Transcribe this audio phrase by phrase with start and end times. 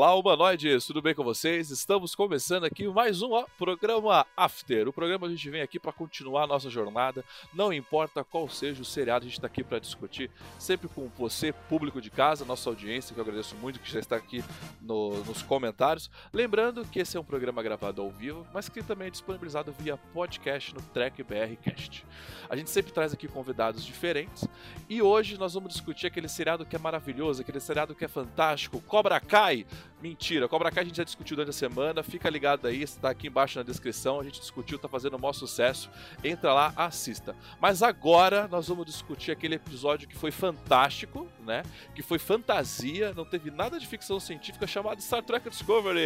[0.00, 1.68] Olá, humanoides, tudo bem com vocês?
[1.68, 4.88] Estamos começando aqui mais um ó, programa After.
[4.88, 7.22] O programa a gente vem aqui para continuar a nossa jornada,
[7.52, 11.52] não importa qual seja o seriado, a gente está aqui para discutir, sempre com você,
[11.52, 14.42] público de casa, nossa audiência, que eu agradeço muito que já está aqui
[14.80, 16.10] no, nos comentários.
[16.32, 19.98] Lembrando que esse é um programa gravado ao vivo, mas que também é disponibilizado via
[20.14, 22.06] podcast no Cast.
[22.48, 24.48] A gente sempre traz aqui convidados diferentes
[24.88, 28.80] e hoje nós vamos discutir aquele seriado que é maravilhoso, aquele seriado que é fantástico,
[28.80, 29.66] Cobra Kai.
[30.02, 33.26] Mentira, Cobra Kai a gente já discutiu durante a semana, fica ligado aí, está aqui
[33.26, 35.90] embaixo na descrição, a gente discutiu, tá fazendo o maior sucesso.
[36.24, 37.36] Entra lá, assista.
[37.60, 41.62] Mas agora nós vamos discutir aquele episódio que foi fantástico, né?
[41.94, 46.00] Que foi fantasia, não teve nada de ficção científica chamado Star Trek Discovery.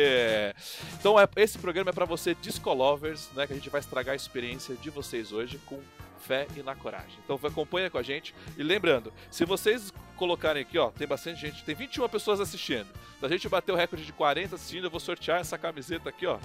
[0.99, 4.17] Então é, esse programa é para você discolovers, né, que a gente vai estragar a
[4.17, 5.81] experiência de vocês hoje com
[6.25, 7.19] fé e na coragem.
[7.23, 8.35] Então acompanha com a gente.
[8.57, 12.87] E lembrando, se vocês colocarem aqui, ó, tem bastante gente, tem 21 pessoas assistindo.
[13.21, 16.27] Se a gente bater o recorde de 40 assistindo, eu vou sortear essa camiseta aqui,
[16.27, 16.39] ó.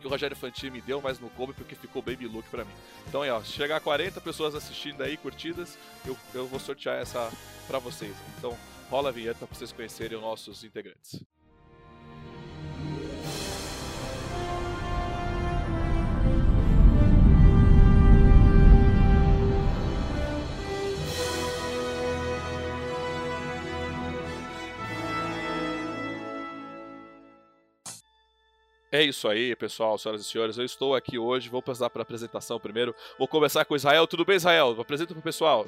[0.00, 2.72] Que o Rogério Fantini me deu, mas não coube porque ficou baby look pra mim.
[3.08, 7.00] Então aí, ó, se chegar a 40 pessoas assistindo aí, curtidas, eu, eu vou sortear
[7.00, 7.30] essa
[7.66, 8.14] pra vocês.
[8.36, 8.56] Então
[8.90, 11.22] rola a vinheta pra vocês conhecerem os nossos integrantes.
[28.92, 30.58] É isso aí, pessoal, senhoras e senhores.
[30.58, 31.48] Eu estou aqui hoje.
[31.48, 32.94] Vou passar para a apresentação primeiro.
[33.18, 34.06] Vou começar com o Israel.
[34.06, 34.76] Tudo bem, Israel?
[34.78, 35.64] Apresenta para o pessoal.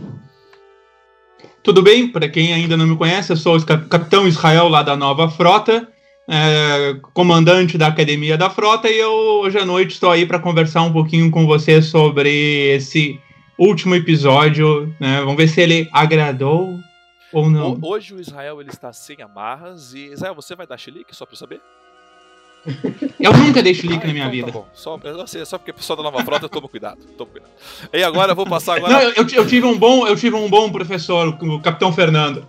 [1.63, 2.07] Tudo bem?
[2.07, 5.89] Para quem ainda não me conhece, eu sou o Capitão Israel lá da Nova Frota,
[6.29, 10.83] é, comandante da Academia da Frota, e eu hoje à noite estou aí para conversar
[10.83, 13.19] um pouquinho com você sobre esse
[13.59, 14.95] último episódio.
[15.01, 15.21] Né?
[15.21, 16.79] Vamos ver se ele agradou
[17.33, 17.79] ou não.
[17.83, 19.95] Hoje o Israel ele está sem amarras.
[19.95, 21.63] E Israel, você vai dar chilique só para saber?
[23.21, 24.47] Eu nunca deixo link ah, na minha então, vida.
[24.47, 24.67] Tá bom.
[24.73, 26.99] Só, eu sei, só porque o pessoal da nova frota, toma cuidado.
[27.17, 27.51] Toma cuidado.
[27.93, 28.93] E agora eu vou passar agora.
[28.93, 32.47] Não, eu, eu, tive um bom, eu tive um bom professor, o Capitão Fernando.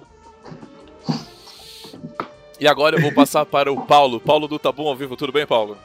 [2.59, 4.19] E agora eu vou passar para o Paulo.
[4.19, 5.77] Paulo do Tabum ao vivo, tudo bem, Paulo?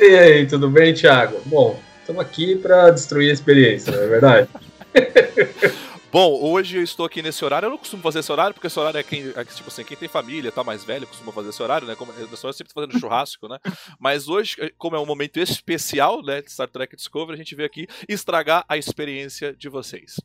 [0.00, 1.40] E aí, tudo bem, Thiago?
[1.46, 4.48] Bom, estamos aqui para destruir a experiência, não é verdade?
[6.12, 7.66] Bom, hoje eu estou aqui nesse horário.
[7.66, 9.96] Eu não costumo fazer esse horário, porque esse horário é quem, é, tipo assim, quem
[9.96, 11.96] tem família, tá mais velho, costuma fazer esse horário, né?
[11.96, 13.58] Como eu sempre tô fazendo churrasco, né?
[13.98, 17.54] Mas hoje, eh, como é um momento especial, né, de Star Trek Discovery, a gente
[17.54, 20.20] veio aqui estragar a experiência de vocês.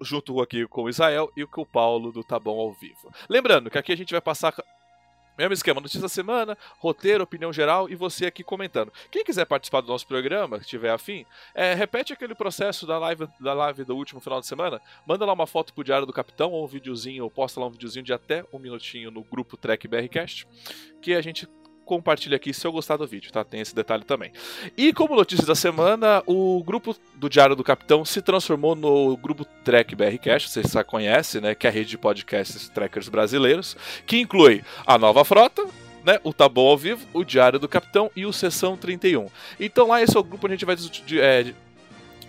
[0.00, 3.12] Junto aqui com o Israel e com o Paulo do Tá Bom ao Vivo.
[3.28, 4.54] Lembrando que aqui a gente vai passar
[5.36, 8.92] mesmo esquema, notícia da semana, roteiro, opinião geral e você aqui comentando.
[9.10, 13.28] Quem quiser participar do nosso programa, que tiver afim, é, repete aquele processo da live,
[13.40, 16.50] da live do último final de semana, manda lá uma foto pro Diário do Capitão
[16.50, 19.86] ou um videozinho, ou posta lá um videozinho de até um minutinho no grupo Trek
[19.88, 20.46] BRCast,
[21.00, 21.48] que a gente
[21.84, 23.44] compartilha aqui se eu gostar do vídeo, tá?
[23.44, 24.32] Tem esse detalhe também.
[24.76, 29.44] E como notícias da semana, o grupo do Diário do Capitão se transformou no grupo
[29.64, 31.54] Trek BRcast, vocês já conhecem, né?
[31.54, 33.76] Que é a rede de podcasts trackers brasileiros,
[34.06, 35.66] que inclui a Nova Frota,
[36.04, 39.28] né, o Tá Bom ao Vivo, o Diário do Capitão e o Sessão 31.
[39.58, 40.76] Então lá esse é o grupo onde a gente vai
[41.20, 41.54] é,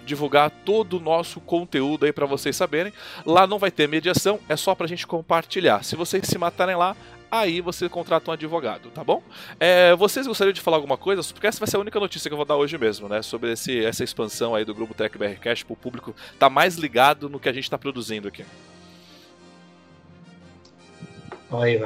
[0.05, 2.93] divulgar todo o nosso conteúdo aí para vocês saberem.
[3.25, 5.83] Lá não vai ter mediação, é só pra gente compartilhar.
[5.83, 6.95] Se vocês se matarem lá,
[7.33, 9.23] aí você contrata um advogado, tá bom?
[9.59, 11.23] É, vocês gostariam de falar alguma coisa?
[11.33, 13.23] Porque essa vai ser a única notícia que eu vou dar hoje mesmo, né?
[13.23, 16.75] Sobre esse, essa expansão aí do grupo Tech BR Cash para o público tá mais
[16.75, 18.45] ligado no que a gente está produzindo aqui.
[21.49, 21.79] Oi,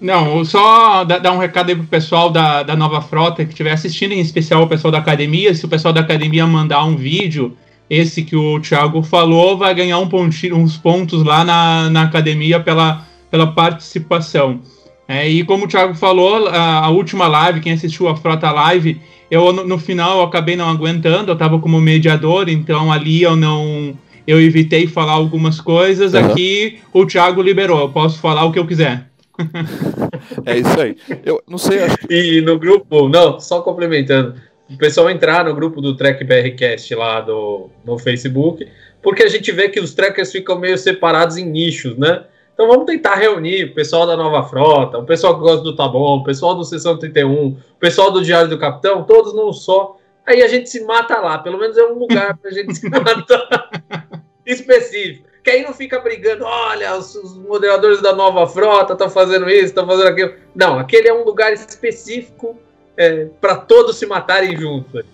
[0.00, 4.12] Não, só dar um recado aí pro pessoal da, da nova frota que estiver assistindo,
[4.12, 5.54] em especial o pessoal da academia.
[5.54, 7.56] Se o pessoal da academia mandar um vídeo,
[7.88, 12.60] esse que o Thiago falou, vai ganhar um pontinho, uns pontos lá na, na academia
[12.60, 14.60] pela, pela participação.
[15.06, 19.00] É, e como o Thiago falou, a, a, última live, quem assistiu a Frota Live,
[19.30, 23.36] eu no, no final eu acabei não aguentando, eu estava como mediador, então ali eu
[23.36, 23.96] não.
[24.26, 26.14] Eu evitei falar algumas coisas.
[26.14, 26.20] Uhum.
[26.20, 29.10] Aqui o Thiago liberou, eu posso falar o que eu quiser.
[30.46, 30.96] é isso aí.
[31.24, 31.82] Eu não sei.
[31.82, 31.98] Acho...
[32.08, 34.34] E no grupo, não, só complementando,
[34.70, 38.66] o pessoal entrar no grupo do Trek BRCast lá do, no Facebook,
[39.02, 42.24] porque a gente vê que os trackers ficam meio separados em nichos, né?
[42.54, 45.88] Então vamos tentar reunir o pessoal da Nova Frota, o pessoal que gosta do Tá
[45.88, 49.96] Bom, o pessoal do Sessão 31, o pessoal do Diário do Capitão, todos num só.
[50.24, 51.38] Aí a gente se mata lá.
[51.38, 53.70] Pelo menos é um lugar pra gente se matar.
[54.46, 55.28] Específico.
[55.42, 59.66] Que aí não fica brigando, olha, os, os moderadores da nova frota estão fazendo isso,
[59.66, 60.32] estão fazendo aquilo.
[60.54, 62.56] Não, aquele é um lugar específico
[62.96, 65.04] é, para todos se matarem juntos.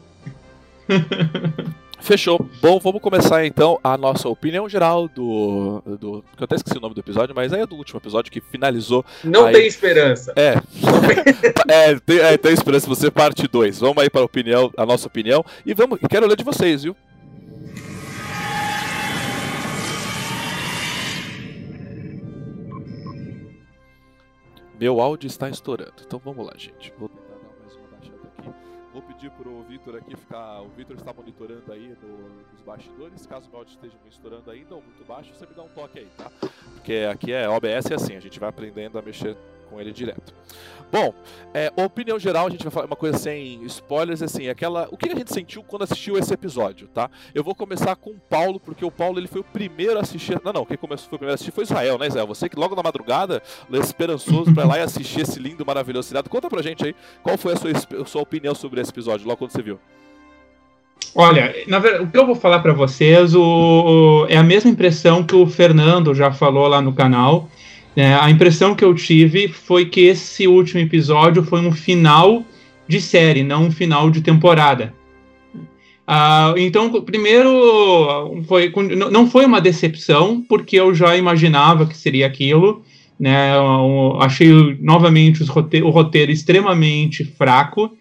[2.01, 2.49] Fechou.
[2.61, 5.83] Bom, vamos começar então a nossa opinião geral do.
[5.99, 9.05] do eu até esqueci o nome do episódio, mas é do último episódio que finalizou.
[9.23, 9.55] Não aí...
[9.55, 10.33] tem esperança.
[10.37, 10.55] É.
[11.69, 13.81] é, tem, é, tem esperança você parte 2.
[13.81, 15.45] Vamos aí para a opinião, a nossa opinião.
[15.65, 16.97] E vamos, quero ler de vocês, viu?
[24.81, 25.93] Meu áudio está estourando.
[26.07, 26.91] Então vamos lá, gente.
[26.99, 27.11] Vou
[29.21, 30.63] pedir pro Vitor aqui ficar.
[30.63, 33.27] O Vitor está monitorando aí no, nos bastidores.
[33.27, 36.09] Caso o áudio esteja estourando ainda ou muito baixo, você me dá um toque aí,
[36.17, 36.31] tá?
[36.75, 39.37] Porque aqui é OBS é assim, a gente vai aprendendo a mexer
[39.71, 40.35] com ele direto.
[40.93, 41.15] Bom,
[41.55, 44.89] é, opinião geral, a gente vai falar uma coisa sem spoilers, assim, aquela.
[44.91, 47.09] O que a gente sentiu quando assistiu esse episódio, tá?
[47.33, 50.41] Eu vou começar com o Paulo, porque o Paulo ele foi o primeiro a assistir.
[50.45, 52.27] Não, não, quem começou foi o primeiro a assistir foi Israel, né, Israel?
[52.27, 53.41] Você que logo na madrugada,
[53.73, 56.29] esperançoso pra ir lá e assistir esse lindo, maravilhoso cidade.
[56.29, 59.39] Conta pra gente aí qual foi a sua, a sua opinião sobre esse episódio, logo
[59.39, 59.79] quando você viu.
[61.15, 65.25] Olha, verdade, o que eu vou falar para vocês o, o, é a mesma impressão
[65.25, 67.49] que o Fernando já falou lá no canal.
[68.01, 72.43] É, a impressão que eu tive foi que esse último episódio foi um final
[72.89, 74.95] de série, não um final de temporada.
[75.55, 78.73] Uh, então, primeiro, foi,
[79.11, 82.83] não foi uma decepção, porque eu já imaginava que seria aquilo.
[83.19, 84.49] Né, eu achei
[84.81, 87.93] novamente roteiro, o roteiro extremamente fraco.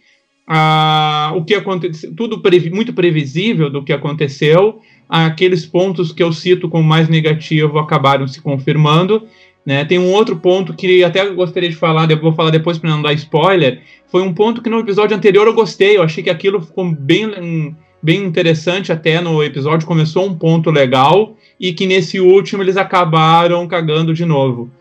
[0.47, 4.79] Uh, o que aconteceu, tudo previ, muito previsível do que aconteceu.
[5.09, 9.27] Aqueles pontos que eu cito como mais negativo acabaram se confirmando.
[9.65, 9.85] Né?
[9.85, 13.13] Tem um outro ponto que até gostaria de falar, vou falar depois para não dar
[13.13, 13.81] spoiler.
[14.07, 17.75] Foi um ponto que no episódio anterior eu gostei, eu achei que aquilo ficou bem,
[18.01, 23.67] bem interessante até no episódio, começou um ponto legal e que nesse último eles acabaram
[23.67, 24.71] cagando de novo.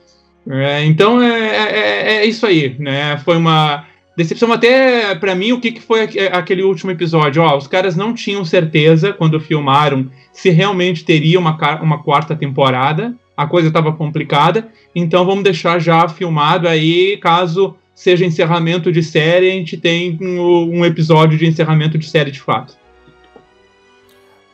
[0.50, 3.18] É, então é, é, é, isso aí, né?
[3.18, 3.84] Foi uma
[4.16, 7.42] decepção até para mim o que, que foi aquele último episódio.
[7.42, 13.14] Ó, os caras não tinham certeza quando filmaram se realmente teria uma, uma quarta temporada
[13.38, 19.48] a coisa estava complicada, então vamos deixar já filmado aí, caso seja encerramento de série,
[19.48, 22.76] a gente tem um, um episódio de encerramento de série de fato.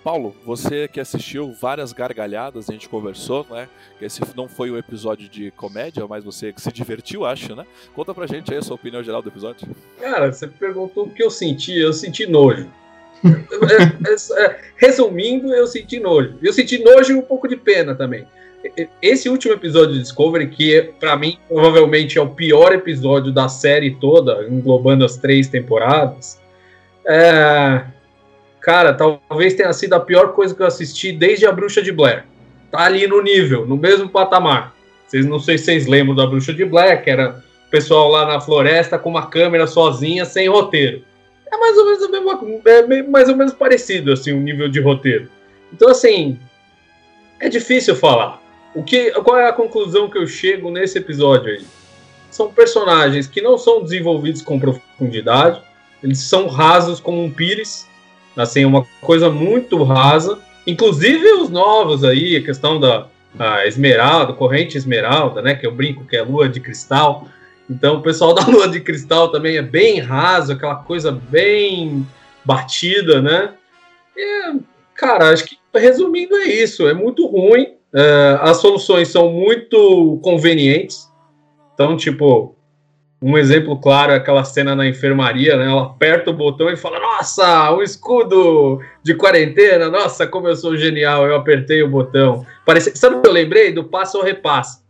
[0.02, 3.70] Paulo, você que assistiu várias gargalhadas, a gente conversou, né?
[4.02, 7.64] Esse não foi um episódio de comédia, mas você que se divertiu, acho, né?
[7.94, 9.66] Conta pra gente aí a sua opinião geral do episódio.
[9.98, 12.70] Cara, você perguntou o que eu senti, eu senti nojo.
[13.24, 16.36] É, é, é, resumindo, eu senti nojo.
[16.42, 18.26] Eu senti nojo e um pouco de pena também
[19.02, 23.96] esse último episódio de Discovery, que para mim provavelmente é o pior episódio da série
[23.96, 26.40] toda, englobando as três temporadas,
[27.06, 27.82] é...
[28.60, 32.24] cara, talvez tenha sido a pior coisa que eu assisti desde a Bruxa de Blair.
[32.70, 34.74] Tá ali no nível, no mesmo patamar.
[35.06, 38.26] Vocês não sei se vocês lembram da Bruxa de Blair, que era o pessoal lá
[38.26, 41.04] na floresta com uma câmera sozinha, sem roteiro.
[41.52, 44.80] É mais ou menos a mesma, é mais ou menos parecido assim o nível de
[44.80, 45.28] roteiro.
[45.72, 46.38] Então assim,
[47.38, 48.43] é difícil falar.
[48.74, 51.64] O que, qual é a conclusão que eu chego nesse episódio aí?
[52.30, 55.62] São personagens que não são desenvolvidos com profundidade,
[56.02, 57.88] eles são rasos como um pires,
[58.36, 60.38] assim, uma coisa muito rasa.
[60.66, 63.06] Inclusive os novos aí, a questão da
[63.38, 65.54] a esmeralda, corrente esmeralda, né?
[65.54, 67.28] Que eu brinco que é lua de cristal.
[67.68, 72.06] Então o pessoal da lua de cristal também é bem raso, aquela coisa bem
[72.44, 73.54] batida, né?
[74.16, 74.56] E,
[74.94, 77.74] cara, acho que resumindo é isso, é muito ruim.
[77.94, 81.08] Uh, as soluções são muito convenientes.
[81.72, 82.56] Então, tipo,
[83.22, 85.66] um exemplo claro é aquela cena na enfermaria, né?
[85.66, 90.76] Ela aperta o botão e fala: Nossa, o escudo de quarentena, nossa, como eu sou
[90.76, 92.44] genial, eu apertei o botão.
[92.66, 92.96] Parece...
[92.96, 93.72] Sabe o que eu lembrei?
[93.72, 94.82] Do passo ou repasse.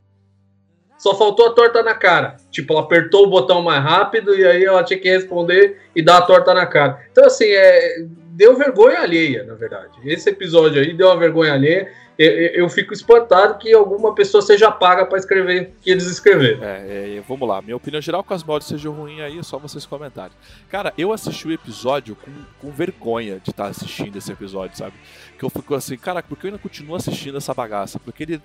[0.97, 2.37] Só faltou a torta na cara.
[2.51, 6.19] Tipo, ela apertou o botão mais rápido e aí ela tinha que responder e dar
[6.19, 7.05] a torta na cara.
[7.13, 8.07] Então, assim, é...
[8.31, 9.99] deu vergonha alheia, na verdade.
[10.05, 14.71] Esse episódio aí deu uma vergonha alheia eu, eu fico espantado que alguma pessoa seja
[14.71, 16.63] paga para escrever o que eles escreveram.
[16.63, 17.61] É, é, vamos lá.
[17.61, 20.33] Minha opinião geral, com as mods seja ruim aí, é só vocês comentarem.
[20.69, 22.31] Cara, eu assisti o episódio com,
[22.61, 24.95] com vergonha de estar assistindo esse episódio, sabe?
[25.39, 27.99] Que eu fico assim, caraca, porque eu ainda continuo assistindo essa bagaça?
[27.99, 28.43] Porque ele.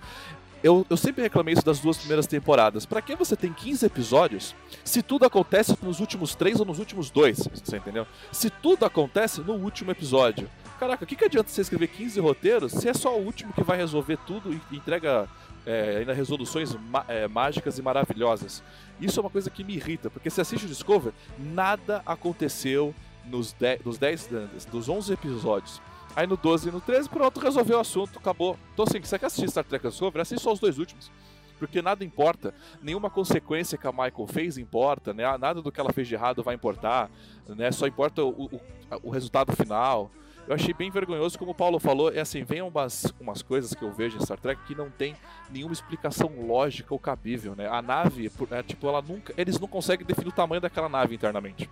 [0.62, 2.86] Eu, eu sempre reclamei isso das duas primeiras temporadas.
[2.86, 7.10] Para que você tem 15 episódios se tudo acontece nos últimos três ou nos últimos
[7.10, 7.48] dois?
[7.64, 8.06] Você entendeu?
[8.30, 10.50] Se tudo acontece no último episódio.
[10.80, 13.64] Caraca, o que, que adianta você escrever 15 roteiros se é só o último que
[13.64, 15.28] vai resolver tudo e entrega
[15.66, 16.74] é, ainda resoluções
[17.10, 18.64] é, mágicas e maravilhosas?
[18.98, 22.96] Isso é uma coisa que me irrita, porque se assiste o Discover, nada aconteceu
[23.26, 24.30] nos 10, nos 10
[24.72, 25.82] dos 11 episódios.
[26.16, 28.58] Aí no 12 e no 13, pronto, resolveu o assunto, acabou.
[28.74, 30.22] Então assim, você quer assistir Star Trek Discovery?
[30.22, 31.12] Assiste só os dois últimos.
[31.60, 35.26] Porque nada importa, nenhuma consequência que a Michael fez importa, né?
[35.38, 37.12] Nada do que ela fez de errado vai importar,
[37.50, 37.70] né?
[37.70, 38.62] Só importa o, o,
[39.04, 40.10] o resultado final.
[40.50, 43.84] Eu achei bem vergonhoso, como o Paulo falou, é assim, vem umas, umas coisas que
[43.84, 45.16] eu vejo em Star Trek que não tem
[45.48, 47.68] nenhuma explicação lógica ou cabível, né?
[47.68, 49.32] A nave, é, tipo, ela nunca.
[49.38, 51.70] Eles não conseguem definir o tamanho daquela nave internamente.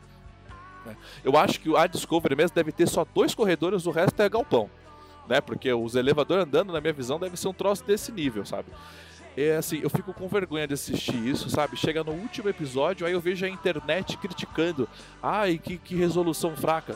[0.86, 0.96] Né?
[1.24, 4.70] Eu acho que a Discovery mesmo deve ter só dois corredores, o resto é galpão.
[5.28, 5.42] Né?
[5.42, 8.68] Porque os elevadores andando, na minha visão, deve ser um troço desse nível, sabe?
[9.36, 11.78] é assim, eu fico com vergonha de assistir isso, sabe?
[11.78, 14.88] Chega no último episódio, aí eu vejo a internet criticando.
[15.22, 16.96] Ai, que, que resolução fraca.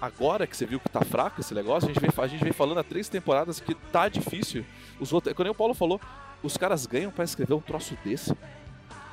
[0.00, 2.52] Agora que você viu que tá fraco esse negócio, a gente vem, a gente vem
[2.52, 4.64] falando há três temporadas que tá difícil.
[4.98, 6.00] Os outros, quando o Paulo falou,
[6.42, 8.34] os caras ganham para escrever um troço desse.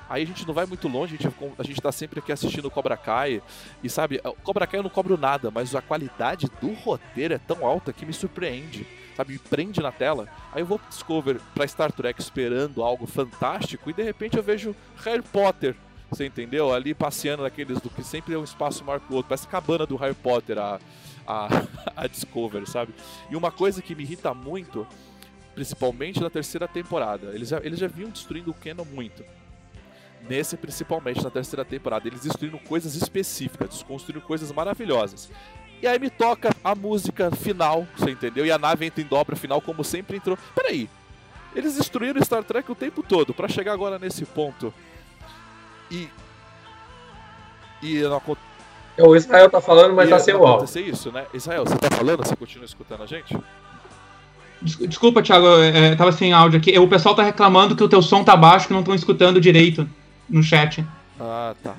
[0.10, 2.72] Aí a gente não vai muito longe, a gente, a gente tá sempre aqui assistindo
[2.72, 3.42] Cobra Kai.
[3.84, 7.66] E sabe, Cobra Kai eu não cobro nada, mas a qualidade do roteiro é tão
[7.66, 10.28] alta que me surpreende sabe, me prende na tela.
[10.54, 14.44] Aí eu vou pro Discover pra Star Trek esperando algo fantástico e de repente eu
[14.44, 15.76] vejo Harry Potter,
[16.10, 16.74] você entendeu?
[16.74, 19.50] Ali passeando naqueles do que sempre é um espaço maior que o outro, parece a
[19.50, 20.80] cabana do Harry Potter, a,
[21.28, 21.48] a,
[21.96, 22.94] a Discover, sabe?
[23.30, 24.88] E uma coisa que me irrita muito,
[25.54, 29.24] principalmente na terceira temporada, eles já, eles já vinham destruindo o Canon muito.
[30.28, 35.30] Nesse, principalmente, na terceira temporada, eles destruindo coisas específicas, desconstruindo coisas maravilhosas.
[35.82, 38.46] E aí me toca a música final, você entendeu?
[38.46, 40.38] E a nave entra em dobra final, como sempre entrou.
[40.56, 40.90] Peraí,
[41.56, 44.74] eles destruíram Star Trek o tempo todo, para chegar agora nesse ponto.
[45.92, 46.10] E.
[47.82, 48.22] E não
[49.00, 50.82] O Israel tá falando, mas e tá sem o áudio.
[50.82, 51.26] isso, né?
[51.34, 52.26] Israel, você tá falando?
[52.26, 53.38] Você continua escutando a gente?
[54.62, 56.78] Desculpa, Thiago, é, tava sem áudio aqui.
[56.80, 59.88] O pessoal tá reclamando que o teu som tá baixo, que não estão escutando direito
[60.28, 60.84] no chat.
[61.20, 61.76] Ah, tá.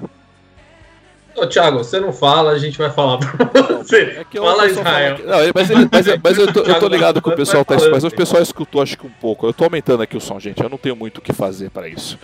[1.39, 4.19] Ô, Thiago, você não fala, a gente vai falar pra você.
[4.19, 5.17] É que fala, Israel.
[5.17, 5.23] Que...
[5.23, 7.77] Não, mas, ele, mas, mas, eu, tô, eu tô ligado que o pessoal tá.
[7.91, 9.47] Mas o pessoal escutou, acho que um pouco.
[9.47, 10.61] Eu tô aumentando aqui o som, gente.
[10.61, 12.19] Eu não tenho muito o que fazer para isso.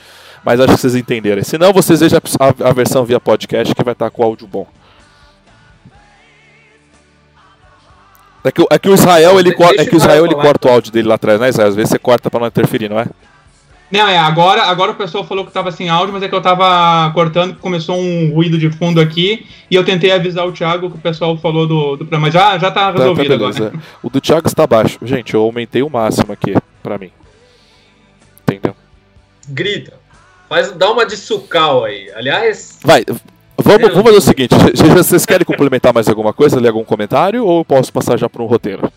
[0.44, 1.42] Mas acho que vocês entenderam.
[1.44, 4.48] Se não, vocês vejam a, a, versão via podcast que vai estar tá com áudio
[4.48, 4.66] bom.
[8.42, 10.92] É que, é que o Israel, ele, é que o Israel ele corta o áudio
[10.92, 11.68] dele lá atrás, né, Israel?
[11.68, 13.06] Às vezes você corta pra não interferir, não é?
[13.94, 16.42] Não, é, agora, agora o pessoal falou que tava sem áudio, mas é que eu
[16.42, 20.96] tava cortando, começou um ruído de fundo aqui, e eu tentei avisar o Thiago que
[20.96, 23.72] o pessoal falou do, do mas já, já tá resolvido tá, tá agora.
[24.02, 24.98] O do Thiago está baixo.
[25.04, 27.12] Gente, eu aumentei o máximo aqui pra mim.
[28.42, 28.74] Entendeu?
[29.48, 29.92] Grita.
[30.48, 32.10] Faz, dá uma de sucal aí.
[32.16, 32.80] Aliás.
[32.82, 33.04] Vai,
[33.56, 34.54] vamos, vamos fazer o seguinte:
[34.92, 38.42] vocês querem complementar mais alguma coisa, ler algum comentário, ou eu posso passar já para
[38.42, 38.92] um roteiro?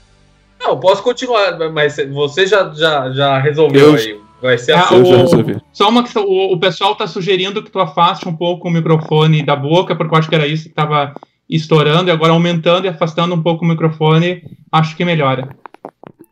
[0.59, 4.26] Não, posso continuar, mas você já, já, já resolveu eu, aí.
[4.41, 8.27] Vai ser ah, o, Só uma questão, o, o pessoal está sugerindo que tu afaste
[8.27, 11.15] um pouco o microfone da boca, porque eu acho que era isso que estava
[11.49, 15.49] estourando, e agora aumentando e afastando um pouco o microfone, acho que melhora.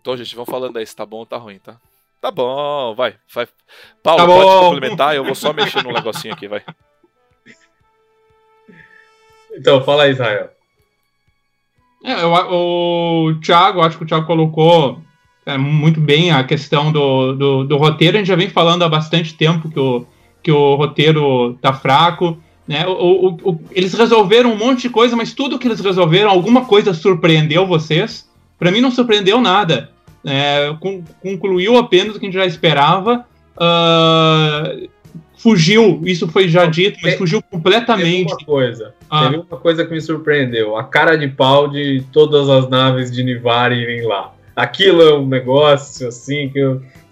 [0.02, 1.78] Então, gente, vão falando aí se tá bom ou tá ruim, tá?
[2.22, 3.16] Tá bom, vai.
[3.34, 3.48] vai.
[4.04, 6.62] Paulo, tá pode complementar, eu vou só mexer no negocinho aqui, vai.
[9.58, 10.50] Então, fala aí, Israel.
[12.04, 15.02] É, eu, o Thiago, acho que o Thiago colocou
[15.46, 18.18] é, muito bem a questão do, do, do, roteiro.
[18.18, 20.06] A gente já vem falando há bastante tempo que o,
[20.42, 22.38] que o roteiro tá fraco.
[22.68, 22.86] Né?
[22.88, 26.66] O, o, o, eles resolveram um monte de coisa, mas tudo que eles resolveram, alguma
[26.66, 28.28] coisa surpreendeu vocês.
[28.58, 29.92] Para mim não surpreendeu nada.
[30.26, 30.76] É,
[31.22, 33.24] concluiu apenas o que a gente já esperava.
[33.56, 34.90] Uh,
[35.38, 38.36] fugiu, isso foi já dito, mas fugiu completamente.
[38.36, 39.26] Teve uma coisa, ah.
[39.26, 43.24] teve uma coisa que me surpreendeu: a cara de pau de todas as naves de
[43.24, 46.62] Nivari irem lá aquilo é um negócio assim que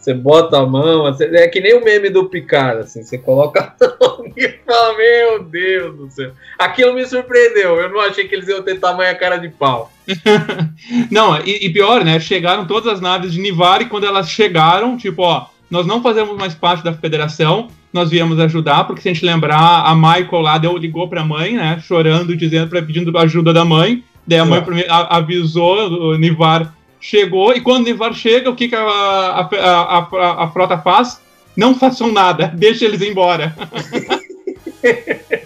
[0.04, 3.86] você bota a mão, é que nem o meme do Picard, assim, você coloca a
[4.02, 6.32] mão e fala, meu Deus do céu.
[6.60, 9.92] Aquilo me surpreendeu, eu não achei que eles iam ter tamanha cara de pau.
[11.10, 15.22] não, e, e, pior, né, chegaram todas as naves de Nivari, quando elas chegaram, tipo,
[15.22, 19.26] ó, nós não fazemos mais parte da federação, nós viemos ajudar, porque se a gente
[19.26, 24.04] lembrar, a Michael lá deu, ligou pra mãe, né, chorando, dizendo, pedindo ajuda da mãe,
[24.28, 28.76] daí a mãe avisou o Nivar chegou, e quando o Nivar chega, o que, que
[28.76, 31.22] a, a, a, a, frota faz?
[31.54, 33.54] Não façam nada, deixa eles embora.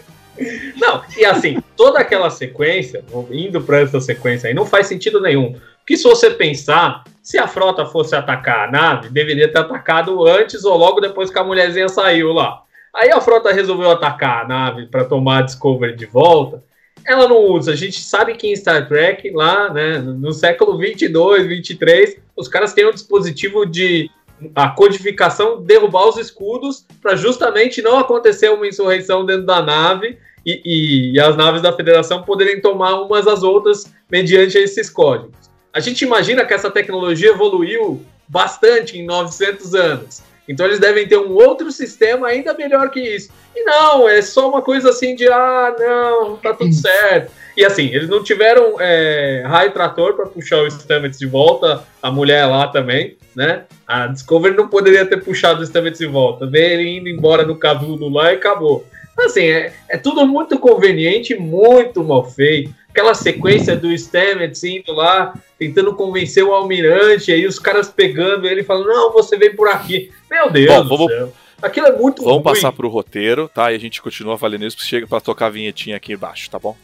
[0.79, 5.55] Não, e assim, toda aquela sequência, indo para essa sequência aí, não faz sentido nenhum.
[5.79, 10.63] Porque se você pensar, se a frota fosse atacar a nave, deveria ter atacado antes
[10.63, 12.61] ou logo depois que a mulherzinha saiu lá.
[12.93, 16.61] Aí a frota resolveu atacar a nave para tomar a Discovery de volta
[17.07, 17.71] ela não usa.
[17.71, 22.73] A gente sabe que em Star Trek, lá né, no século 22, 23, os caras
[22.73, 24.11] têm um dispositivo de
[24.53, 30.61] a codificação derrubar os escudos para justamente não acontecer uma insurreição dentro da nave e,
[30.63, 35.49] e, e, as naves da Federação poderem tomar umas às outras mediante esses códigos.
[35.73, 40.21] a gente imagina que essa tecnologia evoluiu bastante em 900 anos.
[40.47, 43.29] Então eles devem ter um outro sistema ainda melhor que isso.
[43.55, 47.31] E não, é só uma coisa assim de ah, não, tá tudo certo.
[47.55, 52.11] E assim, eles não tiveram é, raio trator para puxar o Stamets de volta, a
[52.11, 53.63] mulher lá também, né?
[53.87, 57.55] A Discovery não poderia ter puxado o Stamets de volta, ver ele indo embora no
[57.55, 58.85] casulo lá e acabou.
[59.17, 62.71] Assim, é, é tudo muito conveniente, muito mal feito.
[62.89, 68.61] Aquela sequência do Stamets indo lá, tentando convencer o almirante, aí os caras pegando ele
[68.61, 70.11] e falando, não, você vem por aqui.
[70.29, 71.11] Meu Deus Bom, vamos...
[71.11, 71.33] céu.
[71.61, 72.53] Aquilo é muito Vamos ruim.
[72.53, 73.71] passar pro roteiro, tá?
[73.71, 76.77] E a gente continua avaliando isso, chega para tocar a vinhetinha aqui embaixo, tá bom?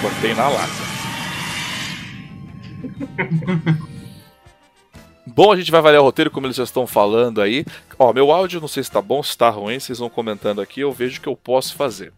[0.00, 0.94] Cortei na lata.
[5.26, 7.64] Bom, a gente vai avaliar o roteiro, como eles já estão falando aí.
[7.98, 10.80] Ó, meu áudio não sei se tá bom, se tá ruim, vocês vão comentando aqui,
[10.80, 12.12] eu vejo que eu posso fazer.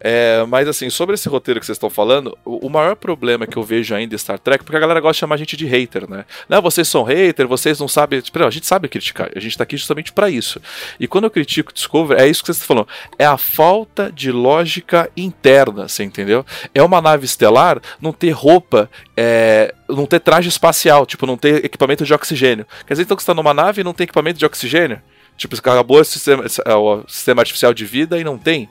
[0.00, 3.56] É, mas assim, sobre esse roteiro que vocês estão falando, o, o, maior problema que
[3.56, 5.66] eu vejo ainda em Star Trek, porque a galera gosta de chamar a gente de
[5.66, 6.24] hater, né?
[6.48, 8.20] Não, vocês são hater, vocês não sabem.
[8.20, 10.60] Tipo, não, a gente sabe criticar, a gente tá aqui justamente para isso.
[11.00, 12.88] E quando eu critico Discovery, é isso que vocês estão falando.
[13.18, 16.44] É a falta de lógica interna, você entendeu?
[16.74, 21.64] É uma nave estelar não ter roupa, é, não ter traje espacial, tipo, não ter
[21.64, 22.66] equipamento de oxigênio.
[22.86, 25.00] Quer dizer, então que você tá numa nave e não tem equipamento de oxigênio?
[25.38, 28.68] Tipo, acabou o sistema, é, o sistema artificial de vida e não tem.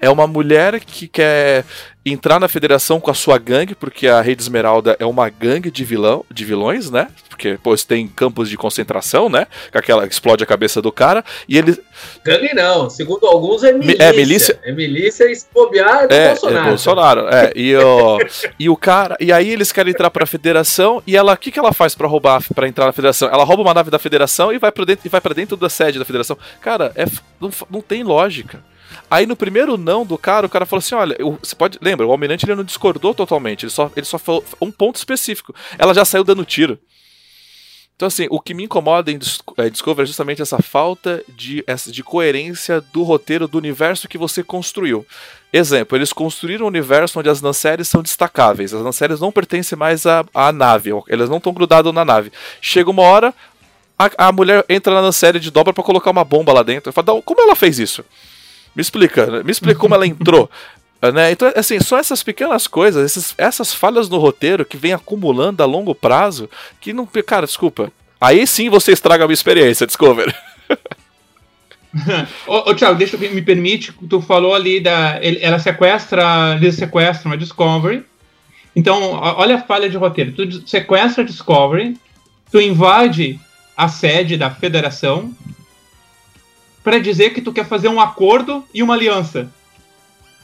[0.00, 1.64] É uma mulher que quer
[2.04, 5.84] entrar na federação com a sua gangue, porque a Rede Esmeralda é uma gangue de
[5.84, 7.06] vilão, de vilões, né?
[7.40, 9.46] Porque, pois tem campos de concentração, né?
[9.72, 11.24] Com aquela que explode a cabeça do cara.
[11.48, 11.74] E ele.
[12.22, 14.02] Gangue não, segundo alguns é milícia.
[14.02, 14.60] É milícia.
[14.62, 16.58] É milícia e é do é, Bolsonaro.
[16.58, 17.52] É Bolsonaro, é.
[17.56, 18.18] E o,
[18.58, 19.16] e o cara.
[19.18, 21.32] E aí eles querem entrar pra federação e ela.
[21.32, 23.30] O que, que ela faz para roubar, para entrar na federação?
[23.30, 25.70] Ela rouba uma nave da federação e vai para dentro, e vai pra dentro da
[25.70, 26.36] sede da federação.
[26.60, 27.06] Cara, é,
[27.40, 28.62] não, não tem lógica.
[29.10, 31.78] Aí no primeiro não do cara, o cara falou assim: olha, você pode.
[31.80, 35.54] Lembra, o Almirante ele não discordou totalmente, ele só, ele só falou um ponto específico.
[35.78, 36.78] Ela já saiu dando tiro.
[38.00, 39.18] Então, assim, o que me incomoda em
[39.58, 44.42] é, Discovery é justamente essa falta de, de coerência do roteiro do universo que você
[44.42, 45.06] construiu.
[45.52, 48.72] Exemplo, eles construíram um universo onde as Nanceres são destacáveis.
[48.72, 52.32] As Nanceres não pertencem mais à, à nave, elas não estão grudadas na nave.
[52.58, 53.34] Chega uma hora,
[53.98, 56.88] a, a mulher entra na Nancere de dobra para colocar uma bomba lá dentro.
[56.88, 58.02] Eu falo, como ela fez isso?
[58.74, 59.42] Me explica, né?
[59.42, 60.50] me explica como ela entrou.
[61.02, 61.32] Né?
[61.32, 65.66] Então, assim, só essas pequenas coisas, essas, essas falhas no roteiro que vem acumulando a
[65.66, 67.06] longo prazo, que não.
[67.06, 67.90] Cara, desculpa.
[68.20, 70.34] Aí sim você estraga a minha experiência, Discover.
[72.46, 75.18] ô, ô Thiago, deixa eu me permite, tu falou ali da.
[75.22, 76.56] Ela sequestra.
[76.60, 78.04] Eles sequestram a Discovery.
[78.76, 80.32] Então, olha a falha de roteiro.
[80.32, 81.96] Tu sequestra a Discovery,
[82.52, 83.40] tu invade
[83.74, 85.34] a sede da federação,
[86.84, 89.50] para dizer que tu quer fazer um acordo e uma aliança.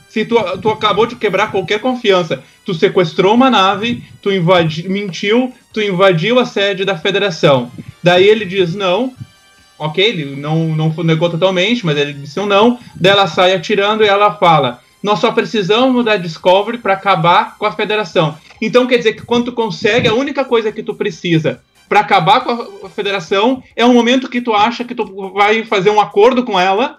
[0.08, 5.52] Se tu, tu acabou de quebrar qualquer confiança, tu sequestrou uma nave, tu invadi, mentiu,
[5.72, 7.70] tu invadiu a sede da federação.
[8.02, 9.12] Daí ele diz não,
[9.78, 12.78] ok, ele não, não negou totalmente, mas ele disse um não.
[12.94, 17.66] Daí ela sai atirando e ela fala: Nós só precisamos da Discovery para acabar com
[17.66, 18.36] a federação.
[18.60, 22.40] Então quer dizer que quando tu consegue, a única coisa que tu precisa para acabar
[22.40, 26.42] com a federação é um momento que tu acha que tu vai fazer um acordo
[26.44, 26.98] com ela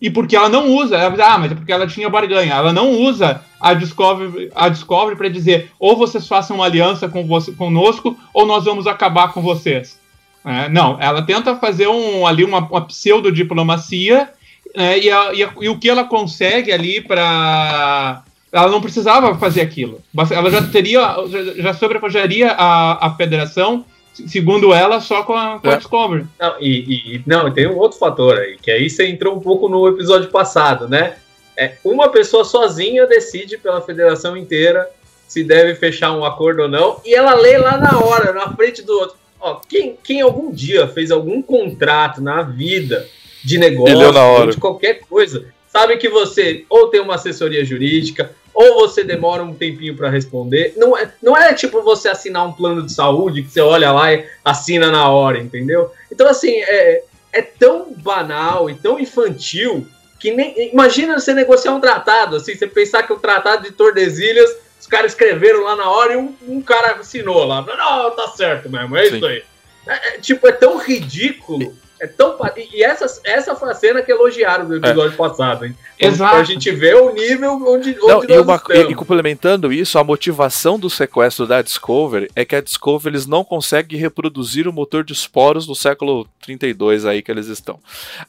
[0.00, 2.54] e porque ela não usa, ela, ah, mas é porque ela tinha barganha.
[2.54, 7.26] Ela não usa a Discovery, a Discovery para dizer ou vocês façam uma aliança com
[7.26, 9.98] você, conosco ou nós vamos acabar com vocês.
[10.44, 14.30] É, não, ela tenta fazer um, ali uma, uma pseudo-diplomacia
[14.76, 20.00] né, e, e, e, o que ela consegue ali para ela não precisava fazer aquilo.
[20.30, 23.84] Ela já teria, já, já sobrepujaria a, a federação
[24.26, 25.76] segundo ela, só com a, com a é.
[25.76, 26.26] Discovery.
[26.38, 29.68] Não, e, e, não, tem um outro fator aí, que aí você entrou um pouco
[29.68, 31.16] no episódio passado, né?
[31.56, 34.88] É, uma pessoa sozinha decide pela federação inteira
[35.26, 38.82] se deve fechar um acordo ou não, e ela lê lá na hora, na frente
[38.82, 39.16] do outro.
[39.40, 43.06] Ó, quem, quem algum dia fez algum contrato na vida
[43.42, 49.04] de negócio, de qualquer coisa, sabe que você ou tem uma assessoria jurídica, ou você
[49.04, 50.72] demora um tempinho para responder.
[50.78, 54.14] Não é, não é tipo você assinar um plano de saúde que você olha lá
[54.14, 55.92] e assina na hora, entendeu?
[56.10, 57.02] Então, assim, é,
[57.34, 59.86] é tão banal e tão infantil
[60.18, 60.72] que nem.
[60.72, 65.12] Imagina você negociar um tratado, assim, você pensar que o tratado de Tordesilhas, os caras
[65.12, 67.60] escreveram lá na hora e um, um cara assinou lá.
[67.60, 69.16] Não, tá certo mesmo, é Sim.
[69.16, 69.42] isso aí.
[69.86, 72.36] É, é, tipo, é tão ridículo é tão.
[72.72, 75.16] E essa, essa foi a cena que elogiaram no episódio é.
[75.16, 75.76] passado, hein?
[75.98, 76.34] Exato.
[76.34, 80.04] Pra gente ver o nível onde, onde Não, e, uma, e, e, complementando isso, a
[80.04, 85.02] motivação do sequestro da Discovery é que a Discovery eles não conseguem reproduzir o motor
[85.02, 87.78] de esporos do século 32 aí que eles estão.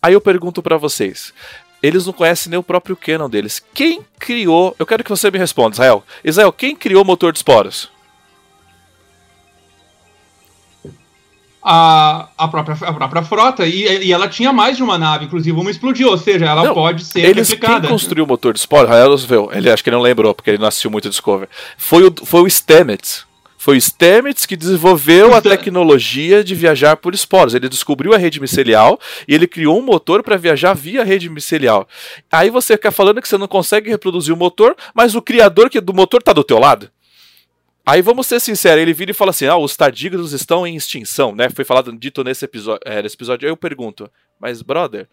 [0.01, 1.33] Aí eu pergunto para vocês.
[1.81, 3.63] Eles não conhecem nem o próprio canon deles.
[3.73, 4.75] Quem criou.
[4.79, 6.03] Eu quero que você me responda, Israel.
[6.23, 7.91] Israel, quem criou o motor de esporos?
[11.69, 13.67] A, a, própria, a própria frota.
[13.67, 16.73] E, e ela tinha mais de uma nave, inclusive uma explodiu, ou seja, ela não,
[16.73, 17.81] pode ser eles, replicada.
[17.81, 20.57] Quem construiu o motor de Spore, Roosevelt, ele acho que ele não lembrou, porque ele
[20.57, 23.27] não assistiu muito Discovery, foi o, foi o Stamets.
[23.57, 27.53] Foi o Stamets que desenvolveu a tecnologia de viajar por esporos.
[27.53, 31.85] Ele descobriu a rede micelial e ele criou um motor para viajar via rede micelial.
[32.31, 35.93] Aí você fica falando que você não consegue reproduzir o motor, mas o criador do
[35.93, 36.89] motor está do teu lado.
[37.87, 41.33] Aí vamos ser sinceros, ele vira e fala assim: ah, os tardígrados estão em extinção,
[41.33, 41.49] né?
[41.49, 42.81] Foi falado, dito nesse episódio.
[42.85, 43.47] É, nesse episódio.
[43.47, 45.07] Aí eu pergunto, mas brother,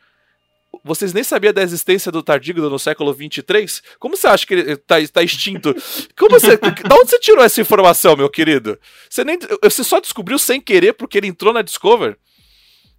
[0.83, 3.81] vocês nem sabiam da existência do tardígrado no século 23?
[4.01, 5.73] Como você acha que ele está tá extinto?
[6.19, 8.77] Como você, da onde você tirou essa informação, meu querido?
[9.09, 12.19] Você, nem, você só descobriu sem querer porque ele entrou na Discover?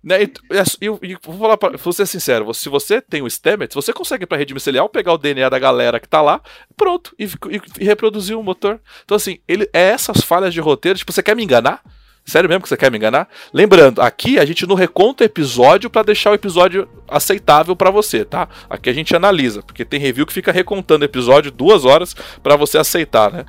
[0.05, 0.21] Né?
[0.21, 0.31] E,
[0.81, 4.27] e, e, vou falar pra, vou ser sincero, se você tem o Stamets, você consegue
[4.27, 6.41] para rede micelial pegar o DNA da galera que tá lá,
[6.77, 7.27] pronto, e,
[7.79, 8.79] e, reproduzir o motor.
[9.03, 11.81] Então, assim, ele é essas falhas de roteiro, tipo, você quer me enganar?
[12.23, 13.27] Sério mesmo que você quer me enganar?
[13.51, 18.47] Lembrando, aqui a gente não reconta episódio para deixar o episódio aceitável para você, tá?
[18.69, 22.77] Aqui a gente analisa, porque tem review que fica recontando episódio duas horas para você
[22.77, 23.45] aceitar, né?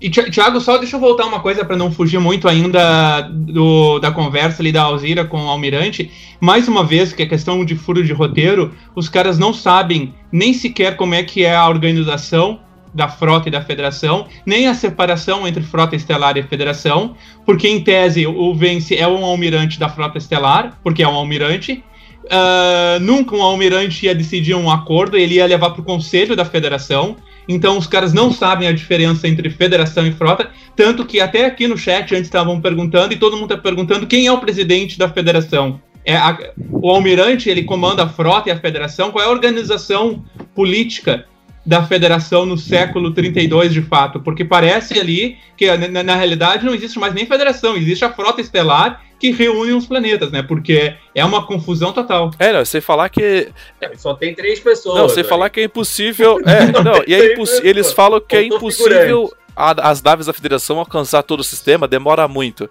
[0.00, 4.10] E Thiago, só deixa eu voltar uma coisa para não fugir muito ainda do, da
[4.10, 6.10] conversa ali da Alzira com o Almirante.
[6.38, 10.52] Mais uma vez, que é questão de furo de roteiro, os caras não sabem nem
[10.52, 12.60] sequer como é que é a organização
[12.92, 17.82] da frota e da federação, nem a separação entre frota estelar e federação, porque em
[17.82, 21.84] tese o Vence é um almirante da frota estelar, porque é um almirante.
[22.24, 26.44] Uh, nunca um almirante ia decidir um acordo, ele ia levar para o conselho da
[26.44, 27.16] federação.
[27.48, 31.66] Então os caras não sabem a diferença entre federação e frota, tanto que até aqui
[31.68, 35.08] no chat antes estavam perguntando e todo mundo está perguntando quem é o presidente da
[35.08, 35.80] federação.
[36.04, 36.38] É a,
[36.70, 39.10] o almirante ele comanda a frota e a federação.
[39.10, 41.26] Qual é a organização política
[41.66, 44.20] da federação no século 32 de fato?
[44.20, 48.40] Porque parece ali que na, na realidade não existe mais nem federação, existe a frota
[48.40, 50.42] estelar que reúnem os planetas, né?
[50.42, 52.30] Porque é uma confusão total.
[52.38, 53.48] É, não, você falar que.
[53.96, 54.98] Só tem três pessoas.
[54.98, 56.38] Não, você falar que é impossível.
[56.46, 57.60] É, não, e é imposs...
[57.64, 62.28] eles falam que é impossível a, as naves da Federação alcançar todo o sistema, demora
[62.28, 62.70] muito.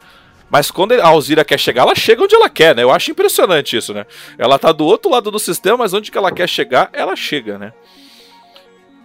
[0.49, 2.84] Mas quando a Alzira quer chegar, ela chega onde ela quer, né?
[2.84, 4.05] Eu acho impressionante isso, né?
[4.38, 7.58] Ela tá do outro lado do sistema, mas onde que ela quer chegar, ela chega,
[7.58, 7.73] né?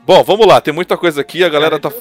[0.06, 1.92] Bom, vamos lá, tem muita coisa aqui, a galera tá.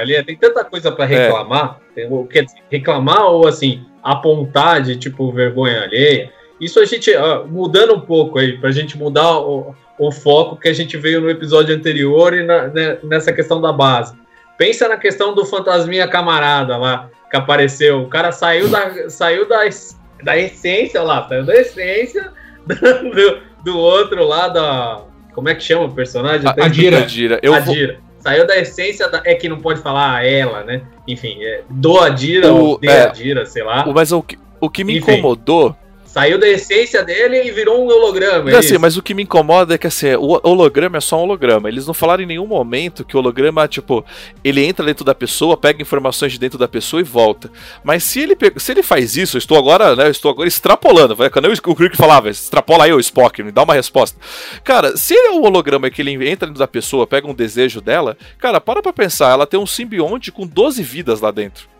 [0.00, 1.80] Ali, tem tanta coisa para reclamar.
[1.96, 2.06] É.
[2.06, 6.30] Tem, quer dizer, reclamar ou assim, apontar de tipo vergonha alheia.
[6.60, 7.10] Isso a gente,
[7.48, 11.30] mudando um pouco aí, pra gente mudar o, o foco que a gente veio no
[11.30, 14.14] episódio anterior e na, né, nessa questão da base.
[14.56, 18.02] Pensa na questão do fantasminha camarada lá, que apareceu.
[18.02, 19.60] O cara saiu da, saiu da,
[20.22, 22.32] da essência lá, saiu da essência
[22.66, 25.02] do, do outro lá da.
[25.36, 26.48] Como é que chama o personagem?
[26.48, 27.00] A, Adira.
[27.00, 27.38] Adira.
[27.42, 27.92] Eu Adira.
[27.92, 28.02] Vou...
[28.20, 29.20] Saiu da essência da.
[29.22, 30.80] É que não pode falar ela, né?
[31.06, 33.84] Enfim, é, do Adira o, ou de é, Adira, sei lá.
[33.86, 35.76] Mas o que, o que me Enfim, incomodou
[36.16, 38.50] Saiu da essência dele e virou um holograma.
[38.50, 41.24] É assim, mas o que me incomoda é que assim, o holograma é só um
[41.24, 41.68] holograma.
[41.68, 44.02] Eles não falaram em nenhum momento que o holograma, tipo,
[44.42, 47.50] ele entra dentro da pessoa, pega informações de dentro da pessoa e volta.
[47.84, 50.06] Mas se ele, se ele faz isso, eu estou agora, né?
[50.06, 51.14] Eu estou agora extrapolando.
[51.30, 54.18] Quando o Kirk falava, extrapola aí o Spock, me dá uma resposta.
[54.64, 57.82] Cara, se ele é um holograma que ele entra dentro da pessoa, pega um desejo
[57.82, 61.75] dela, cara, para pra pensar, ela tem um simbionte com 12 vidas lá dentro.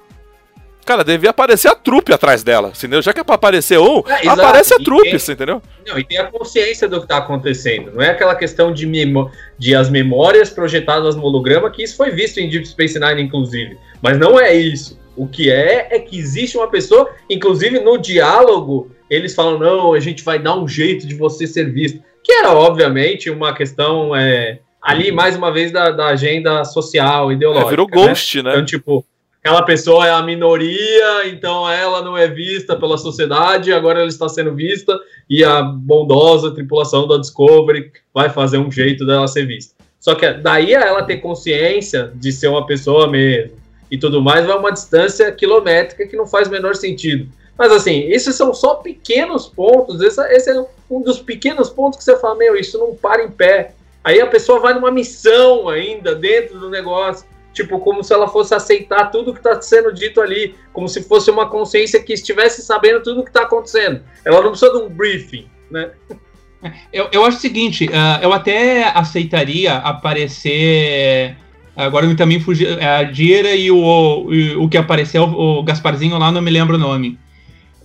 [0.87, 3.03] Cara, devia aparecer a trupe atrás dela, entendeu?
[3.03, 5.61] Já que é pra aparecer um, é, aparece a trupe, tem, entendeu?
[5.85, 7.91] Não, e tem a consciência do que tá acontecendo.
[7.93, 12.13] Não é aquela questão de, memo, de as memórias projetadas no holograma, que isso foi
[12.13, 13.77] visto em Deep Space Nine, inclusive.
[14.01, 14.97] Mas não é isso.
[15.17, 19.99] O que é, é que existe uma pessoa, inclusive no diálogo, eles falam, não, a
[19.99, 22.01] gente vai dar um jeito de você ser visto.
[22.23, 27.67] Que era, obviamente, uma questão é, ali, mais uma vez, da, da agenda social, ideológica.
[27.67, 28.07] É, virou né?
[28.07, 28.51] Ghost, né?
[28.53, 29.05] Então, tipo
[29.47, 34.29] aquela pessoa é a minoria, então ela não é vista pela sociedade, agora ela está
[34.29, 34.99] sendo vista
[35.31, 39.77] e a bondosa tripulação da Discovery vai fazer um jeito dela ser vista.
[40.01, 43.53] Só que daí a ela ter consciência de ser uma pessoa mesmo
[43.89, 47.29] e tudo mais, vai uma distância quilométrica que não faz menor sentido.
[47.57, 52.05] Mas assim, esses são só pequenos pontos, esse, esse é um dos pequenos pontos que
[52.05, 53.75] você fala, meu, isso não para em pé.
[54.03, 57.25] Aí a pessoa vai numa missão ainda dentro do negócio
[57.57, 61.31] tipo, como se ela fosse aceitar tudo que está sendo dito ali, como se fosse
[61.31, 64.03] uma consciência que estivesse sabendo tudo o que está acontecendo.
[64.25, 65.91] Ela não precisa de um briefing, né?
[66.93, 71.37] Eu, eu acho o seguinte, uh, eu até aceitaria aparecer.
[71.75, 72.67] Agora também fugi.
[72.67, 76.79] A Dira e o, o, o que apareceu, o Gasparzinho lá, não me lembro o
[76.79, 77.19] nome.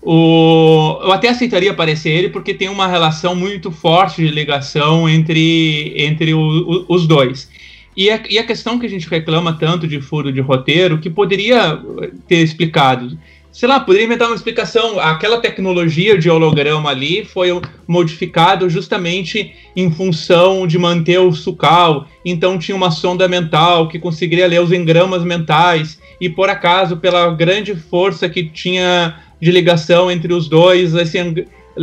[0.02, 5.94] O, eu até aceitaria aparecer ele porque tem uma relação muito forte de ligação entre,
[5.96, 7.50] entre o, o, os dois.
[7.96, 11.10] E a, e a questão que a gente reclama tanto de furo de roteiro, que
[11.10, 11.80] poderia
[12.28, 13.18] ter explicado.
[13.52, 15.00] sei lá, poderia inventar uma explicação.
[15.00, 17.50] Aquela tecnologia de holograma ali foi
[17.86, 22.08] modificado justamente em função de manter o sucal.
[22.24, 26.00] Então tinha uma sonda mental que conseguiria ler os engramas mentais.
[26.20, 31.18] E por acaso, pela grande força que tinha de ligação entre os dois, esse,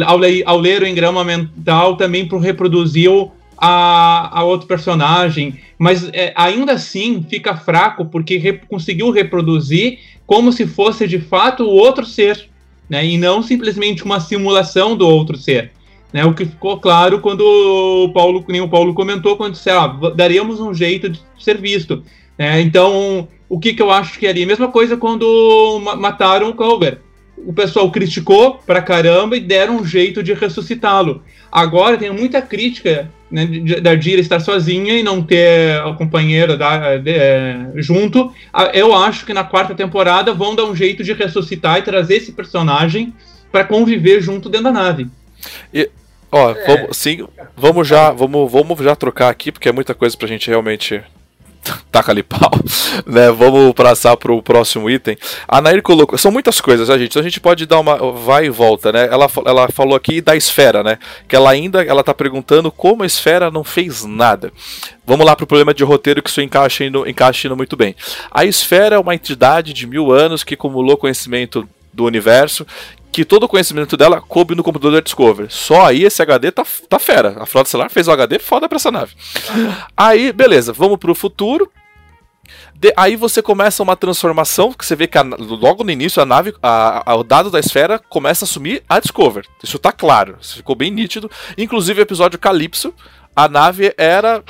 [0.06, 6.72] ao, ao ler o engrama mental também reproduziu a, a outro personagem, mas é, ainda
[6.72, 12.48] assim fica fraco porque re, conseguiu reproduzir como se fosse de fato o outro ser,
[12.88, 13.04] né?
[13.04, 15.72] E não simplesmente uma simulação do outro ser.
[16.10, 19.88] Né, o que ficou claro quando o Paulo, nem o Paulo comentou, quando disse, ah,
[20.16, 22.02] daríamos um jeito de ser visto.
[22.38, 24.46] Né, então, o que, que eu acho que é ali?
[24.46, 27.00] Mesma coisa quando mataram o Culver.
[27.36, 31.22] O pessoal criticou pra caramba e deram um jeito de ressuscitá-lo.
[31.52, 33.46] Agora tem muita crítica né,
[33.80, 38.32] da Dira estar sozinha e não ter o companheiro da, de, é, junto.
[38.72, 42.32] Eu acho que na quarta temporada vão dar um jeito de ressuscitar e trazer esse
[42.32, 43.12] personagem
[43.52, 45.08] para conviver junto dentro da nave.
[45.72, 45.90] E,
[46.30, 46.66] ó, é.
[46.66, 50.48] vamos, sim, vamos já, vamos, vamos já trocar aqui porque é muita coisa pra gente
[50.48, 51.02] realmente
[51.90, 52.50] taca ali pau,
[53.06, 53.30] né?
[53.30, 55.16] Vamos passar para o próximo item.
[55.46, 57.10] A Nair colocou, são muitas coisas, né, gente?
[57.10, 59.08] Então a gente pode dar uma vai e volta, né?
[59.10, 60.98] Ela, ela falou aqui da esfera, né?
[61.26, 64.52] Que ela ainda ela tá perguntando como a esfera não fez nada.
[65.06, 67.94] Vamos lá para o problema de roteiro que isso encaixa indo, encaixa indo muito bem.
[68.30, 72.66] A esfera é uma entidade de mil anos que acumulou conhecimento do universo
[73.10, 75.48] que todo o conhecimento dela coube no computador da Discovery.
[75.50, 77.36] Só aí esse HD tá, tá fera.
[77.40, 79.14] A Frota Estelar fez o HD foda pra essa nave.
[79.96, 81.70] Aí, beleza, vamos pro futuro.
[82.74, 86.26] De, aí você começa uma transformação que você vê que a, logo no início a
[86.26, 89.44] nave, a, a, o dado da esfera começa a assumir a Discover.
[89.62, 91.30] Isso tá claro, isso ficou bem nítido.
[91.56, 92.94] Inclusive o episódio Calypso,
[93.34, 94.44] a nave era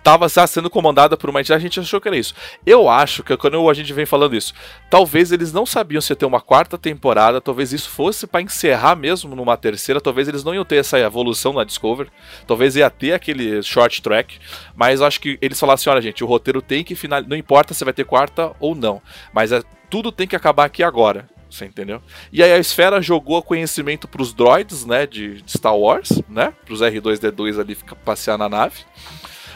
[0.00, 2.34] estava sendo comandada por uma entidade, a gente achou que era isso.
[2.66, 4.52] Eu acho que quando a gente vem falando isso,
[4.90, 8.96] talvez eles não sabiam se ia ter uma quarta temporada, talvez isso fosse para encerrar
[8.96, 12.08] mesmo numa terceira, talvez eles não iam ter essa evolução na Discover,
[12.46, 14.38] talvez ia ter aquele short track,
[14.74, 17.74] mas acho que eles falaram assim: olha, gente, o roteiro tem que finalizar, não importa
[17.74, 19.00] se vai ter quarta ou não,
[19.32, 21.28] mas é, tudo tem que acabar aqui agora.
[21.50, 22.00] Você entendeu?
[22.32, 26.80] E aí a esfera jogou conhecimento pros droids, né, de, de Star Wars, né, pros
[26.80, 28.84] R2D2 ali passear na nave.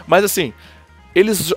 [0.07, 0.53] Mas assim,
[1.15, 1.53] eles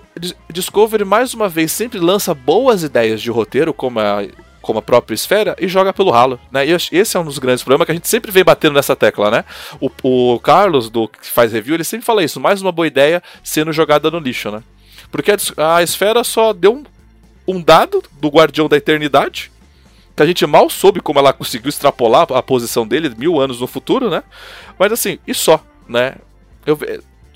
[0.51, 4.23] Discovery mais uma vez sempre lança boas ideias de roteiro, como a,
[4.61, 6.39] como a própria esfera, e joga pelo ralo.
[6.51, 6.67] Né?
[6.67, 9.31] E esse é um dos grandes problemas que a gente sempre vem batendo nessa tecla,
[9.31, 9.45] né?
[9.79, 13.21] O, o Carlos, do que faz review, ele sempre fala isso, mais uma boa ideia
[13.43, 14.61] sendo jogada no lixo, né?
[15.11, 16.83] Porque a, a esfera só deu um,
[17.47, 19.51] um dado do Guardião da Eternidade,
[20.15, 23.67] que a gente mal soube como ela conseguiu extrapolar a posição dele mil anos no
[23.67, 24.23] futuro, né?
[24.77, 26.15] Mas assim, e só, né?
[26.65, 26.77] Eu,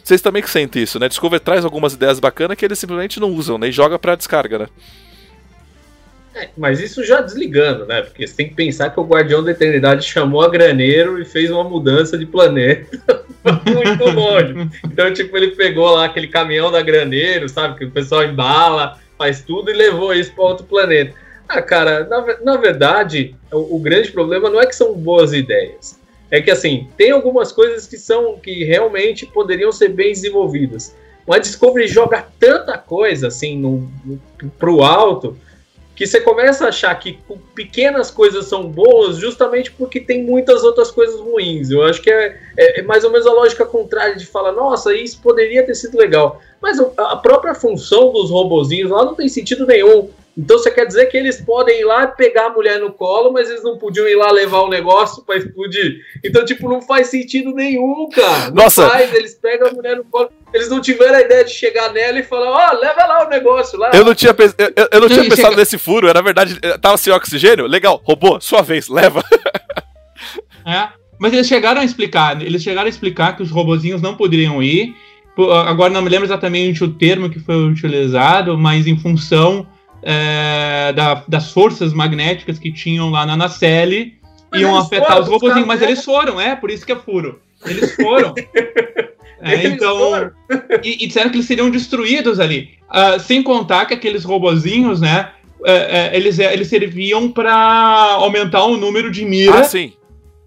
[0.03, 1.07] vocês também que sentem isso, né?
[1.07, 3.69] Discover traz algumas ideias bacanas que eles simplesmente não usam, né?
[3.69, 4.67] E joga pra descarga, né?
[6.33, 8.01] É, mas isso já desligando, né?
[8.01, 11.51] Porque você tem que pensar que o Guardião da Eternidade chamou a Graneiro e fez
[11.51, 13.25] uma mudança de planeta
[13.65, 14.69] muito longe.
[14.85, 17.77] Então, tipo, ele pegou lá aquele caminhão da Graneiro, sabe?
[17.77, 21.13] Que o pessoal embala, faz tudo e levou isso para outro planeta.
[21.49, 26.00] Ah, cara, na, na verdade, o, o grande problema não é que são boas ideias
[26.31, 30.95] é que assim, tem algumas coisas que são que realmente poderiam ser bem desenvolvidas.
[31.27, 34.19] Mas Discovery joga tanta coisa assim no, no,
[34.57, 35.37] pro alto
[35.93, 37.19] que você começa a achar que
[37.53, 41.69] pequenas coisas são boas justamente porque tem muitas outras coisas ruins.
[41.69, 44.95] Eu acho que é, é, é mais ou menos a lógica contrária de falar, nossa,
[44.95, 46.41] isso poderia ter sido legal.
[46.59, 50.09] Mas a própria função dos robozinhos lá não tem sentido nenhum.
[50.37, 53.49] Então você quer dizer que eles podem ir lá pegar a mulher no colo, mas
[53.49, 55.99] eles não podiam ir lá levar o negócio para explodir.
[56.23, 58.47] Então, tipo, não faz sentido nenhum, cara.
[58.47, 58.89] Não Nossa.
[58.89, 60.29] Faz, eles pegam a mulher no colo.
[60.53, 63.29] Eles não tiveram a ideia de chegar nela e falar, ó, oh, leva lá o
[63.29, 63.91] negócio lá.
[63.93, 65.55] Eu não tinha, eu, eu não tinha pensado chega...
[65.57, 67.67] nesse furo, era verdade, tava sem oxigênio?
[67.67, 69.23] Legal, robô, sua vez, leva.
[70.63, 70.89] É,
[71.19, 74.93] mas eles chegaram a explicar, eles chegaram a explicar que os robozinhos não poderiam ir.
[75.65, 79.65] Agora não me lembro exatamente o termo que foi utilizado, mas em função
[80.03, 84.19] é, da, das forças magnéticas que tinham lá na nacelle
[84.53, 87.39] iam afetar foram, os robôzinhos, mas eles foram, é, por isso que é furo.
[87.65, 88.33] Eles foram.
[89.41, 90.31] é, eles então, foram.
[90.83, 92.71] E, e, disseram que eles seriam destruídos ali.
[92.89, 95.29] Uh, sem contar que aqueles robozinhos, né,
[95.63, 99.93] é, é, eles, é, eles serviam para aumentar o número de mira ah, sim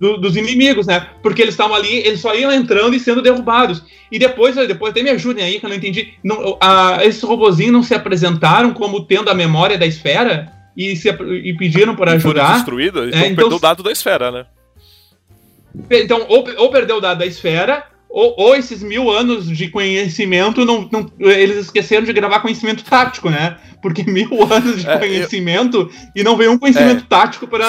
[0.00, 1.08] do, dos inimigos, né?
[1.22, 3.82] Porque eles estavam ali, eles só iam entrando e sendo derrubados.
[4.10, 6.14] E depois, depois até me ajudem aí, que eu não entendi.
[6.22, 11.08] Não, a, esses robozinhos não se apresentaram como tendo a memória da esfera e, se,
[11.08, 12.42] e pediram para ajudar.
[12.42, 14.46] Foram destruídos, então, é, então perdeu o dado da esfera, né?
[15.90, 20.64] Então, ou, ou perdeu o dado da esfera, ou, ou, esses mil anos de conhecimento,
[20.64, 23.56] não, não, eles esqueceram de gravar conhecimento tático, né?
[23.84, 26.10] Porque mil anos de é, conhecimento eu...
[26.16, 27.06] e não veio um conhecimento é.
[27.06, 27.66] tático para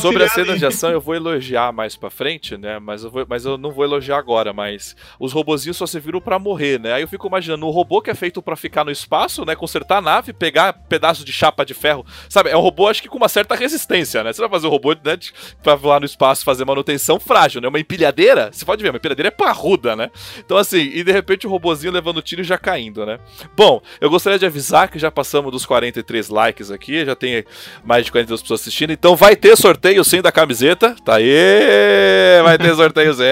[0.00, 2.78] Sobre as cenas de ação eu vou elogiar mais para frente, né?
[2.78, 6.38] Mas eu, vou, mas eu não vou elogiar agora, mas os robozinhos só serviram para
[6.38, 6.92] morrer, né?
[6.92, 9.96] Aí eu fico imaginando, um robô que é feito para ficar no espaço, né, consertar
[9.96, 12.50] a nave, pegar pedaços de chapa de ferro, sabe?
[12.50, 14.32] É um robô acho que com uma certa resistência, né?
[14.32, 15.18] Você vai fazer um robô, né,
[15.64, 17.66] para voar no espaço fazer manutenção frágil, né?
[17.66, 20.12] Uma empilhadeira, você pode ver, uma empilhadeira é parruda, né?
[20.38, 23.18] Então assim, e de repente o robozinho levando tiro e já caindo, né?
[23.56, 27.44] Bom, eu gostaria de avisar que já passamos dos 43 likes aqui, já tem
[27.84, 32.58] mais de 42 pessoas assistindo, então vai ter sorteio sim da camiseta, tá aí, vai
[32.58, 33.22] ter sorteio sim,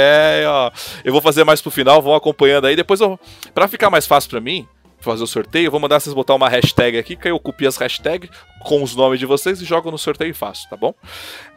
[0.46, 0.70] ó.
[1.04, 3.18] Eu vou fazer mais pro final, vão acompanhando aí, depois eu,
[3.54, 4.66] pra ficar mais fácil pra mim,
[5.00, 7.68] fazer o sorteio, eu vou mandar vocês botar uma hashtag aqui, que aí eu copio
[7.68, 10.94] as hashtags com os nomes de vocês e jogo no sorteio e faço, tá bom?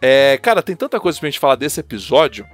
[0.01, 2.45] É, cara, tem tanta coisa pra gente falar desse episódio.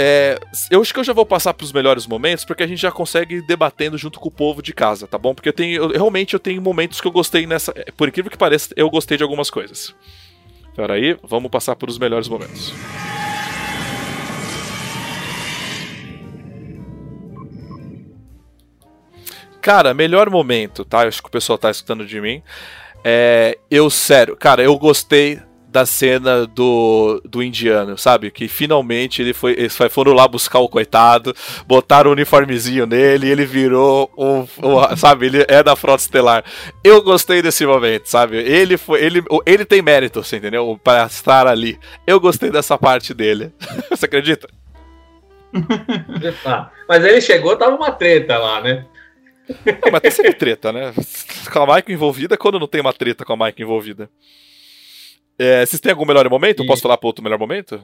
[0.00, 0.38] É,
[0.70, 2.92] eu acho que eu já vou passar para os melhores momentos, porque a gente já
[2.92, 5.34] consegue ir debatendo junto com o povo de casa, tá bom?
[5.34, 7.74] Porque eu tenho, eu, realmente eu tenho momentos que eu gostei nessa.
[7.96, 9.92] Por incrível que pareça, eu gostei de algumas coisas.
[10.68, 12.72] Espera aí, vamos passar por os melhores momentos.
[19.60, 21.02] Cara, melhor momento, tá?
[21.02, 22.40] Eu acho que o pessoal tá escutando de mim.
[23.02, 28.30] É, eu, sério, cara, eu gostei da cena do, do indiano, sabe?
[28.30, 31.34] Que finalmente ele foi, eles foram lá buscar o coitado,
[31.66, 35.26] botaram o um uniformezinho nele e ele virou um, um, sabe?
[35.26, 36.42] Ele é da frota estelar.
[36.82, 38.38] Eu gostei desse momento, sabe?
[38.38, 40.80] Ele foi, ele, ele tem mérito, você entendeu?
[40.82, 41.78] Para estar ali.
[42.06, 43.52] Eu gostei dessa parte dele.
[43.90, 44.48] você acredita?
[46.88, 48.86] mas ele chegou, tava uma treta lá, né?
[49.82, 50.92] Não, mas tem sempre treta, né?
[51.50, 54.10] Com a Michael envolvida quando não tem uma treta com a Michael envolvida.
[55.38, 56.62] É, vocês têm algum melhor momento?
[56.62, 56.66] E...
[56.66, 57.80] Posso falar para outro melhor momento?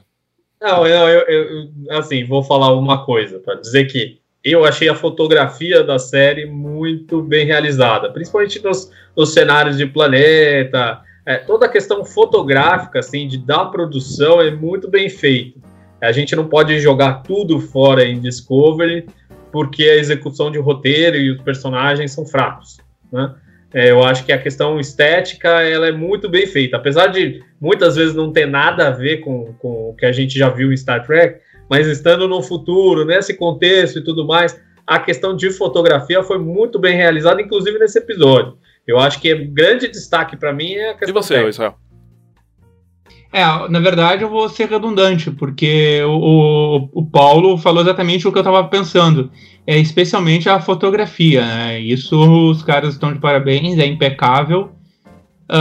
[0.61, 4.95] Não, eu, eu, eu, assim, vou falar uma coisa, para dizer que eu achei a
[4.95, 11.69] fotografia da série muito bem realizada, principalmente nos, nos cenários de planeta, é, toda a
[11.69, 15.59] questão fotográfica, assim, de, da produção é muito bem feita.
[16.01, 19.07] A gente não pode jogar tudo fora em Discovery,
[19.51, 22.77] porque a execução de roteiro e os personagens são fracos,
[23.11, 23.33] né?
[23.75, 27.97] É, eu acho que a questão estética ela é muito bem feita, apesar de muitas
[27.97, 30.77] vezes não ter nada a ver com, com o que a gente já viu em
[30.77, 34.57] Star Trek, mas estando no futuro, nesse contexto e tudo mais,
[34.87, 38.57] a questão de fotografia foi muito bem realizada, inclusive nesse episódio.
[38.87, 41.09] Eu acho que é grande destaque para mim é a questão.
[41.09, 41.49] E você.
[41.49, 41.75] Israel?
[43.35, 48.31] É, na verdade eu vou ser redundante, porque o, o, o Paulo falou exatamente o
[48.31, 49.29] que eu estava pensando
[49.67, 51.45] é especialmente a fotografia.
[51.45, 51.81] Né?
[51.81, 52.17] Isso
[52.49, 54.71] os caras estão de parabéns, é impecável.
[55.49, 55.51] Uh,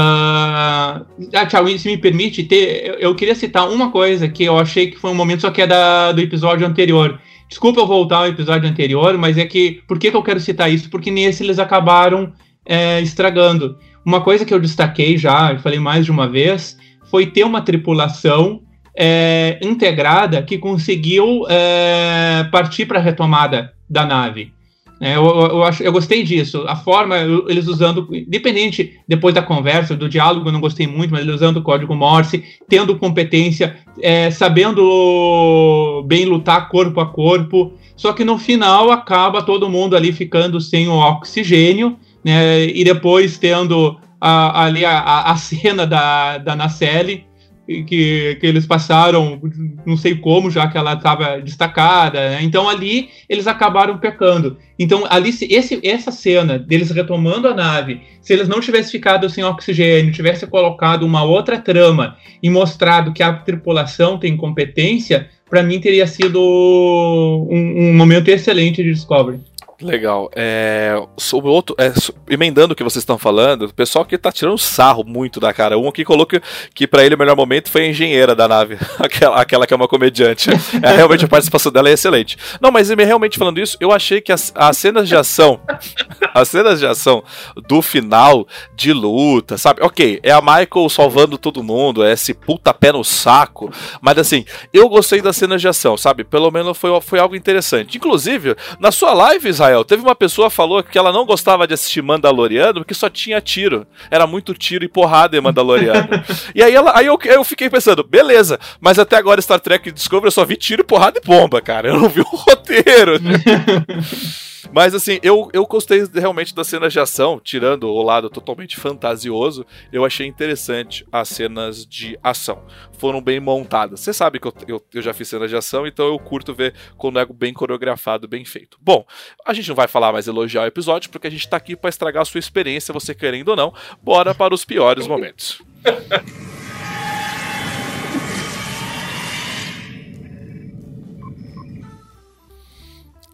[1.35, 4.93] ah, tchau, se me permite, ter, eu, eu, queria citar uma coisa que eu achei
[4.93, 7.19] que foi um momento, só que é da, do episódio anterior.
[7.49, 9.83] Desculpa eu voltar ao episódio anterior, mas é que.
[9.89, 10.89] Por que, que eu quero citar isso?
[10.89, 12.33] Porque nesse eles acabaram
[12.65, 13.77] é, estragando.
[14.07, 16.79] Uma coisa que eu destaquei já, e falei mais de uma vez,
[17.11, 18.61] foi ter uma tripulação
[18.97, 24.53] é, integrada que conseguiu é, partir para a retomada da nave.
[25.01, 26.65] É, eu, eu, acho, eu gostei disso.
[26.67, 27.17] A forma,
[27.49, 31.59] eles usando, independente depois da conversa, do diálogo, eu não gostei muito, mas eles usando
[31.59, 37.73] o código Morse, tendo competência, é, sabendo bem lutar corpo a corpo.
[37.97, 42.65] Só que no final acaba todo mundo ali ficando sem o oxigênio, né?
[42.65, 47.27] E depois tendo a, ali a, a, cena da, da Nacelle
[47.67, 49.39] que, que eles passaram,
[49.85, 52.31] não sei como, já que ela estava destacada.
[52.31, 52.43] Né?
[52.43, 54.57] Então ali eles acabaram pecando.
[54.79, 59.45] Então ali esse, essa cena deles retomando a nave, se eles não tivessem ficado sem
[59.45, 65.81] oxigênio, tivessem colocado uma outra trama e mostrado que a tripulação tem competência, para mim
[65.81, 69.39] teria sido um, um momento excelente de Discovery.
[69.81, 70.31] Legal.
[70.35, 71.93] É, sobre outro, é,
[72.29, 75.79] emendando o que vocês estão falando, o pessoal que tá tirando sarro muito da cara.
[75.79, 76.43] Um aqui colocou que,
[76.75, 79.77] que para ele o melhor momento foi a engenheira da nave, aquela, aquela que é
[79.77, 80.51] uma comediante.
[80.83, 82.37] É, realmente a participação dela é excelente.
[82.61, 85.61] Não, mas realmente falando isso, eu achei que as, as cenas de ação,
[86.33, 87.23] as cenas de ação
[87.69, 89.83] do final de luta, sabe?
[89.83, 93.71] Ok, é a Michael salvando todo mundo, é esse puta pé no saco,
[94.01, 96.25] mas assim, eu gostei das cenas de ação, sabe?
[96.25, 97.97] Pelo menos foi, foi algo interessante.
[97.97, 99.85] Inclusive, na sua live, Israel, Israel.
[99.85, 103.41] Teve uma pessoa que falou que ela não gostava de assistir Mandaloriano porque só tinha
[103.41, 103.87] tiro.
[104.11, 106.09] Era muito tiro e porrada em Mandaloriano.
[106.55, 110.29] e aí, ela, aí eu, eu fiquei pensando, beleza, mas até agora Star Trek Discovery
[110.29, 111.89] eu só vi tiro, porrada e bomba, cara.
[111.89, 113.19] Eu não vi o roteiro.
[114.73, 119.67] Mas assim, eu, eu gostei realmente das cenas de ação, tirando o lado totalmente fantasioso,
[119.93, 122.65] eu achei interessante as cenas de ação.
[122.99, 124.01] Foram bem montadas.
[124.01, 126.75] Você sabe que eu, eu, eu, já fiz cenas de ação, então eu curto ver
[126.97, 128.79] quando é bem coreografado, bem feito.
[128.81, 129.05] Bom,
[129.45, 131.91] a gente não vai falar mais elogiar o episódio, porque a gente tá aqui para
[131.91, 133.75] estragar a sua experiência, você querendo ou não.
[134.03, 135.63] Bora para os piores momentos.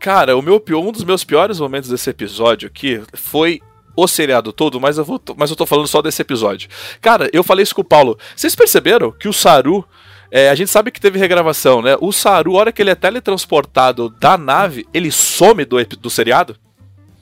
[0.00, 3.60] Cara, o meu, um dos meus piores momentos desse episódio aqui foi
[3.94, 6.70] o seriado todo, mas eu, vou, mas eu tô falando só desse episódio.
[7.02, 8.18] Cara, eu falei isso com o Paulo.
[8.34, 9.86] Vocês perceberam que o Saru.
[10.32, 11.96] É, a gente sabe que teve regravação, né?
[12.00, 16.56] O Saru, a hora que ele é teletransportado da nave, ele some do, do seriado?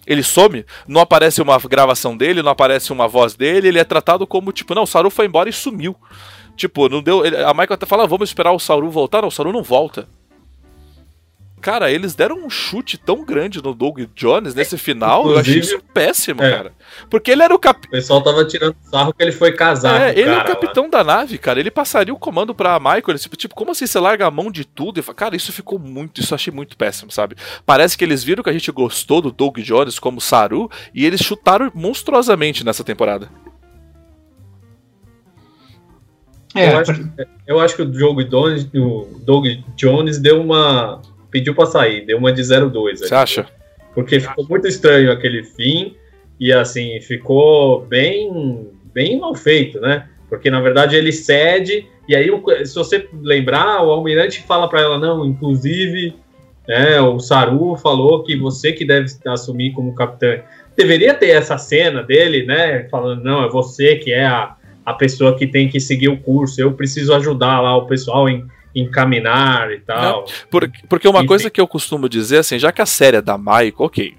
[0.07, 4.26] Ele some, não aparece uma gravação dele, não aparece uma voz dele, ele é tratado
[4.26, 5.97] como tipo, não, o Saru foi embora e sumiu.
[6.55, 7.26] Tipo, não deu.
[7.26, 9.22] Ele, a Michael até fala, ah, vamos esperar o Saru voltar.
[9.22, 10.07] Não, o Saru não volta.
[11.59, 15.59] Cara, eles deram um chute tão grande no Doug Jones nesse final, Inclusive, eu achei
[15.59, 16.50] isso péssimo, é.
[16.50, 16.72] cara.
[17.11, 17.86] Porque ele era o cap...
[17.86, 20.02] O pessoal tava tirando sarro que ele foi casado.
[20.02, 20.90] É, ele é o capitão lá.
[20.90, 21.61] da nave, cara.
[21.61, 23.02] Ele passaria o comando pra Michael.
[23.09, 24.98] Ele, tipo, tipo, como assim você larga a mão de tudo?
[24.98, 27.36] E fala, cara, isso ficou muito, isso eu achei muito péssimo, sabe?
[27.66, 31.20] Parece que eles viram que a gente gostou do Doug Jones como Saru e eles
[31.20, 33.28] chutaram monstruosamente nessa temporada.
[36.54, 37.12] É, eu, acho,
[37.46, 39.46] eu acho que o Doug Jones, o Doug
[39.76, 41.00] Jones deu uma
[41.31, 42.99] pediu para sair, deu uma de 0,2.
[42.99, 43.47] Você acha?
[43.95, 45.97] Porque ficou muito estranho aquele fim
[46.39, 50.09] e assim, ficou bem, bem mal feito, né?
[50.29, 52.31] Porque na verdade ele cede e aí
[52.64, 56.14] se você lembrar, o almirante fala para ela não, inclusive,
[56.66, 60.39] né, o Saru falou que você que deve assumir como capitão.
[60.74, 64.55] Deveria ter essa cena dele, né, falando não, é você que é a,
[64.87, 68.47] a pessoa que tem que seguir o curso, eu preciso ajudar lá o pessoal em
[68.74, 70.26] encaminar e tal.
[70.50, 71.28] Por, porque uma Enfim.
[71.28, 74.16] coisa que eu costumo dizer, assim, já que a série é da Michael, ok.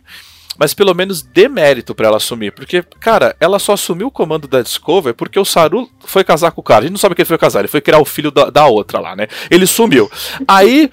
[0.59, 2.51] Mas pelo menos dê mérito para ela assumir.
[2.51, 6.59] Porque, cara, ela só assumiu o comando da Discover porque o Saru foi casar com
[6.59, 6.79] o cara.
[6.79, 8.65] A gente não sabe que ele foi casar, ele foi criar o filho da, da
[8.65, 9.27] outra lá, né?
[9.49, 10.11] Ele sumiu.
[10.45, 10.91] Aí,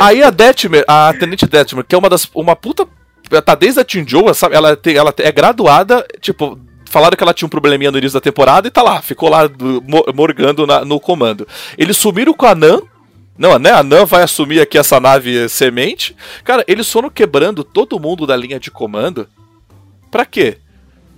[0.00, 2.28] aí a Detmer, a Tenente Detmer, que é uma das.
[2.34, 2.88] Uma puta.
[3.44, 4.54] Tá desde a Tinjoa, sabe?
[4.54, 6.58] Ela, tem, ela é graduada, tipo,
[6.94, 9.50] falaram que ela tinha um probleminha no início da temporada e tá lá, ficou lá
[10.14, 11.46] morgando na, no comando.
[11.78, 12.82] Eles sumiram com a Nan,
[13.36, 13.70] não, né?
[13.70, 16.16] A Nan vai assumir aqui essa nave semente.
[16.44, 19.28] Cara, eles foram quebrando todo mundo da linha de comando.
[20.10, 20.58] Pra quê?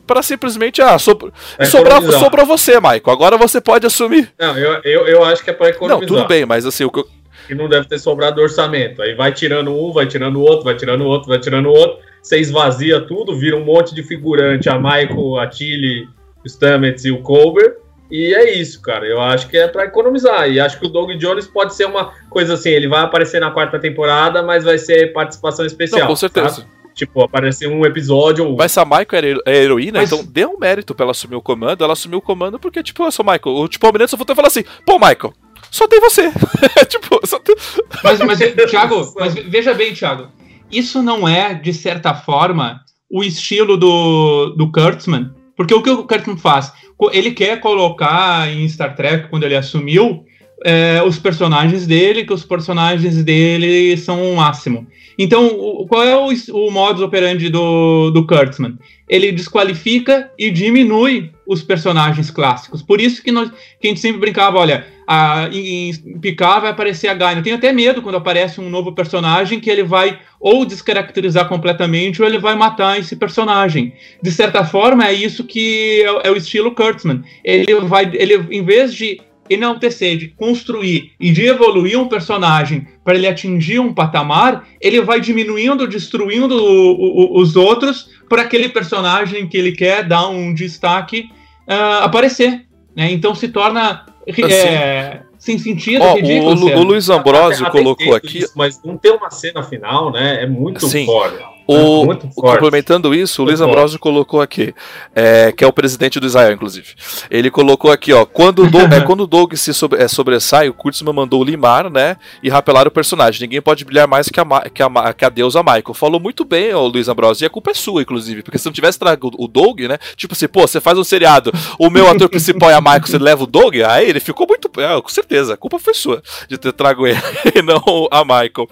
[0.07, 1.19] Pra simplesmente, ah, so,
[1.59, 3.03] é sobrar, sobrou você, Michael.
[3.07, 4.33] Agora você pode assumir.
[4.39, 6.01] Não, eu, eu, eu acho que é pra economizar.
[6.01, 7.09] Não, tudo bem, mas assim, o que eu...
[7.51, 9.03] E não deve ter sobrado orçamento.
[9.03, 11.73] Aí vai tirando um, vai tirando o outro, vai tirando o outro, vai tirando o
[11.73, 11.99] outro.
[12.23, 14.69] Você esvazia tudo, vira um monte de figurante.
[14.69, 16.09] A Michael, a Tilly,
[16.45, 17.75] o Stamets e o Colbert
[18.11, 19.07] e é isso, cara.
[19.07, 20.49] Eu acho que é para economizar.
[20.49, 23.51] E acho que o Doug Jones pode ser uma coisa assim: ele vai aparecer na
[23.51, 26.01] quarta temporada, mas vai ser participação especial.
[26.01, 26.49] Não, com certeza.
[26.49, 26.69] Sabe?
[26.95, 28.47] Tipo, aparecer um episódio.
[28.47, 28.57] Ou...
[28.57, 30.11] Mas a Michael é heroína, mas...
[30.11, 31.85] então dê um mérito pra ela assumir o comando.
[31.85, 33.57] Ela assumiu o comando porque, tipo, eu sou Michael.
[33.57, 35.35] O tipo, Almirante só faltou falar assim: pô, Michael,
[35.71, 36.33] só tem você.
[36.89, 37.55] tipo, só tem.
[38.03, 38.39] Mas, mas
[38.71, 40.29] Thiago, mas veja bem, Thiago.
[40.71, 42.81] Isso não é, de certa forma,
[43.11, 45.31] o estilo do, do Kurtzman.
[45.57, 46.73] Porque o que o Kurtzman faz?
[47.13, 50.25] ele quer colocar em Star Trek, quando ele assumiu,
[50.65, 54.87] é, os personagens dele, que os personagens dele são o máximo.
[55.19, 55.49] Então,
[55.89, 58.79] qual é o, o modus operandi do, do Kurtzman?
[59.09, 62.83] Ele desqualifica e diminui os personagens clássicos.
[62.83, 63.51] Por isso que, nós,
[63.81, 67.37] que a gente sempre brincava, olha, a, em, em Picard vai aparecer a Gaia.
[67.37, 72.21] Eu tenho até medo quando aparece um novo personagem que ele vai ou descaracterizar completamente
[72.21, 73.93] ou ele vai matar esse personagem.
[74.21, 77.23] De certa forma, é isso que é, é o estilo Kurtzman.
[77.45, 83.15] Ele vai, ele, em vez de enaltecer, de construir e de evoluir um personagem para
[83.15, 89.47] ele atingir um patamar, ele vai diminuindo, destruindo o, o, os outros para aquele personagem
[89.47, 91.29] que ele quer dar um destaque
[91.69, 92.67] uh, aparecer.
[92.95, 93.13] Né?
[93.13, 96.67] Então se torna assim, é, sem sentido, ó, ridículo.
[96.67, 98.39] O, o Luiz Ambrosio colocou aqui.
[98.39, 100.43] Isso, mas não ter uma cena final, né?
[100.43, 101.07] É muito Sim.
[101.07, 101.56] foda.
[101.67, 102.07] O,
[102.37, 104.73] complementando isso, o Luiz Ambrosio colocou aqui,
[105.14, 106.95] é, que é o presidente do Israel, inclusive.
[107.29, 110.69] Ele colocou aqui, ó, quando o Doug, é, quando o Doug se sobre, é, sobressai,
[110.69, 113.41] o Kurtzman mandou limar, né, e rapelar o personagem.
[113.43, 115.95] Ninguém pode brilhar mais que a, que a, que a deusa Michael.
[115.95, 118.73] Falou muito bem, o Luiz Ambrosio, e a culpa é sua, inclusive, porque se não
[118.73, 122.29] tivesse trago o Doug, né, tipo assim, pô, você faz um seriado, o meu ator
[122.29, 125.55] principal é a Michael, você leva o Doug, aí ele ficou muito, é, com certeza,
[125.55, 127.21] a culpa foi sua de ter trago ele,
[127.57, 128.69] e não a Michael.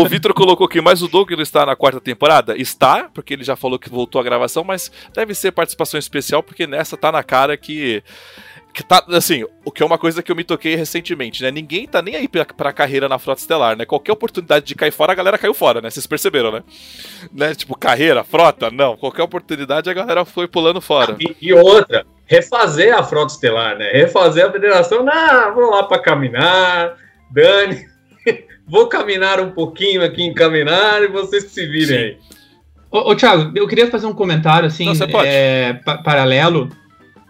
[0.00, 2.21] O Vitor colocou aqui, mas o Doug não está na quarta temporada?
[2.56, 6.66] Está, porque ele já falou que voltou a gravação, mas deve ser participação especial, porque
[6.66, 8.02] nessa tá na cara que
[8.72, 11.50] que tá, assim, o que é uma coisa que eu me toquei recentemente, né?
[11.50, 13.84] Ninguém tá nem aí pra, pra carreira na frota estelar, né?
[13.84, 15.90] Qualquer oportunidade de cair fora, a galera caiu fora, né?
[15.90, 16.62] Vocês perceberam, né?
[17.32, 17.54] né?
[17.54, 18.96] Tipo, carreira, frota, não.
[18.96, 21.16] Qualquer oportunidade a galera foi pulando fora.
[21.20, 23.90] E, e outra, refazer a frota estelar, né?
[23.92, 26.96] Refazer a federação, não, vou lá pra caminhar,
[27.30, 27.86] Dani,
[28.66, 31.94] vou caminhar um pouquinho aqui em caminhar e vocês que se virem Sim.
[31.94, 32.16] aí.
[32.90, 36.68] Ô, ô, Thiago, eu queria fazer um comentário assim, não, é, paralelo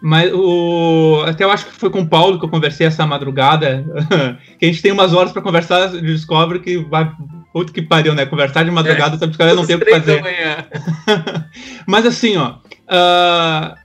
[0.04, 1.22] mas o.
[1.24, 3.84] Até eu acho que foi com o Paulo que eu conversei essa madrugada.
[4.58, 7.08] que a gente tem umas horas para conversar de Discovery que vai.
[7.52, 8.26] Puto que pariu, né?
[8.26, 9.30] Conversar de madrugada, é, sabe?
[9.30, 10.20] Os não tem o que fazer.
[11.86, 12.54] Mas assim, ó.
[12.88, 13.76] Uh,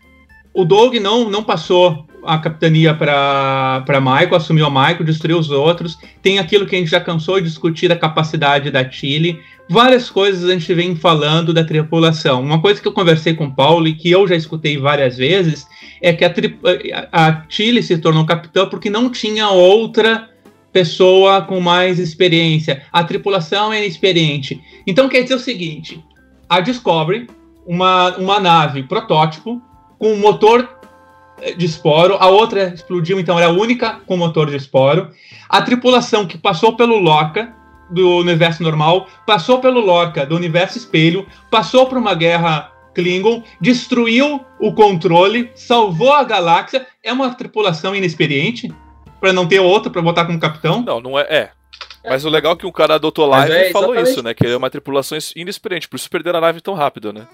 [0.56, 5.98] o Doug não, não passou a capitania para Michael, assumiu a Michael, destruiu os outros.
[6.22, 10.50] Tem aquilo que a gente já cansou de discutir, a capacidade da Chile várias coisas
[10.50, 12.42] a gente vem falando da tripulação.
[12.42, 15.68] Uma coisa que eu conversei com o Paulo e que eu já escutei várias vezes
[16.02, 16.34] é que a,
[17.12, 20.30] a Chile se tornou capitã porque não tinha outra
[20.72, 22.84] pessoa com mais experiência.
[22.92, 24.62] A tripulação é inexperiente.
[24.86, 26.04] Então quer dizer o seguinte:
[26.48, 27.28] a Discovery,
[27.66, 29.62] uma, uma nave protótipo
[30.00, 30.77] com motor eh,
[31.58, 35.10] de esporo, a outra explodiu, então era a única com motor de esporo.
[35.48, 37.54] A tripulação que passou pelo Loca,
[37.90, 44.44] do universo normal, passou pelo Lorca do universo espelho, passou por uma guerra Klingon, destruiu
[44.60, 46.86] o controle, salvou a galáxia.
[47.04, 48.74] É uma tripulação inexperiente?
[49.20, 50.82] para não ter outra para botar como capitão?
[50.82, 51.24] Não, não é.
[51.24, 51.50] É.
[52.10, 54.34] Mas o legal é que um cara adotou live é, falou isso, né?
[54.34, 57.28] Que é uma tripulação inexperiente, por isso perderam a nave tão rápido, né?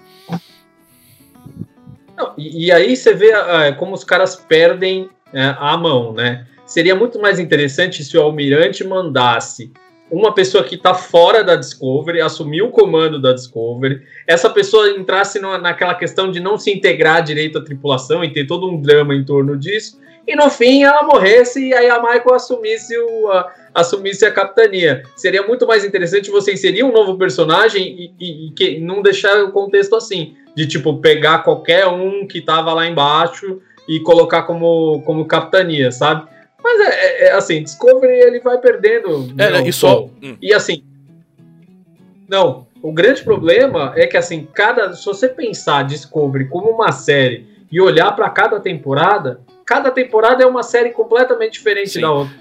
[2.16, 6.46] Não, e, e, aí você vê uh, como os caras perdem uh, a mão, né?
[6.64, 9.72] Seria muito mais interessante se o almirante mandasse
[10.10, 15.40] uma pessoa que está fora da Discovery, assumiu o comando da Discovery, essa pessoa entrasse
[15.40, 19.14] no, naquela questão de não se integrar direito à tripulação e ter todo um drama
[19.14, 23.50] em torno disso, e no fim ela morresse e aí a Michael assumisse, o, a,
[23.74, 25.02] assumisse a capitania.
[25.16, 29.42] Seria muito mais interessante você inserir um novo personagem e, e, e que, não deixar
[29.42, 35.02] o contexto assim, de tipo pegar qualquer um que estava lá embaixo e colocar como,
[35.02, 36.28] como capitania, sabe?
[36.62, 39.34] Mas é, é, é, assim, Discovery ele vai perdendo.
[39.36, 40.04] É, né, e só.
[40.22, 40.36] Hum.
[40.40, 40.82] E assim.
[42.26, 44.94] Não, o grande problema é que assim, cada.
[44.94, 50.46] Se você pensar Discovery como uma série e olhar para cada temporada, cada temporada é
[50.46, 52.00] uma série completamente diferente Sim.
[52.00, 52.34] da outra.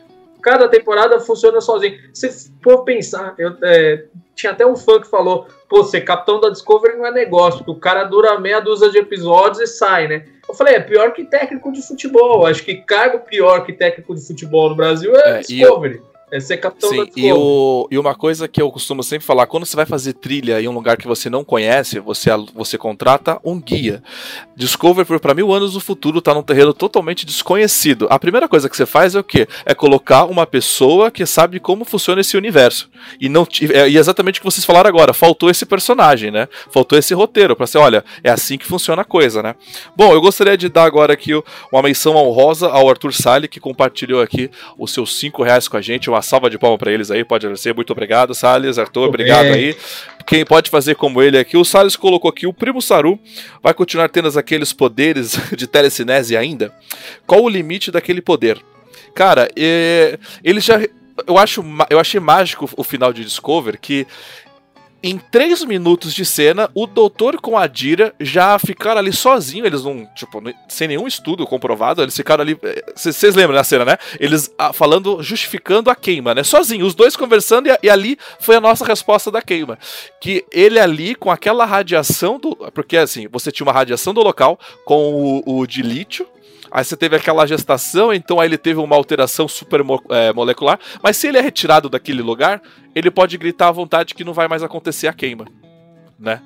[0.44, 1.98] Cada temporada funciona sozinho.
[2.14, 4.04] Se for pensar, eu, é,
[4.36, 7.72] tinha até um fã que falou: pô, ser capitão da Discovery não é negócio, porque
[7.72, 10.26] o cara dura meia dúzia de episódios e sai, né?
[10.48, 12.46] Eu falei, é pior que técnico de futebol.
[12.46, 15.96] Acho que cargo pior que técnico de futebol no Brasil é, é Discovery.
[15.96, 16.13] Eu...
[16.34, 19.68] É ser capitão Sim, e, o, e uma coisa que eu costumo sempre falar, quando
[19.68, 23.62] você vai fazer trilha em um lugar que você não conhece, você, você contrata um
[23.62, 24.02] guia.
[24.56, 28.08] Discovery, para mil anos no futuro, tá num terreno totalmente desconhecido.
[28.10, 29.48] A primeira coisa que você faz é o quê?
[29.64, 32.90] É colocar uma pessoa que sabe como funciona esse universo.
[33.22, 36.48] E não é, e exatamente o que vocês falaram agora, faltou esse personagem, né?
[36.72, 39.54] Faltou esse roteiro para ser, olha, é assim que funciona a coisa, né?
[39.96, 41.34] Bom, eu gostaria de dar agora aqui
[41.72, 45.82] uma menção honrosa ao Arthur Sally, que compartilhou aqui os seus cinco reais com a
[45.82, 47.74] gente, uma salva de palmas para eles aí, pode agradecer.
[47.74, 49.76] Muito obrigado, Salles, Arthur, obrigado aí.
[50.26, 53.20] Quem pode fazer como ele aqui, o Salles colocou aqui, o primo Saru
[53.62, 56.74] vai continuar tendo aqueles poderes de telecinese ainda?
[57.28, 58.60] Qual o limite daquele poder?
[59.14, 60.80] Cara, é, ele já
[61.28, 64.08] eu acho eu achei mágico o final de Discover que
[65.04, 69.68] em três minutos de cena, o doutor com a Dira já ficaram ali sozinhos.
[69.68, 72.58] Eles não, tipo, sem nenhum estudo comprovado, eles ficaram ali.
[72.96, 73.98] Vocês eh, lembram da cena, né?
[74.18, 76.42] Eles ah, falando, justificando a queima, né?
[76.42, 79.78] Sozinhos, os dois conversando e, e, ali foi a nossa resposta da queima.
[80.22, 82.56] Que ele ali, com aquela radiação do.
[82.74, 86.26] Porque assim, você tinha uma radiação do local com o, o de lítio,
[86.74, 90.80] Aí você teve aquela gestação, então aí ele teve uma alteração super é, molecular.
[91.04, 92.60] Mas se ele é retirado daquele lugar,
[92.96, 95.46] ele pode gritar à vontade que não vai mais acontecer a queima,
[96.18, 96.42] né?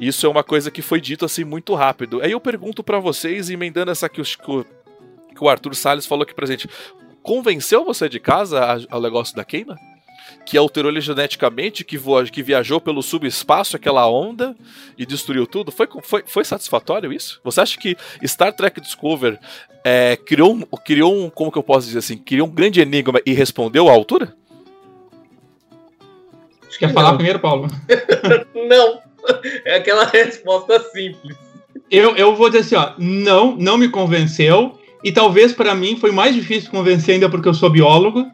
[0.00, 2.22] Isso é uma coisa que foi dito assim muito rápido.
[2.22, 6.46] Aí eu pergunto para vocês, emendando essa que, que o Arthur Salles falou aqui pra
[6.46, 6.66] gente,
[7.22, 9.76] convenceu você de casa ao negócio da queima?
[10.44, 14.56] Que alterou ele geneticamente, que, voa, que viajou pelo subespaço, aquela onda,
[14.96, 15.72] e destruiu tudo.
[15.72, 17.40] Foi, foi, foi satisfatório isso?
[17.44, 19.38] Você acha que Star Trek Discover
[19.84, 23.20] é, criou, um, criou um, como que eu posso dizer assim, criou um grande enigma
[23.24, 24.34] e respondeu à altura?
[26.62, 27.68] Acho que quer falar primeiro, Paulo.
[28.68, 29.00] não,
[29.64, 31.36] é aquela resposta simples.
[31.90, 36.10] Eu, eu vou dizer assim, ó, não, não me convenceu, e talvez para mim foi
[36.10, 38.26] mais difícil convencer ainda porque eu sou biólogo,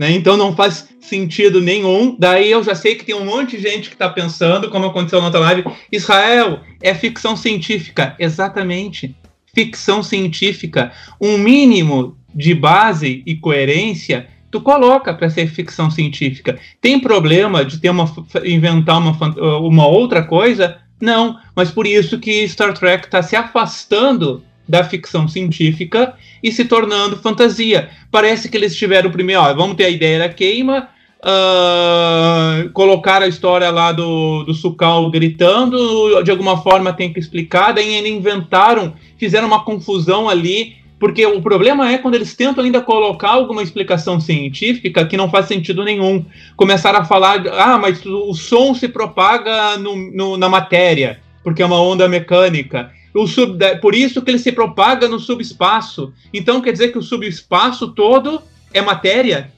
[0.00, 0.12] né?
[0.12, 2.16] Então não faz sentido nenhum.
[2.18, 5.18] Daí eu já sei que tem um monte de gente que está pensando, como aconteceu
[5.18, 8.16] na outra live, Israel é ficção científica.
[8.18, 9.14] Exatamente.
[9.52, 16.58] ficção científica, um mínimo de base e coerência, tu coloca para ser ficção científica.
[16.80, 18.10] Tem problema de ter uma
[18.44, 20.78] inventar uma, uma outra coisa?
[21.00, 26.64] Não, mas por isso que Star Trek está se afastando da ficção científica e se
[26.64, 27.90] tornando fantasia.
[28.10, 30.88] Parece que eles tiveram primeiro, ó, vamos ter a ideia da queima,
[31.20, 37.72] uh, colocar a história lá do, do Sucal gritando, de alguma forma tem que explicar,
[37.72, 42.80] daí ainda inventaram, fizeram uma confusão ali, porque o problema é quando eles tentam ainda
[42.80, 46.24] colocar alguma explicação científica que não faz sentido nenhum.
[46.56, 51.66] Começaram a falar, ah, mas o som se propaga no, no, na matéria, porque é
[51.66, 52.92] uma onda mecânica.
[53.14, 56.12] O sub, por isso que ele se propaga no subespaço.
[56.32, 58.40] Então quer dizer que o subespaço todo
[58.72, 59.52] é matéria?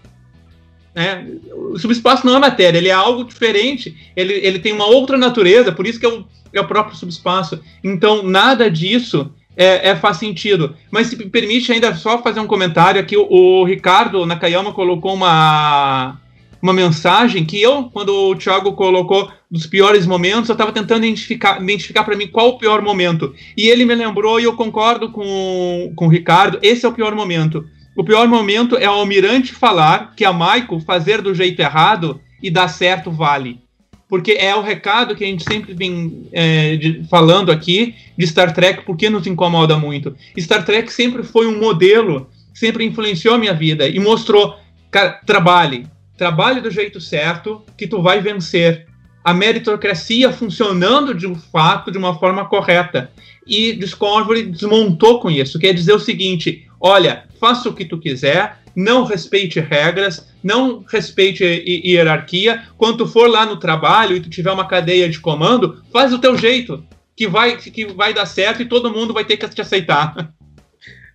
[0.95, 1.25] É,
[1.55, 5.73] o subespaço não é matéria, ele é algo diferente, ele, ele tem uma outra natureza,
[5.73, 7.61] por isso que é o, é o próprio subespaço.
[7.83, 10.77] Então, nada disso é, é, faz sentido.
[10.91, 15.15] Mas se me permite ainda só fazer um comentário aqui, o, o Ricardo Nakayama colocou
[15.15, 16.21] uma,
[16.61, 21.61] uma mensagem que eu, quando o Thiago colocou dos piores momentos, eu estava tentando identificar,
[21.63, 23.35] identificar para mim qual o pior momento.
[23.55, 27.15] E ele me lembrou, e eu concordo com, com o Ricardo, esse é o pior
[27.15, 27.63] momento.
[27.95, 32.51] O pior momento é o almirante falar que a Michael fazer do jeito errado e
[32.51, 33.61] dar certo vale.
[34.09, 38.55] Porque é o recado que a gente sempre vem é, de, falando aqui de Star
[38.55, 40.17] Trek, porque nos incomoda muito.
[40.39, 44.57] Star Trek sempre foi um modelo, sempre influenciou a minha vida e mostrou,
[44.91, 45.85] cara, trabalhe,
[46.17, 48.87] trabalhe do jeito certo que tu vai vencer.
[49.25, 53.11] A meritocracia funcionando de fato de uma forma correta.
[53.47, 55.59] E Discovery desmontou com isso.
[55.59, 61.45] Quer dizer o seguinte: olha, faça o que tu quiser, não respeite regras, não respeite
[61.45, 62.63] hierarquia.
[62.77, 66.19] Quando tu for lá no trabalho e tu tiver uma cadeia de comando, faz o
[66.19, 66.85] teu jeito,
[67.17, 70.33] que vai, que vai dar certo e todo mundo vai ter que te aceitar.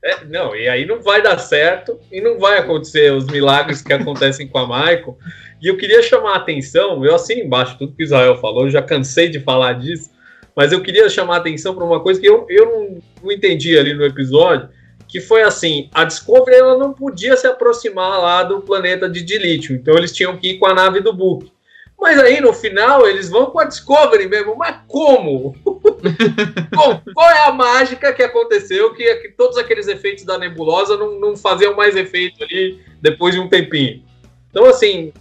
[0.03, 3.91] É, não, e aí não vai dar certo e não vai acontecer os milagres que
[3.91, 5.17] acontecem com a Michael.
[5.61, 8.71] E eu queria chamar a atenção, eu assino embaixo tudo que o Israel falou, eu
[8.71, 10.11] já cansei de falar disso,
[10.55, 13.77] mas eu queria chamar a atenção para uma coisa que eu, eu não, não entendi
[13.77, 14.69] ali no episódio,
[15.07, 19.75] que foi assim, a Discovery ela não podia se aproximar lá do planeta de Dilítio,
[19.75, 21.51] então eles tinham que ir com a nave do Book.
[21.99, 24.55] Mas aí no final eles vão com a Discovery mesmo.
[24.55, 25.55] Mas como?
[26.71, 31.19] Bom, qual é a mágica que aconteceu que, que, todos aqueles efeitos da nebulosa não,
[31.19, 34.03] não faziam mais efeito ali depois de um tempinho?
[34.51, 35.11] Então, assim,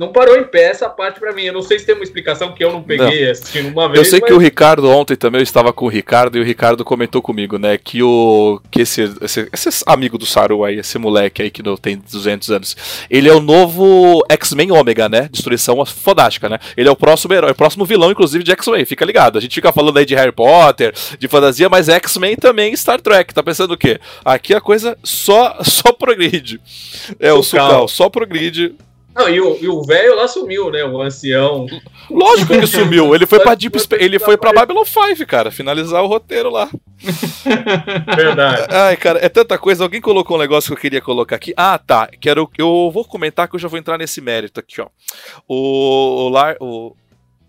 [0.00, 1.42] não parou em pé essa parte para mim.
[1.42, 3.32] Eu não sei se tem uma explicação que eu não peguei não.
[3.32, 3.98] assistindo uma vez.
[3.98, 4.30] Eu sei mas...
[4.30, 7.58] que o Ricardo ontem também eu estava com o Ricardo e o Ricardo comentou comigo,
[7.58, 11.62] né, que o que esse, esse, esse amigo do Saru aí, esse moleque aí que
[11.62, 12.76] não tem 200 anos,
[13.10, 15.28] ele é o novo X-Men Ômega, né?
[15.30, 16.58] Destruição fodástica, né?
[16.78, 18.86] Ele é o próximo herói, o próximo vilão inclusive de X-Men.
[18.86, 19.36] Fica ligado.
[19.36, 23.34] A gente fica falando aí de Harry Potter, de fantasia, mas X-Men também Star Trek.
[23.34, 24.00] Tá pensando o quê?
[24.24, 26.58] Aqui a coisa só só progride.
[27.18, 28.74] É o Sucal, só progride
[29.14, 30.84] não, e o velho lá sumiu, né?
[30.84, 31.66] O ancião.
[32.08, 33.14] Lógico que sumiu.
[33.14, 36.70] Ele foi pra Deep Ele foi pra Babylon 5, cara, finalizar o roteiro lá.
[38.16, 38.66] Verdade.
[38.70, 39.82] Ai, cara, é tanta coisa.
[39.82, 41.52] Alguém colocou um negócio que eu queria colocar aqui.
[41.56, 42.08] Ah, tá.
[42.20, 44.86] Quero, eu vou comentar que eu já vou entrar nesse mérito aqui, ó.
[45.48, 46.94] O, o, Lar, o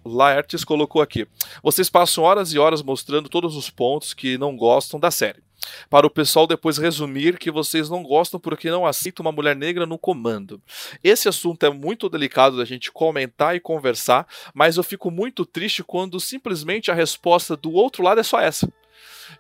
[0.04, 1.28] Laertes colocou aqui.
[1.62, 5.42] Vocês passam horas e horas mostrando todos os pontos que não gostam da série
[5.90, 9.86] para o pessoal depois resumir que vocês não gostam porque não aceitam uma mulher negra
[9.86, 10.62] no comando.
[11.04, 15.84] Esse assunto é muito delicado da gente comentar e conversar, mas eu fico muito triste
[15.84, 18.72] quando simplesmente a resposta do outro lado é só essa.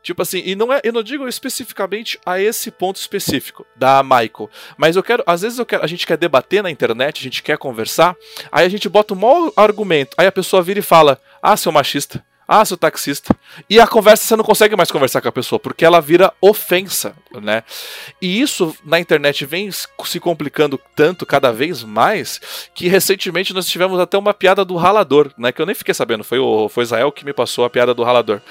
[0.01, 4.49] Tipo assim, e não é, eu não digo especificamente a esse ponto específico da Michael,
[4.77, 7.43] mas eu quero, às vezes eu quero, a gente quer debater na internet, a gente
[7.43, 8.15] quer conversar,
[8.51, 11.71] aí a gente bota um mau argumento, aí a pessoa vira e fala: "Ah, seu
[11.71, 12.23] machista".
[12.53, 13.33] Ah, seu taxista.
[13.69, 17.15] E a conversa você não consegue mais conversar com a pessoa, porque ela vira ofensa,
[17.41, 17.63] né?
[18.21, 22.41] E isso na internet vem se complicando tanto cada vez mais
[22.75, 25.53] que recentemente nós tivemos até uma piada do ralador, né?
[25.53, 28.03] Que eu nem fiquei sabendo, foi o foi Israel que me passou a piada do
[28.03, 28.41] ralador.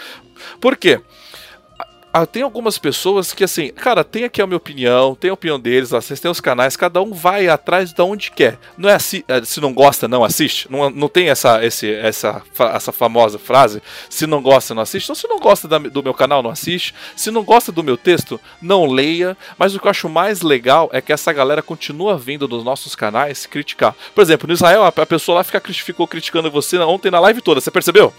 [0.62, 0.98] Por quê?
[2.12, 5.61] Ah, tem algumas pessoas que, assim, cara, tem aqui a minha opinião, tem a opinião
[5.61, 8.58] deles, vocês têm os canais, cada um vai atrás de onde quer.
[8.76, 10.66] Não é assim, se não gosta, não assiste.
[10.68, 12.42] Não, não tem essa, esse, essa,
[12.74, 15.04] essa famosa frase, se não gosta, não assiste.
[15.04, 16.92] Então, se não gosta da, do meu canal, não assiste.
[17.14, 19.36] Se não gosta do meu texto, não leia.
[19.56, 22.96] Mas o que eu acho mais legal é que essa galera continua vindo dos nossos
[22.96, 23.94] canais criticar.
[24.16, 27.61] Por exemplo, no Israel, a pessoa lá fica, ficou criticando você ontem na live toda,
[27.61, 28.12] você percebeu?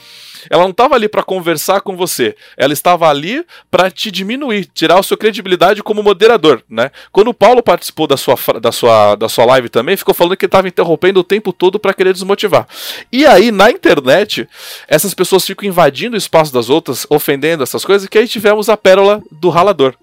[0.49, 4.99] Ela não estava ali para conversar com você, ela estava ali para te diminuir, tirar
[4.99, 6.91] a sua credibilidade como moderador, né?
[7.11, 10.45] Quando o Paulo participou da sua, da sua, da sua live também, ficou falando que
[10.45, 12.67] estava interrompendo o tempo todo para querer desmotivar.
[13.11, 14.47] E aí, na internet,
[14.87, 18.77] essas pessoas ficam invadindo o espaço das outras, ofendendo essas coisas, que aí tivemos a
[18.77, 19.95] pérola do ralador,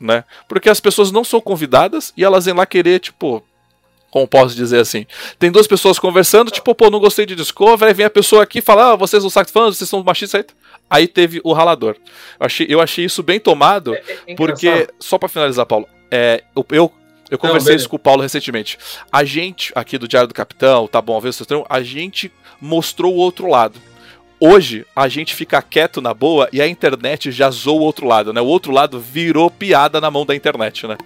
[0.00, 0.24] né?
[0.48, 3.42] Porque as pessoas não são convidadas e elas vêm lá querer, tipo,
[4.12, 5.06] como posso dizer assim?
[5.38, 8.58] Tem duas pessoas conversando, tipo, pô, não gostei de Discovery, aí vem a pessoa aqui
[8.58, 10.46] e fala, ah, vocês não são fãs, vocês são machistas, aí,
[10.90, 11.96] aí teve o ralador.
[12.38, 16.44] Eu achei, eu achei isso bem tomado, é, é porque, só para finalizar, Paulo, é,
[16.54, 16.92] eu, eu,
[17.30, 18.76] eu conversei não, isso com o Paulo recentemente.
[19.10, 21.30] A gente, aqui do Diário do Capitão, tá bom, a ver
[21.70, 23.80] a gente mostrou o outro lado.
[24.38, 28.30] Hoje, a gente fica quieto na boa e a internet já zoou o outro lado,
[28.30, 28.42] né?
[28.42, 30.98] O outro lado virou piada na mão da internet, né?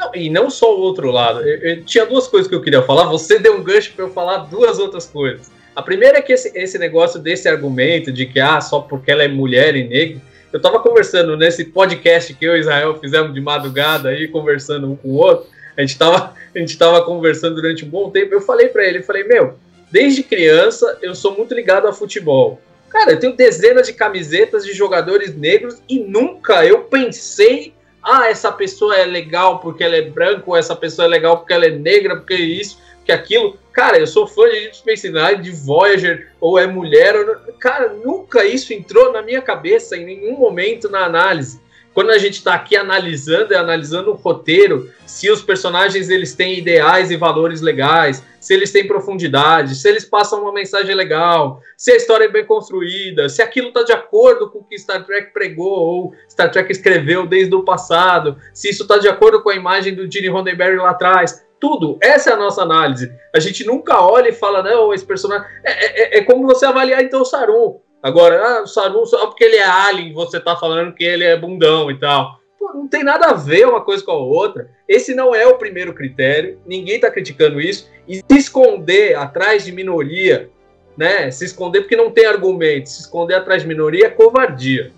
[0.00, 1.46] Não, e não só o outro lado.
[1.46, 3.04] Eu, eu, tinha duas coisas que eu queria falar.
[3.04, 5.52] Você deu um gancho para eu falar duas outras coisas.
[5.76, 9.22] A primeira é que esse, esse negócio desse argumento de que ah, só porque ela
[9.22, 10.22] é mulher e negra.
[10.50, 14.96] Eu estava conversando nesse podcast que eu e Israel fizemos de madrugada aí, conversando um
[14.96, 15.48] com o outro.
[15.76, 18.34] A gente estava a gente tava conversando durante um bom tempo.
[18.34, 19.54] Eu falei para ele, eu falei, meu,
[19.92, 22.58] desde criança eu sou muito ligado a futebol.
[22.88, 28.50] Cara, eu tenho dezenas de camisetas de jogadores negros e nunca eu pensei ah, essa
[28.50, 31.70] pessoa é legal porque ela é branca, ou essa pessoa é legal porque ela é
[31.70, 33.58] negra, porque isso, porque aquilo.
[33.72, 37.14] Cara, eu sou fã de Deep Space Nine, de Voyager, ou é mulher.
[37.16, 37.36] Ou...
[37.58, 41.60] Cara, nunca isso entrou na minha cabeça em nenhum momento na análise.
[41.92, 46.56] Quando a gente está aqui analisando, é analisando o roteiro, se os personagens eles têm
[46.56, 51.90] ideais e valores legais, se eles têm profundidade, se eles passam uma mensagem legal, se
[51.90, 55.32] a história é bem construída, se aquilo está de acordo com o que Star Trek
[55.32, 59.56] pregou ou Star Trek escreveu desde o passado, se isso está de acordo com a
[59.56, 61.44] imagem do Gene Roddenberry lá atrás.
[61.58, 61.98] Tudo.
[62.00, 63.12] Essa é a nossa análise.
[63.34, 65.46] A gente nunca olha e fala, não, esse personagem.
[65.62, 67.80] É, é, é como você avaliar então o Sarum.
[68.02, 71.36] Agora, ah, o Sarum, só porque ele é alien, você tá falando que ele é
[71.36, 72.40] bundão e tal.
[72.58, 74.70] Pô, não tem nada a ver uma coisa com a outra.
[74.88, 77.88] Esse não é o primeiro critério, ninguém tá criticando isso.
[78.08, 80.48] E se esconder atrás de minoria,
[80.96, 81.30] né?
[81.30, 84.92] Se esconder porque não tem argumento, se esconder atrás de minoria é covardia.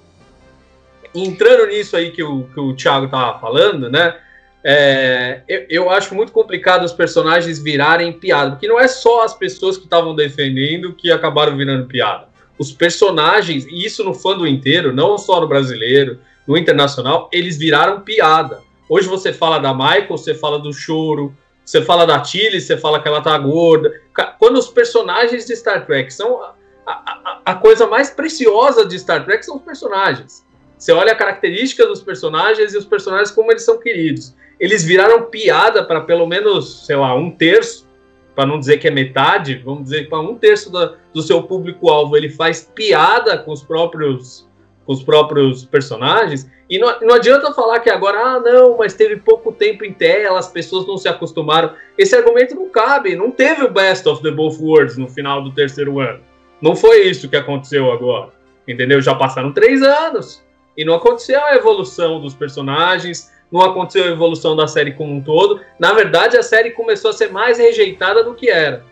[1.15, 4.17] Entrando nisso aí que o, que o Thiago tava falando, né?
[4.65, 9.35] É, eu, eu, acho muito complicado os personagens virarem piada, porque não é só as
[9.35, 14.93] pessoas que estavam defendendo que acabaram virando piada os personagens, e isso no fandom inteiro,
[14.93, 18.61] não só no brasileiro, no internacional, eles viraram piada.
[18.89, 21.35] Hoje você fala da Michael, você fala do choro,
[21.65, 23.93] você fala da Tilly, você fala que ela tá gorda.
[24.39, 26.43] Quando os personagens de Star Trek são.
[26.43, 30.45] A, a, a coisa mais preciosa de Star Trek são os personagens.
[30.77, 34.35] Você olha a característica dos personagens e os personagens como eles são queridos.
[34.59, 37.87] Eles viraram piada para pelo menos, sei lá, um terço
[38.35, 42.17] para não dizer que é metade, vamos dizer para um terço da, do seu público-alvo
[42.17, 44.51] ele faz piada com os próprios
[44.85, 49.17] com os próprios personagens, e não, não adianta falar que agora, ah, não, mas teve
[49.17, 51.73] pouco tempo em tela, as pessoas não se acostumaram.
[51.97, 55.53] Esse argumento não cabe, não teve o best of the both worlds no final do
[55.53, 56.21] terceiro ano.
[56.61, 58.31] Não foi isso que aconteceu agora,
[58.67, 59.01] entendeu?
[59.01, 60.43] Já passaram três anos,
[60.77, 65.23] e não aconteceu a evolução dos personagens, não aconteceu a evolução da série como um
[65.23, 65.61] todo.
[65.79, 68.85] Na verdade, a série começou a ser mais rejeitada do que era.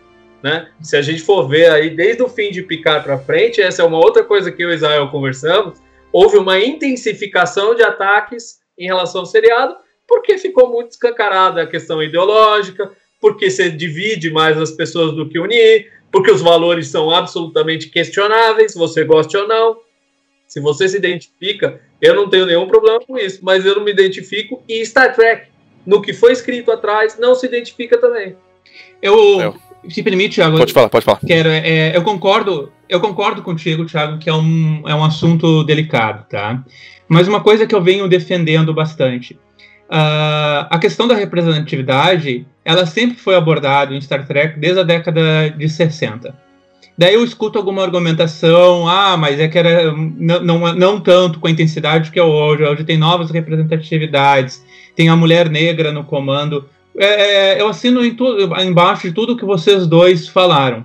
[0.43, 0.69] Né?
[0.81, 3.85] Se a gente for ver aí desde o fim de Picar para frente, essa é
[3.85, 5.79] uma outra coisa que eu e Israel conversamos.
[6.11, 9.75] Houve uma intensificação de ataques em relação ao seriado,
[10.07, 15.39] porque ficou muito escancarada a questão ideológica, porque você divide mais as pessoas do que
[15.39, 19.77] unir, porque os valores são absolutamente questionáveis, você goste ou não.
[20.51, 23.91] Se você se identifica, eu não tenho nenhum problema com isso, mas eu não me
[23.91, 25.47] identifico e Star Trek,
[25.87, 28.35] no que foi escrito atrás, não se identifica também.
[29.01, 29.55] Eu,
[29.87, 30.57] se permite, Thiago.
[30.57, 31.21] Pode falar, pode falar.
[31.25, 36.27] Quero, é, eu concordo, eu concordo contigo, Thiago, que é um, é um assunto delicado,
[36.27, 36.61] tá?
[37.07, 39.35] Mas uma coisa que eu venho defendendo bastante.
[39.89, 45.49] Uh, a questão da representatividade, ela sempre foi abordada em Star Trek desde a década
[45.49, 46.50] de 60
[46.97, 51.47] Daí eu escuto alguma argumentação, ah, mas é que era não, não, não tanto com
[51.47, 54.63] a intensidade que é hoje, hoje tem novas representatividades,
[54.95, 56.69] tem a mulher negra no comando.
[56.97, 60.83] É, é eu assino em tudo, embaixo de tudo que vocês dois falaram.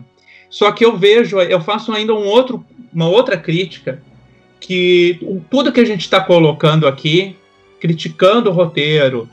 [0.49, 4.01] Só que eu vejo, eu faço ainda um outro, uma outra crítica,
[4.61, 7.37] que tudo que a gente está colocando aqui,
[7.81, 9.29] criticando o roteiro,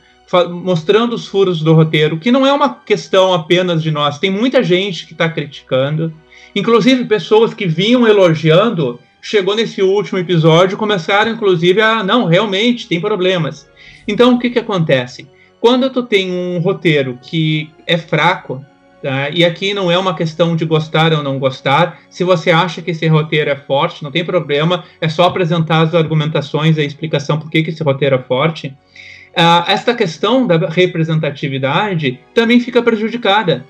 [0.50, 4.64] mostrando os furos do roteiro, que não é uma questão apenas de nós, tem muita
[4.64, 6.12] gente que está criticando,
[6.56, 12.04] Inclusive, pessoas que vinham elogiando, chegou nesse último episódio, começaram, inclusive, a.
[12.04, 13.68] Não, realmente, tem problemas.
[14.08, 15.28] Então, o que, que acontece?
[15.60, 18.64] Quando tu tem um roteiro que é fraco,
[19.04, 19.30] Tá?
[19.30, 22.00] E aqui não é uma questão de gostar ou não gostar.
[22.10, 25.94] Se você acha que esse roteiro é forte, não tem problema, é só apresentar as
[25.94, 28.68] argumentações, a explicação por que, que esse roteiro é forte.
[28.68, 33.66] Uh, esta questão da representatividade também fica prejudicada,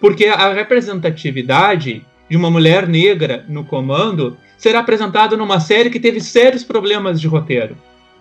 [0.00, 6.20] porque a representatividade de uma mulher negra no comando será apresentada numa série que teve
[6.20, 7.76] sérios problemas de roteiro.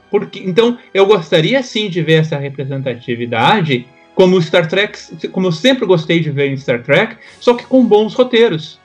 [0.10, 5.86] Porque, então, eu gostaria sim de ver essa representatividade como Star Trek, como eu sempre
[5.86, 8.80] gostei de ver em Star Trek, só que com bons roteiros.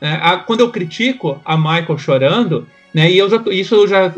[0.00, 4.12] É, a, quando eu critico a Michael chorando, né, e eu já, isso eu já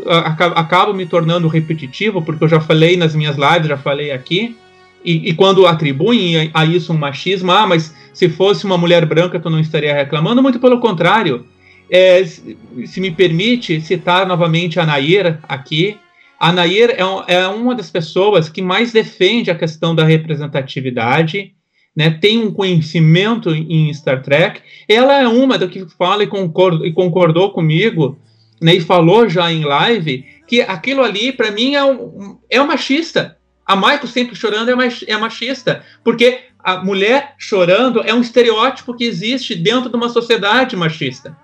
[0.55, 4.57] acabo me tornando repetitivo, porque eu já falei nas minhas lives, já falei aqui,
[5.03, 9.39] e, e, quando atribuem a isso um machismo, ah, mas se fosse uma mulher branca
[9.39, 11.45] tu não estaria reclamando, muito pelo contrário.
[11.89, 15.97] É, se me permite citar novamente a Nair aqui,
[16.39, 21.53] a Nair é, é, uma das pessoas que mais defende a questão da representatividade,
[21.95, 24.61] né, tem um conhecimento em Star Trek.
[24.87, 28.17] Ela é uma da que fala e, e concordou comigo,
[28.61, 32.67] né, e falou já em live, que aquilo ali, para mim, é, um, é um
[32.67, 33.37] machista.
[33.69, 39.03] A Michael sempre chorando é, é machista, porque a mulher chorando é um estereótipo que
[39.03, 41.37] existe dentro de uma sociedade machista.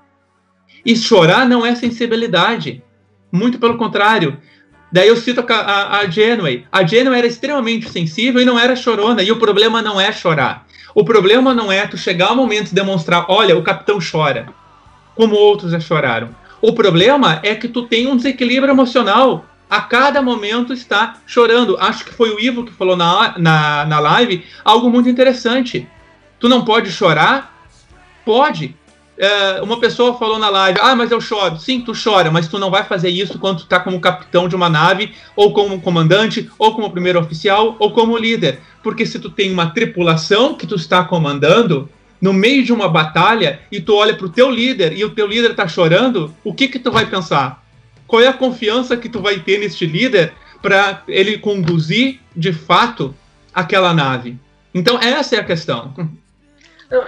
[0.84, 2.84] E chorar não é sensibilidade.
[3.32, 4.40] Muito pelo contrário.
[4.92, 6.66] Daí eu cito a, a, a Janeway.
[6.72, 9.22] A era extremamente sensível e não era chorona.
[9.22, 10.66] E o problema não é chorar.
[10.96, 14.48] O problema não é tu chegar ao momento de demonstrar, olha, o capitão chora,
[15.14, 16.36] como outros já choraram.
[16.60, 19.46] O problema é que tu tem um desequilíbrio emocional.
[19.76, 21.78] A cada momento está chorando.
[21.80, 25.88] Acho que foi o Ivo que falou na, na, na live algo muito interessante.
[26.40, 27.54] Tu não pode chorar?
[28.24, 28.76] Pode
[29.18, 31.58] é, uma pessoa falou na live, ah, mas eu choro.
[31.58, 34.56] Sim, tu chora, mas tu não vai fazer isso quando tu tá como capitão de
[34.56, 38.60] uma nave, ou como comandante, ou como primeiro oficial, ou como líder.
[38.84, 41.90] Porque se tu tem uma tripulação que tu está comandando,
[42.22, 45.56] no meio de uma batalha, e tu olha pro teu líder, e o teu líder
[45.56, 47.65] tá chorando, o que que tu vai pensar?
[48.08, 53.16] Qual é a confiança que tu vai ter neste líder para ele conduzir, de fato,
[53.54, 54.38] aquela nave?
[54.74, 55.94] Então, essa é a questão.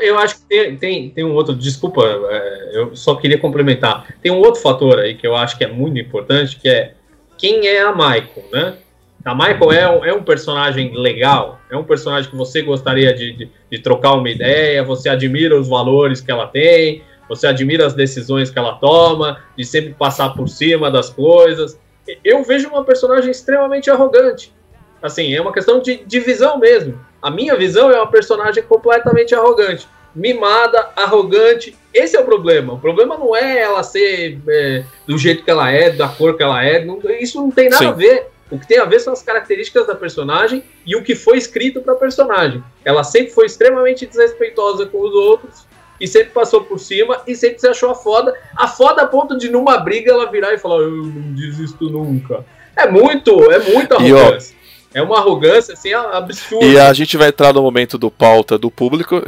[0.01, 4.07] Eu acho que tem, tem, um outro, desculpa, é, eu só queria complementar.
[4.21, 6.93] Tem um outro fator aí que eu acho que é muito importante, que é
[7.37, 8.77] quem é a Michael, né?
[9.23, 13.33] A Michael é um, é um personagem legal, é um personagem que você gostaria de,
[13.33, 17.93] de, de trocar uma ideia, você admira os valores que ela tem, você admira as
[17.93, 21.79] decisões que ela toma, de sempre passar por cima das coisas.
[22.23, 24.53] Eu vejo uma personagem extremamente arrogante.
[25.01, 26.99] Assim, é uma questão de, de visão mesmo.
[27.21, 29.87] A minha visão é uma personagem completamente arrogante.
[30.15, 31.75] Mimada, arrogante.
[31.93, 32.73] Esse é o problema.
[32.73, 36.43] O problema não é ela ser é, do jeito que ela é, da cor que
[36.43, 36.83] ela é.
[36.83, 37.89] Não, isso não tem nada Sim.
[37.89, 38.27] a ver.
[38.49, 41.81] O que tem a ver são as características da personagem e o que foi escrito
[41.81, 42.63] para a personagem.
[42.83, 45.66] Ela sempre foi extremamente desrespeitosa com os outros
[45.99, 48.33] e sempre passou por cima e sempre se achou a foda.
[48.55, 52.45] A foda a ponto de numa briga ela virar e falar: Eu não desisto nunca.
[52.75, 54.57] É muito, é muito arrogância.
[54.93, 56.65] É uma arrogância, assim, absurda.
[56.65, 59.21] E a gente vai entrar no momento do pauta do público,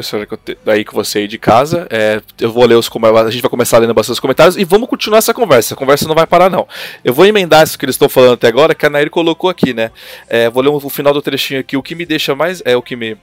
[0.64, 1.86] daí que você aí de casa.
[1.92, 5.20] É, eu vou ler os A gente vai começar lendo bastante comentários e vamos continuar
[5.20, 5.74] essa conversa.
[5.74, 6.68] A conversa não vai parar, não.
[7.04, 9.74] Eu vou emendar isso que eles estão falando até agora, que a Nair colocou aqui,
[9.74, 9.92] né?
[10.28, 11.76] É, vou ler o final do trechinho aqui.
[11.76, 12.64] O que me deixa mais.
[12.66, 13.16] É o que me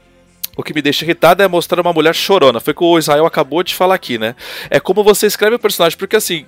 [0.56, 2.58] o que me deixa irritado é mostrar uma mulher chorona.
[2.58, 4.34] Foi o que o Israel acabou de falar aqui, né?
[4.70, 6.46] É como você escreve o personagem, porque assim,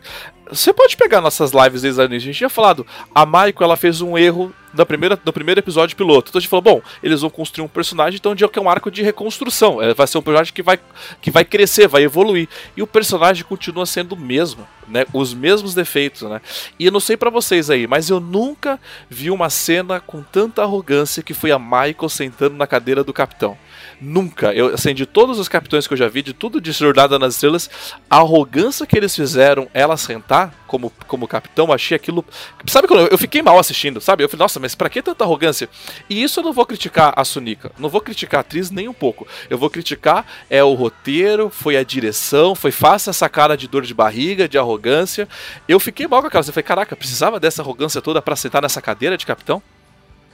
[0.51, 2.01] você pode pegar nossas lives desde.
[2.01, 5.97] A gente tinha falado, a Maiko ela fez um erro da primeira, no primeiro episódio
[5.97, 6.31] piloto.
[6.31, 9.03] Então a gente falou, bom, eles vão construir um personagem, então é um arco de
[9.03, 9.83] reconstrução.
[9.83, 10.79] É, vai ser um personagem que vai,
[11.21, 12.49] que vai crescer, vai evoluir.
[12.77, 15.05] E o personagem continua sendo o mesmo, né?
[15.13, 16.41] Os mesmos defeitos, né?
[16.79, 18.81] E eu não sei para vocês aí, mas eu nunca
[19.11, 23.57] vi uma cena com tanta arrogância que foi a Michael sentando na cadeira do capitão.
[24.01, 24.55] Nunca.
[24.55, 27.69] Eu, assim, todos os capitães que eu já vi, de tudo de Jornada nas Estrelas,
[28.09, 32.25] a arrogância que eles fizeram ela sentar como, como capitão, achei aquilo.
[32.67, 34.23] Sabe quando eu fiquei mal assistindo, sabe?
[34.23, 35.69] Eu falei, nossa, mas pra que tanta arrogância?
[36.09, 38.95] E isso eu não vou criticar a Sunica, não vou criticar a atriz nem um
[38.95, 39.27] pouco.
[39.51, 43.83] Eu vou criticar é o roteiro, foi a direção, foi fácil essa cara de dor
[43.83, 45.29] de barriga, de arrogância.
[45.67, 46.45] Eu fiquei mal com aquela.
[46.45, 49.61] Eu falei, caraca, precisava dessa arrogância toda para sentar nessa cadeira de capitão?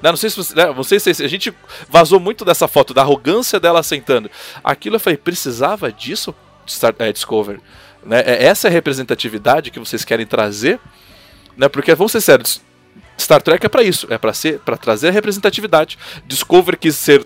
[0.02, 1.54] Né, não sei se você, né, não sei se a gente
[1.88, 4.30] vazou muito dessa foto da arrogância dela sentando.
[4.62, 6.34] Aquilo eu falei, precisava disso,
[6.68, 7.60] Star, é, Discover.
[8.04, 8.20] Né?
[8.20, 10.78] É essa é a representatividade que vocês querem trazer,
[11.56, 11.68] né?
[11.68, 12.60] Porque vamos ser sérios,
[13.18, 15.98] Star Trek é para isso, é para ser, para trazer a representatividade.
[16.26, 17.24] Discover quis ser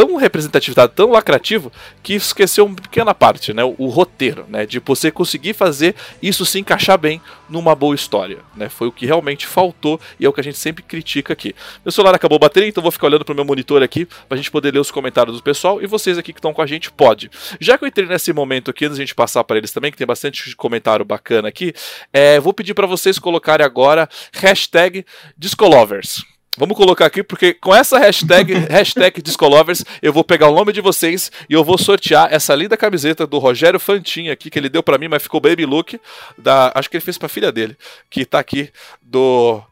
[0.00, 1.70] tão representatividade, tão lacrativo,
[2.02, 3.62] que esqueceu uma pequena parte, né?
[3.62, 4.64] O, o, roteiro, né?
[4.64, 7.20] De você conseguir fazer isso se encaixar bem
[7.50, 8.70] numa boa história, né?
[8.70, 11.54] Foi o que realmente faltou e é o que a gente sempre critica aqui.
[11.84, 14.50] Meu celular acabou a bateria, então vou ficar olhando pro meu monitor aqui pra gente
[14.50, 17.30] poder ler os comentários do pessoal e vocês aqui que estão com a gente pode.
[17.60, 19.98] Já que eu entrei nesse momento aqui, antes da gente passar para eles também, que
[19.98, 21.74] tem bastante comentário bacana aqui,
[22.10, 25.04] é, vou pedir para vocês colocarem agora hashtag
[25.36, 26.22] Discolovers.
[26.58, 30.80] Vamos colocar aqui, porque com essa hashtag, hashtag Discolovers, eu vou pegar o nome de
[30.80, 34.82] vocês e eu vou sortear essa linda camiseta do Rogério Fantin aqui, que ele deu
[34.82, 36.00] para mim, mas ficou baby look,
[36.36, 37.76] da, acho que ele fez pra filha dele,
[38.10, 38.70] que tá aqui
[39.00, 39.62] do...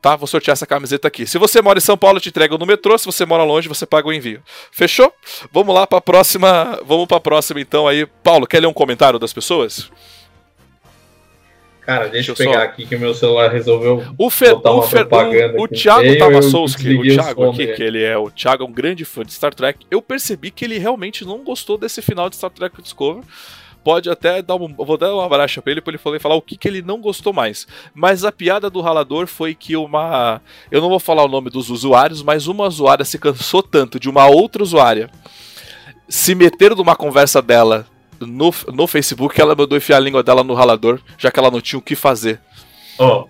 [0.00, 1.26] Tá, vou sortear essa camiseta aqui.
[1.26, 2.96] Se você mora em São Paulo, eu te entrego no metrô.
[2.96, 4.40] Se você mora longe, você paga o envio.
[4.70, 5.12] Fechou?
[5.52, 6.80] Vamos lá para a próxima.
[6.86, 8.06] Vamos para a próxima então aí.
[8.22, 9.90] Paulo, quer ler um comentário das pessoas?
[11.88, 12.64] Cara, deixa, deixa eu pegar só...
[12.66, 15.08] aqui que meu celular resolveu o Fer, uma o Fer.
[15.56, 19.06] O, o Thiago Tavassowski, o Thiago aqui, que ele é o Thiago é um grande
[19.06, 19.86] fã de Star Trek.
[19.90, 23.24] Eu percebi que ele realmente não gostou desse final de Star Trek Discovery
[23.82, 24.74] pode até dar um.
[24.74, 27.32] Vou dar um abraço pra ele pra ele falar o que, que ele não gostou
[27.32, 27.66] mais.
[27.94, 30.42] Mas a piada do ralador foi que uma.
[30.70, 34.10] Eu não vou falar o nome dos usuários, mas uma usuária se cansou tanto de
[34.10, 35.08] uma outra usuária
[36.06, 37.86] se meter numa conversa dela
[38.20, 41.60] no, no Facebook, ela mandou enfiar a língua dela no ralador, já que ela não
[41.60, 42.40] tinha o que fazer.
[42.98, 43.26] Ó,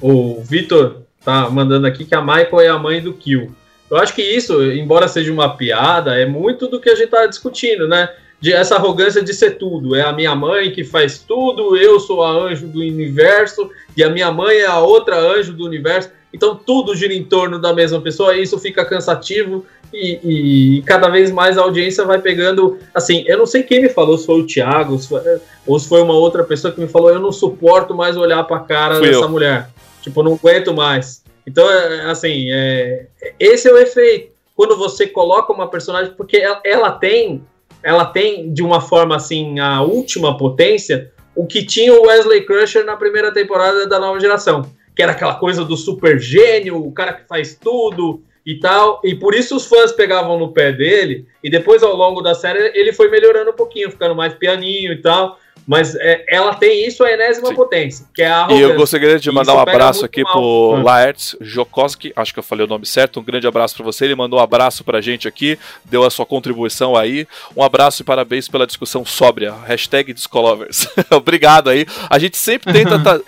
[0.00, 3.54] o Vitor tá mandando aqui que a Michael é a mãe do Kill.
[3.90, 7.26] Eu acho que isso, embora seja uma piada, é muito do que a gente tá
[7.26, 8.08] discutindo, né?
[8.40, 9.94] De essa arrogância de ser tudo.
[9.94, 14.08] É a minha mãe que faz tudo, eu sou a anjo do universo, e a
[14.08, 16.10] minha mãe é a outra anjo do universo.
[16.32, 21.08] Então tudo gira em torno da mesma pessoa, e isso fica cansativo e, e, cada
[21.08, 22.78] vez mais a audiência vai pegando.
[22.94, 25.20] Assim, eu não sei quem me falou, se foi o Thiago se foi,
[25.66, 28.56] ou se foi uma outra pessoa que me falou: eu não suporto mais olhar para
[28.56, 29.28] a cara Fui dessa eu.
[29.28, 29.68] mulher.
[30.00, 31.24] Tipo, não aguento mais.
[31.46, 33.06] Então, é, assim, é,
[33.38, 34.30] esse é o efeito.
[34.54, 37.42] Quando você coloca uma personagem, porque ela, ela tem,
[37.82, 42.84] ela tem de uma forma assim a última potência, o que tinha o Wesley Crusher
[42.84, 47.12] na primeira temporada da nova geração, que era aquela coisa do super gênio, o cara
[47.12, 49.00] que faz tudo, e tal.
[49.04, 51.26] E por isso os fãs pegavam no pé dele.
[51.42, 55.00] E depois, ao longo da série, ele foi melhorando um pouquinho, ficando mais pianinho e
[55.00, 55.38] tal.
[55.70, 57.54] Mas é, ela tem isso a enésima Sim.
[57.54, 58.60] potência, que é a arrogância.
[58.60, 60.32] E eu gostaria de mandar um abraço aqui mal.
[60.32, 60.82] pro ah.
[60.82, 64.14] Laertes Jokoski, acho que eu falei o nome certo, um grande abraço para você, ele
[64.14, 68.48] mandou um abraço pra gente aqui, deu a sua contribuição aí, um abraço e parabéns
[68.48, 70.88] pela discussão sóbria, hashtag Discolovers.
[71.12, 72.96] Obrigado aí, a gente sempre tenta,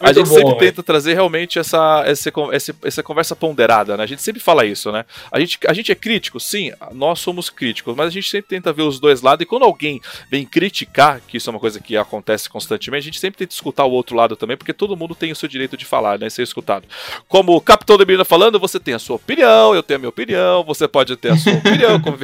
[0.00, 4.06] a gente bom, sempre tenta trazer realmente essa, essa, essa, essa conversa ponderada, né, a
[4.06, 7.96] gente sempre fala isso, né, a gente, a gente é crítico, sim, nós somos críticos,
[7.96, 9.98] mas a gente sempre tenta ver os dois lados, e quando alguém
[10.30, 13.46] vem criticar, que isso é uma coisa coisa que acontece constantemente, a gente sempre tem
[13.46, 16.18] que escutar o outro lado também, porque todo mundo tem o seu direito de falar,
[16.18, 16.28] né?
[16.28, 16.84] Ser escutado.
[17.28, 20.64] Como o Capitão Debina falando, você tem a sua opinião, eu tenho a minha opinião,
[20.64, 22.00] você pode ter a sua opinião.
[22.00, 22.18] Como...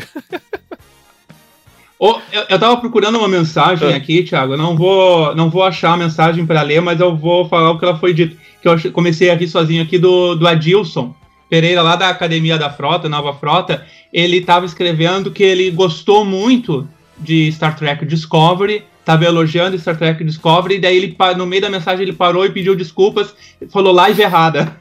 [1.99, 3.97] oh, eu, eu tava procurando uma mensagem ah.
[3.97, 4.55] aqui, Thiago.
[4.55, 7.79] Eu não vou, não vou achar a mensagem para ler, mas eu vou falar o
[7.79, 8.37] que ela foi dito.
[8.61, 11.15] Que eu comecei aqui sozinho aqui do, do Adilson
[11.49, 13.87] Pereira, lá da Academia da Frota, Nova Frota.
[14.13, 16.89] Ele estava escrevendo que ele gostou muito
[17.19, 21.71] de Star Trek Discovery tava elogiando Star Trek Discovery, e daí ele, no meio da
[21.71, 23.35] mensagem ele parou e pediu desculpas,
[23.71, 24.77] falou live errada.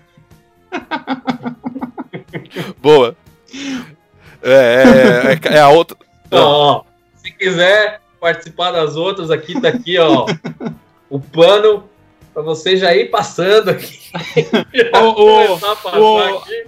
[2.82, 3.16] Boa.
[4.44, 5.98] É, é, é a outra.
[6.32, 6.84] Ó,
[7.16, 10.28] se quiser participar das outras aqui, tá aqui, ó.
[11.10, 11.90] o plano
[12.34, 14.00] para você já ir passando aqui.
[14.94, 16.66] o, o, o aqui.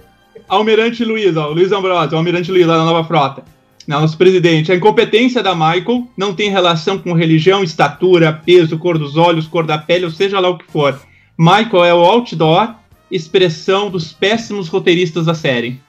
[0.48, 3.53] Almirante Luiz, ó, Luiz Ambrosio, o Almirante Luiz lá na Nova Frota
[3.86, 9.16] nosso presidente, a incompetência da Michael não tem relação com religião, estatura, peso, cor dos
[9.16, 11.00] olhos, cor da pele, ou seja lá o que for.
[11.38, 12.74] Michael é o outdoor,
[13.10, 15.80] expressão dos péssimos roteiristas da série.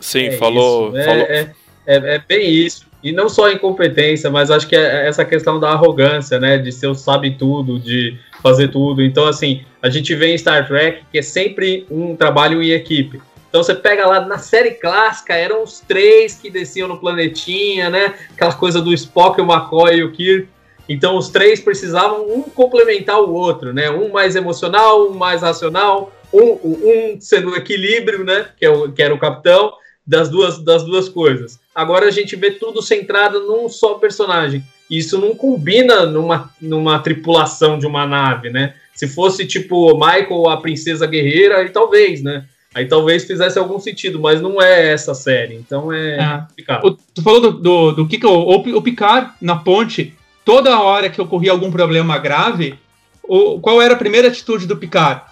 [0.00, 0.96] Sim, é falou.
[0.96, 1.22] É, falou...
[1.22, 1.52] É,
[1.86, 2.86] é, é, bem isso.
[3.02, 6.58] E não só a incompetência, mas acho que é essa questão da arrogância, né?
[6.58, 9.02] De ser o sabe tudo, de fazer tudo.
[9.02, 13.20] Então, assim, a gente vê em Star Trek que é sempre um trabalho em equipe.
[13.52, 18.14] Então você pega lá na série clássica, eram os três que desciam no planetinha, né?
[18.32, 20.48] Aquela coisa do Spock, o McCoy e o Kirk.
[20.88, 23.90] Então os três precisavam um complementar o outro, né?
[23.90, 28.48] Um mais emocional, um mais racional, um, um sendo o equilíbrio, né?
[28.56, 29.74] Que, é o, que era o capitão,
[30.06, 31.60] das duas, das duas coisas.
[31.74, 34.64] Agora a gente vê tudo centrado num só personagem.
[34.90, 38.76] Isso não combina numa, numa tripulação de uma nave, né?
[38.94, 42.46] Se fosse tipo Michael, a princesa guerreira, aí talvez, né?
[42.74, 45.54] Aí talvez fizesse algum sentido, mas não é essa série.
[45.54, 46.16] Então é.
[46.16, 46.80] é.
[46.82, 50.14] O, tu falou do, do, do o, o Picard na ponte,
[50.44, 52.78] toda hora que ocorria algum problema grave,
[53.22, 55.22] o, qual era a primeira atitude do Picard?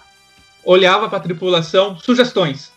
[0.63, 2.71] Olhava para a tripulação, sugestões.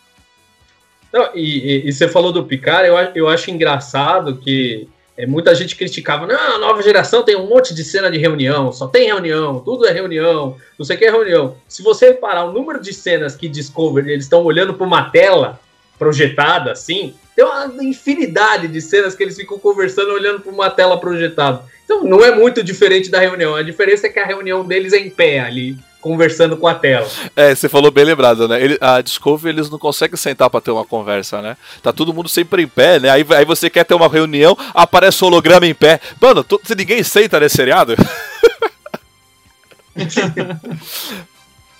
[1.13, 4.87] Não, e, e, e, você falou do Picard, eu, eu acho engraçado que
[5.17, 8.71] é, muita gente criticava, não, a nova geração tem um monte de cena de reunião,
[8.73, 11.55] só tem reunião, tudo é reunião, não sei o que é reunião.
[11.67, 15.59] Se você reparar o número de cenas que Discovery eles estão olhando para uma tela
[15.97, 20.99] projetada assim, tem uma infinidade de cenas que eles ficam conversando olhando para uma tela
[20.99, 21.63] projetada.
[21.85, 24.97] Então não é muito diferente da reunião, a diferença é que a reunião deles é
[24.97, 27.07] em pé ali, conversando com a tela.
[27.35, 28.63] É, você falou bem lembrado, né?
[28.63, 31.57] Ele, a Discovery eles não conseguem sentar para ter uma conversa, né?
[31.81, 33.09] Tá todo mundo sempre em pé, né?
[33.09, 35.99] Aí, aí você quer ter uma reunião, aparece o holograma em pé.
[36.21, 37.95] Mano, tu, ninguém senta nesse seriado.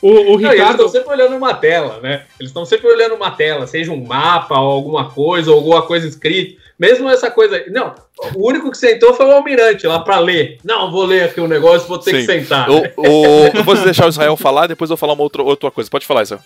[0.01, 0.59] O, o Ricardo...
[0.59, 2.25] eles estão sempre olhando uma tela, né?
[2.39, 6.07] Eles estão sempre olhando uma tela, seja um mapa ou alguma coisa, ou alguma coisa
[6.07, 6.61] escrita.
[6.77, 7.63] Mesmo essa coisa.
[7.69, 7.95] Não,
[8.35, 10.57] o único que sentou foi o Almirante lá para ler.
[10.63, 12.17] Não, vou ler aqui o um negócio, vou ter Sim.
[12.17, 12.69] que sentar.
[12.69, 15.71] O, o, eu vou deixar o Israel falar, depois eu vou falar uma outra, outra
[15.71, 15.89] coisa.
[15.89, 16.41] Pode falar, Israel.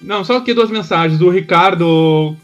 [0.00, 1.20] Não, só aqui duas mensagens.
[1.20, 2.36] O Ricardo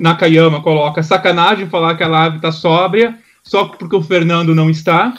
[0.00, 5.14] Nakayama coloca sacanagem falar que a live tá sóbria, só porque o Fernando não está.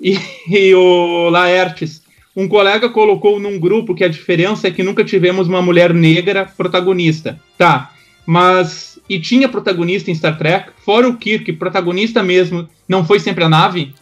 [0.00, 0.18] E,
[0.50, 2.02] e o Laertes,
[2.38, 6.46] um colega colocou num grupo que a diferença é que nunca tivemos uma mulher negra
[6.56, 7.36] protagonista.
[7.58, 7.90] Tá,
[8.24, 13.42] mas e tinha protagonista em Star Trek, fora o Kirk, protagonista mesmo, não foi sempre
[13.42, 13.92] a nave?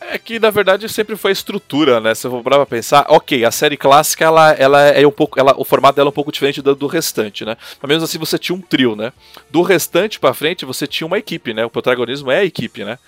[0.00, 2.14] É que na verdade sempre foi a estrutura, né?
[2.14, 5.54] Se eu for pra pensar, ok, a série clássica ela, ela é um pouco, ela,
[5.58, 7.54] o formato dela é um pouco diferente do, do restante, né?
[7.82, 9.12] Mas mesmo assim você tinha um trio, né?
[9.50, 11.66] Do restante para frente você tinha uma equipe, né?
[11.66, 12.98] O protagonismo é a equipe, né?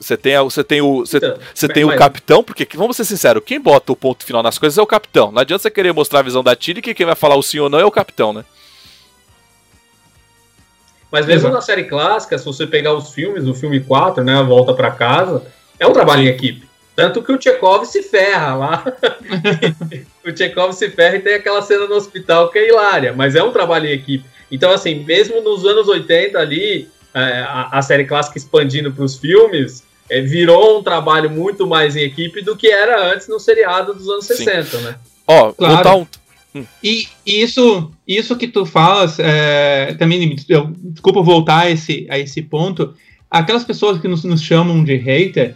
[0.00, 1.96] Você tem, você tem o, você, então, você tem mas...
[1.96, 4.86] o capitão, porque vamos ser sinceros, quem bota o ponto final nas coisas é o
[4.86, 5.32] capitão.
[5.32, 7.58] Não adianta você querer mostrar a visão da Tilly que quem vai falar o sim
[7.58, 8.44] ou não é o capitão, né?
[11.10, 11.54] Mas mesmo Exato.
[11.54, 14.90] na série clássica, se você pegar os filmes, o filme 4, né, a Volta para
[14.90, 15.42] Casa,
[15.78, 16.68] é um trabalho em equipe.
[16.94, 18.84] Tanto que o Tchekov se ferra lá.
[20.26, 23.42] o Tchekov se ferra e tem aquela cena no hospital que é hilária, mas é
[23.42, 24.24] um trabalho em equipe.
[24.50, 29.16] Então, assim, mesmo nos anos 80 ali, é, a, a, série clássica expandindo para os
[29.16, 33.94] filmes, é, virou um trabalho muito mais em equipe do que era antes no seriado
[33.94, 34.36] dos anos Sim.
[34.36, 34.96] 60, né?
[35.26, 35.74] Ó, claro.
[35.74, 36.06] vou dar um,
[36.54, 36.64] Hum.
[36.82, 42.42] E isso, isso que tu falas, é, também, eu, desculpa voltar a esse, a esse
[42.42, 42.94] ponto,
[43.30, 45.54] aquelas pessoas que nos, nos chamam de hater,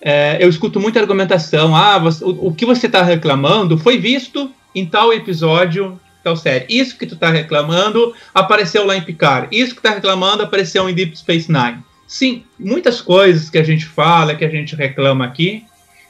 [0.00, 4.50] é, eu escuto muita argumentação, ah, você, o, o, que você está reclamando foi visto
[4.74, 6.66] em tal episódio, tal série.
[6.68, 9.48] Isso que tu está reclamando apareceu lá em Picard.
[9.50, 11.82] Isso que está reclamando apareceu em Deep Space Nine.
[12.08, 15.62] Sim, muitas coisas que a gente fala, que a gente reclama aqui,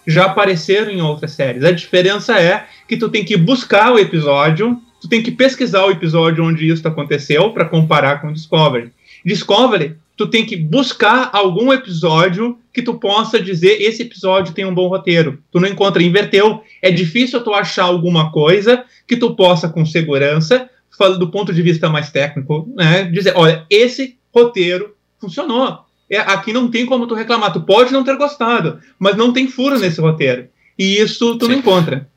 [0.06, 1.64] já apareceram em outras séries.
[1.64, 5.90] A diferença é que tu tem que buscar o episódio, tu tem que pesquisar o
[5.90, 8.92] episódio onde isso aconteceu para comparar com Discovery.
[9.26, 14.74] Discovery, tu tem que buscar algum episódio que tu possa dizer esse episódio tem um
[14.74, 15.42] bom roteiro.
[15.50, 16.62] Tu não encontra, inverteu.
[16.80, 20.70] É difícil tu achar alguma coisa que tu possa com segurança,
[21.18, 25.87] do ponto de vista mais técnico, né, dizer, olha, esse roteiro funcionou.
[26.10, 27.52] É, aqui não tem como tu reclamar.
[27.52, 30.48] Tu pode não ter gostado, mas não tem furo nesse roteiro.
[30.78, 31.52] E isso tu Sim.
[31.52, 32.08] não encontra.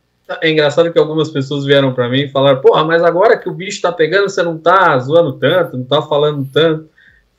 [0.41, 3.53] É engraçado que algumas pessoas vieram para mim e falaram: Porra, mas agora que o
[3.53, 6.89] bicho tá pegando, você não tá zoando tanto, não tá falando tanto.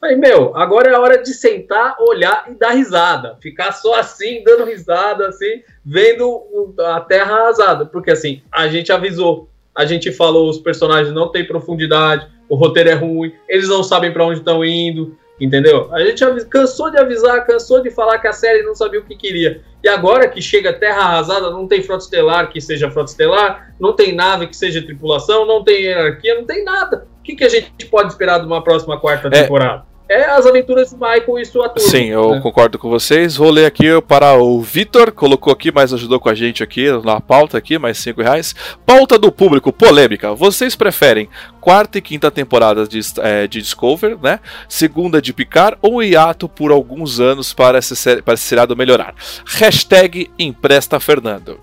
[0.03, 3.37] Falei, meu, agora é a hora de sentar, olhar e dar risada.
[3.41, 7.87] Ficar só assim, dando risada, assim, vendo a terra arrasada.
[7.87, 12.91] Porque assim, a gente avisou, a gente falou, os personagens não têm profundidade, o roteiro
[12.91, 15.93] é ruim, eles não sabem para onde estão indo, Entendeu?
[15.93, 19.17] A gente cansou de avisar, cansou de falar que a série não sabia o que
[19.17, 19.61] queria.
[19.83, 23.93] E agora que chega Terra Arrasada, não tem frota estelar que seja frota estelar, não
[23.93, 27.09] tem nave que seja tripulação, não tem hierarquia, não tem nada.
[27.19, 29.85] O que, que a gente pode esperar de uma próxima quarta é, temporada?
[30.13, 31.89] É as aventuras de Michael e sua turma.
[31.89, 32.41] Sim, eu né?
[32.41, 33.37] concordo com vocês.
[33.37, 37.21] Vou ler aqui para o Vitor, colocou aqui, mas ajudou com a gente aqui na
[37.21, 38.55] pauta aqui, mais 5 reais.
[38.85, 40.35] Pauta do público, polêmica.
[40.35, 41.29] Vocês preferem
[41.61, 44.41] quarta e quinta temporada de, é, de Discover, né?
[44.69, 49.15] Segunda de Picard ou hiato por alguns anos para esse, para esse seriado melhorar?
[49.47, 51.59] Hashtag empresta Fernando.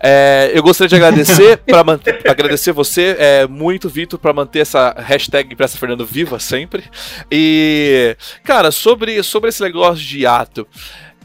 [0.00, 1.80] É, eu gostaria de agradecer para
[2.28, 6.84] agradecer você é, muito, Vitor, para manter essa hashtag empresta Fernando viva sempre.
[7.30, 7.85] E
[8.44, 10.66] cara, sobre, sobre esse negócio de hiato.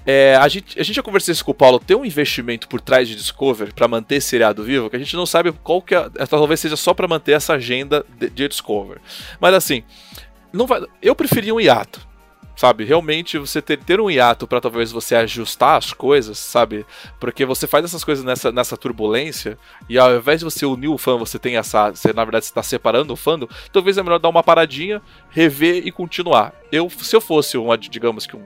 [0.06, 2.82] É, a, gente, a gente já conversou isso com o Paulo, tem um investimento por
[2.82, 5.94] trás de Discover para manter esse seriado vivo, que a gente não sabe qual que
[5.94, 8.98] é, talvez seja só para manter essa agenda de, de Discover.
[9.40, 9.84] Mas assim,
[10.52, 12.11] não vai, eu preferia um hiato
[12.56, 12.84] sabe?
[12.84, 16.86] Realmente você ter, ter um hiato para talvez você ajustar as coisas, sabe?
[17.20, 19.58] Porque você faz essas coisas nessa, nessa turbulência
[19.90, 22.64] e ao invés de você unir o fã, você tem essa, você na verdade está
[22.64, 26.54] separando o fandom, talvez é melhor dar uma paradinha, rever e continuar.
[26.72, 28.46] Eu, se eu fosse uma, digamos que um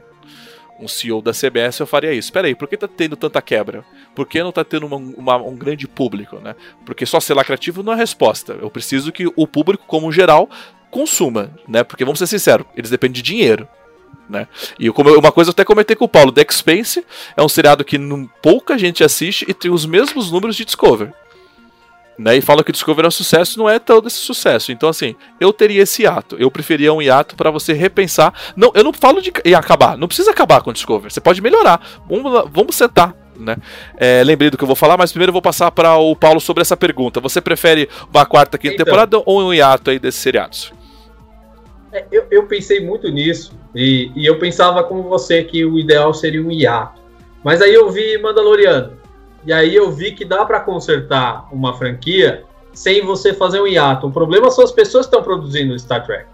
[0.80, 2.28] um CEO da CBS, eu faria isso.
[2.28, 3.86] Espera aí, por que tá tendo tanta quebra?
[4.14, 6.56] Por que não tá tendo uma, uma, um grande público, né?
[6.86, 8.58] Porque só ser lacrativo não é resposta.
[8.62, 10.50] Eu preciso que o público, como geral,
[10.92, 11.84] consuma, né?
[11.84, 13.68] Porque vamos ser sinceros, eles dependem de dinheiro.
[14.30, 14.48] Né?
[14.80, 17.06] E uma coisa eu até comentei com o Paulo, The Expanse
[17.38, 17.98] é um seriado que
[18.42, 21.14] pouca gente assiste e tem os mesmos números de Discover.
[22.18, 24.72] Né, e falam que Discovery é um sucesso, não é todo esse sucesso.
[24.72, 26.38] Então, assim, eu teria esse hiato.
[26.40, 28.34] Eu preferia um hiato para você repensar.
[28.56, 29.98] Não, eu não falo de acabar.
[29.98, 31.14] Não precisa acabar com Discovery.
[31.14, 31.86] Você pode melhorar.
[32.08, 33.14] Vamos, vamos sentar.
[33.38, 33.58] Né?
[33.98, 36.40] É, lembrei do que eu vou falar, mas primeiro eu vou passar para o Paulo
[36.40, 37.20] sobre essa pergunta.
[37.20, 40.72] Você prefere uma quarta, quinta então, temporada ou um hiato aí desses seriados?
[41.96, 46.14] É, eu, eu, pensei muito nisso e, e eu pensava como você que o ideal
[46.14, 47.02] seria um hiato.
[47.42, 48.98] Mas aí eu vi Mandaloriano.
[49.46, 52.44] E aí eu vi que dá para consertar uma franquia
[52.74, 54.08] sem você fazer um hiato.
[54.08, 56.26] O problema são as pessoas que estão produzindo Star Trek.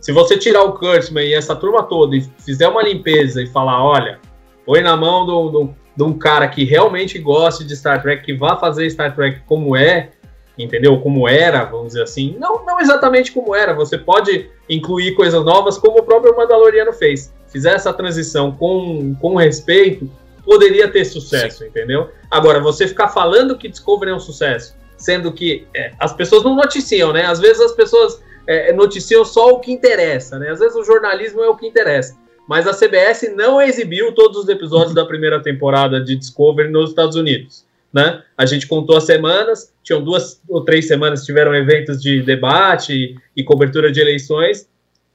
[0.00, 3.84] Se você tirar o Kurtzman e essa turma toda e fizer uma limpeza e falar,
[3.84, 4.18] olha,
[4.66, 8.34] põe na mão do, do, de um cara que realmente goste de Star Trek, que
[8.34, 10.10] vá fazer Star Trek como é,
[10.58, 11.00] entendeu?
[11.00, 12.36] Como era, vamos dizer assim.
[12.38, 13.74] Não, não exatamente como era.
[13.74, 17.32] Você pode incluir coisas novas, como o próprio Mandaloriano fez.
[17.48, 20.10] Fizer essa transição com, com respeito,
[20.44, 21.66] poderia ter sucesso, Sim.
[21.66, 22.10] entendeu?
[22.30, 26.54] Agora, você ficar falando que Discovery é um sucesso, sendo que é, as pessoas não
[26.54, 27.26] noticiam, né?
[27.26, 30.50] Às vezes as pessoas é, noticiam só o que interessa, né?
[30.50, 32.16] Às vezes o jornalismo é o que interessa.
[32.46, 37.16] Mas a CBS não exibiu todos os episódios da primeira temporada de Discovery nos Estados
[37.16, 37.64] Unidos.
[37.94, 38.20] Né?
[38.36, 42.92] A gente contou as semanas, tinham duas ou três semanas que tiveram eventos de debate
[42.92, 44.68] e, e cobertura de eleições,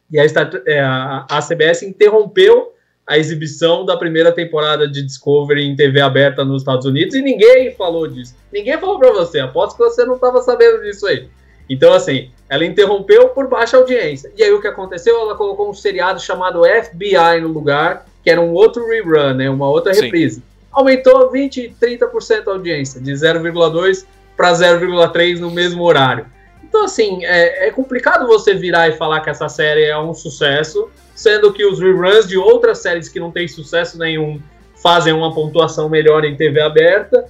[0.09, 0.23] e a,
[0.65, 2.73] é, a, a CBS interrompeu
[3.05, 7.73] a exibição da primeira temporada de Discovery em TV aberta nos Estados Unidos e ninguém
[7.75, 8.35] falou disso.
[8.53, 9.39] Ninguém falou para você.
[9.39, 11.27] Aposto que você não estava sabendo disso aí.
[11.67, 14.31] Então, assim, ela interrompeu por baixa audiência.
[14.37, 15.19] E aí o que aconteceu?
[15.19, 19.49] Ela colocou um seriado chamado FBI no lugar, que era um outro rerun, né?
[19.49, 20.35] Uma outra reprise.
[20.35, 20.43] Sim.
[20.71, 24.05] Aumentou 20, 30% a audiência, de 0,2
[24.37, 26.25] para 0,3 no mesmo horário.
[26.63, 30.89] Então, assim, é, é, complicado você virar e falar que essa série é um sucesso,
[31.15, 34.39] sendo que os reruns de outras séries que não têm sucesso nenhum
[34.81, 37.25] fazem uma pontuação melhor em TV aberta.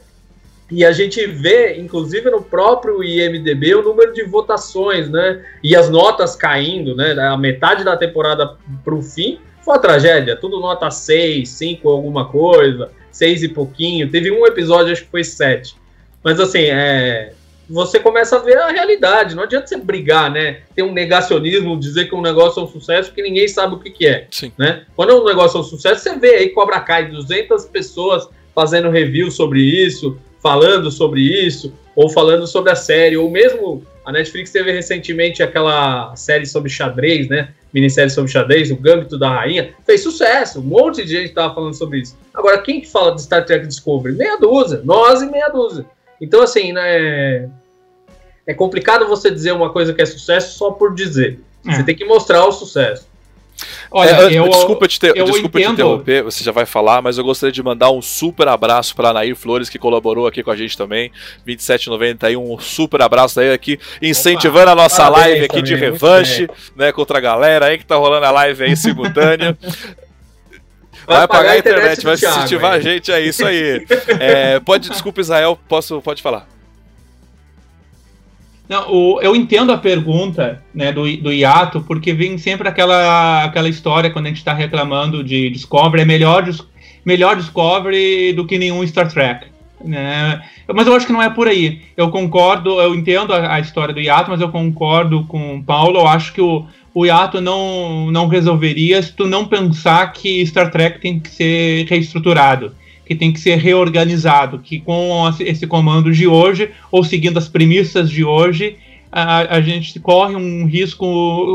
[0.70, 5.44] E a gente vê, inclusive no próprio IMDB, o número de votações, né?
[5.64, 7.14] E as notas caindo, né?
[7.14, 10.36] A metade da temporada para o fim foi uma tragédia.
[10.36, 14.10] Tudo nota 6, 5, alguma coisa, 6 e pouquinho.
[14.10, 15.76] Teve um episódio, acho que foi 7.
[16.24, 17.34] Mas assim, é,
[17.70, 19.36] você começa a ver a realidade.
[19.36, 20.62] Não adianta você brigar, né?
[20.76, 23.92] Ter um negacionismo, dizer que um negócio é um sucesso que ninguém sabe o que,
[23.92, 24.28] que é.
[24.32, 24.52] Sim.
[24.58, 24.84] Né?
[24.96, 29.30] Quando um negócio é um sucesso, você vê aí Cobra Kai, 200 pessoas fazendo review
[29.30, 34.72] sobre isso, falando sobre isso, ou falando sobre a série, ou mesmo a Netflix teve
[34.72, 37.50] recentemente aquela série sobre xadrez, né?
[37.72, 40.62] Minissérie sobre xadrez, o Gâmbito da Rainha, fez sucesso.
[40.62, 42.18] Um monte de gente tava falando sobre isso.
[42.34, 44.16] Agora, quem que fala de Star Trek Discovery?
[44.16, 44.82] Meia dúzia.
[44.84, 45.86] Nós e meia dúzia.
[46.20, 47.48] Então, assim, né,
[48.48, 51.40] é complicado você dizer uma coisa que é sucesso só por dizer.
[51.68, 51.76] É.
[51.76, 53.08] Você tem que mostrar o sucesso.
[53.92, 57.24] Olha, é, eu, desculpa te, ter, desculpa te interromper, você já vai falar, mas eu
[57.24, 60.56] gostaria de mandar um super abraço para a Nair Flores, que colaborou aqui com a
[60.56, 61.12] gente também.
[61.46, 65.76] 2790 aí, um super abraço aí aqui, incentivando Opa, a nossa live aqui também, de
[65.76, 69.58] revanche, né, contra a galera aí que tá rolando a live aí simultânea.
[71.08, 73.84] Vai, vai pagar a internet, vai incentivar a gente, é isso aí.
[74.20, 76.48] É, pode, desculpa, Israel, posso, pode falar.
[78.70, 83.68] Não, o, eu entendo a pergunta né, do, do hiato, porque vem sempre aquela, aquela
[83.68, 86.48] história quando a gente está reclamando de Discovery, é melhor,
[87.04, 89.48] melhor Discovery do que nenhum Star Trek.
[89.84, 90.40] Né?
[90.68, 91.82] Mas eu acho que não é por aí.
[91.98, 96.02] Eu concordo, eu entendo a, a história do hiato, mas eu concordo com o Paulo.
[96.02, 100.70] Eu acho que o, o hiato não, não resolveria se tu não pensar que Star
[100.70, 102.76] Trek tem que ser reestruturado,
[103.10, 108.08] que tem que ser reorganizado, que com esse comando de hoje, ou seguindo as premissas
[108.08, 108.76] de hoje,
[109.12, 111.08] a, a gente corre um risco,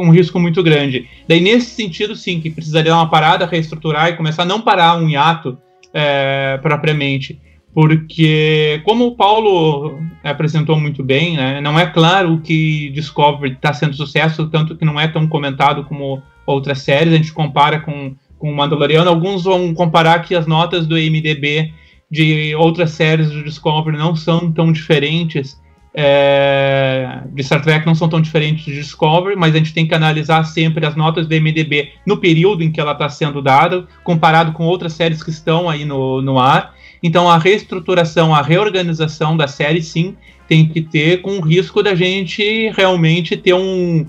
[0.03, 1.09] um risco muito grande.
[1.29, 4.97] Daí, nesse sentido, sim, que precisaria dar uma parada, reestruturar e começar a não parar
[4.97, 5.57] um hiato
[5.93, 7.39] é, propriamente
[7.75, 13.97] porque, como o Paulo apresentou muito bem, né, não é claro que Discovery está sendo
[13.97, 17.13] sucesso, tanto que não é tão comentado como outras séries.
[17.13, 18.15] A gente compara com,
[18.45, 19.09] com o Mandaloriano.
[19.09, 21.73] Alguns vão comparar que as notas do IMDB
[22.11, 25.59] de outras séries do Discovery não são tão diferentes.
[25.97, 29.95] É, de Star Trek não são tão diferentes de Discovery, mas a gente tem que
[29.95, 34.53] analisar sempre as notas do IMDB no período em que ela está sendo dada, comparado
[34.53, 36.75] com outras séries que estão aí no, no ar.
[37.03, 40.17] Então a reestruturação, a reorganização da série sim
[40.47, 44.07] tem que ter com o risco da gente realmente ter um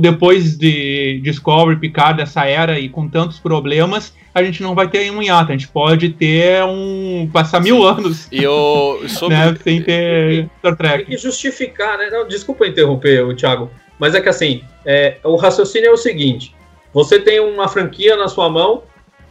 [0.00, 5.10] depois de Discovery, Picard, dessa era e com tantos problemas, a gente não vai ter
[5.10, 7.28] um hiato, a gente pode ter um.
[7.32, 8.28] passar mil anos.
[8.30, 9.02] E eu.
[9.08, 9.36] Sobre...
[9.36, 10.96] Né, sem ter Star Trek.
[10.98, 12.08] Tem que justificar, né?
[12.10, 16.54] Não, desculpa interromper, o Thiago, mas é que assim, é, o raciocínio é o seguinte:
[16.92, 18.82] você tem uma franquia na sua mão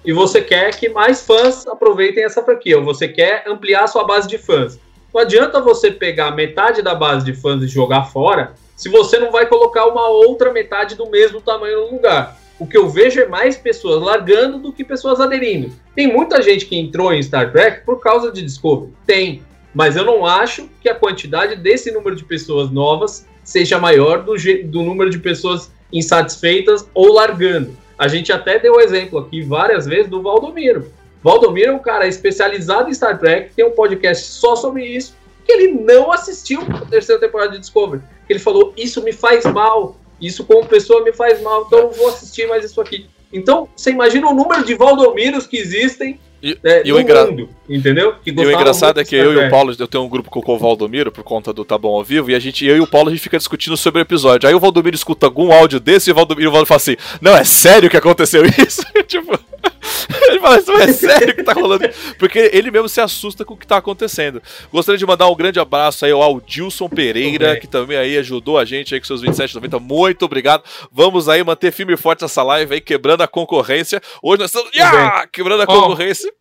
[0.06, 4.04] e você quer que mais fãs aproveitem essa franquia, ou você quer ampliar a sua
[4.04, 4.78] base de fãs.
[5.14, 9.32] Não adianta você pegar metade da base de fãs e jogar fora se você não
[9.32, 12.38] vai colocar uma outra metade do mesmo tamanho no lugar.
[12.60, 15.72] O que eu vejo é mais pessoas largando do que pessoas aderindo.
[15.96, 18.94] Tem muita gente que entrou em Star Trek por causa de Discovery.
[19.06, 19.42] Tem.
[19.74, 24.36] Mas eu não acho que a quantidade desse número de pessoas novas seja maior do,
[24.66, 27.76] do número de pessoas insatisfeitas ou largando.
[27.98, 30.92] A gente até deu exemplo aqui várias vezes do Valdomiro.
[31.24, 35.52] Valdomiro é um cara especializado em Star Trek, tem um podcast só sobre isso, que
[35.52, 38.02] ele não assistiu a terceira temporada de Discovery.
[38.30, 41.92] Ele falou: Isso me faz mal, isso como pessoa me faz mal, então eu não
[41.92, 43.08] vou assistir mais isso aqui.
[43.32, 47.26] Então, você imagina o número de Valdomiros que existem e, é, e o engra...
[47.26, 48.16] mundo, entendeu?
[48.26, 50.60] e o engraçado é que eu e o Paulo, eu tenho um grupo com o
[50.60, 53.08] Valdomiro por conta do Tá Bom ao Vivo, e a gente, eu e o Paulo,
[53.08, 54.48] a gente fica discutindo sobre o episódio.
[54.48, 57.36] Aí o Valdomiro escuta algum áudio desse e o Valdomiro, o Valdomiro fala assim: Não,
[57.36, 58.84] é sério que aconteceu isso?
[59.08, 59.40] tipo.
[60.28, 61.90] Ele fala assim, é sério que tá rolando?
[62.18, 64.42] Porque ele mesmo se assusta com o que tá acontecendo.
[64.72, 68.66] Gostaria de mandar um grande abraço aí ao Dilson Pereira, que também aí ajudou a
[68.66, 69.80] gente aí com seus 27,90.
[69.80, 70.64] Muito obrigado.
[70.92, 74.02] Vamos aí manter firme e forte essa live aí, quebrando a concorrência.
[74.22, 75.28] Hoje nós estamos yeah!
[75.28, 76.32] quebrando a concorrência.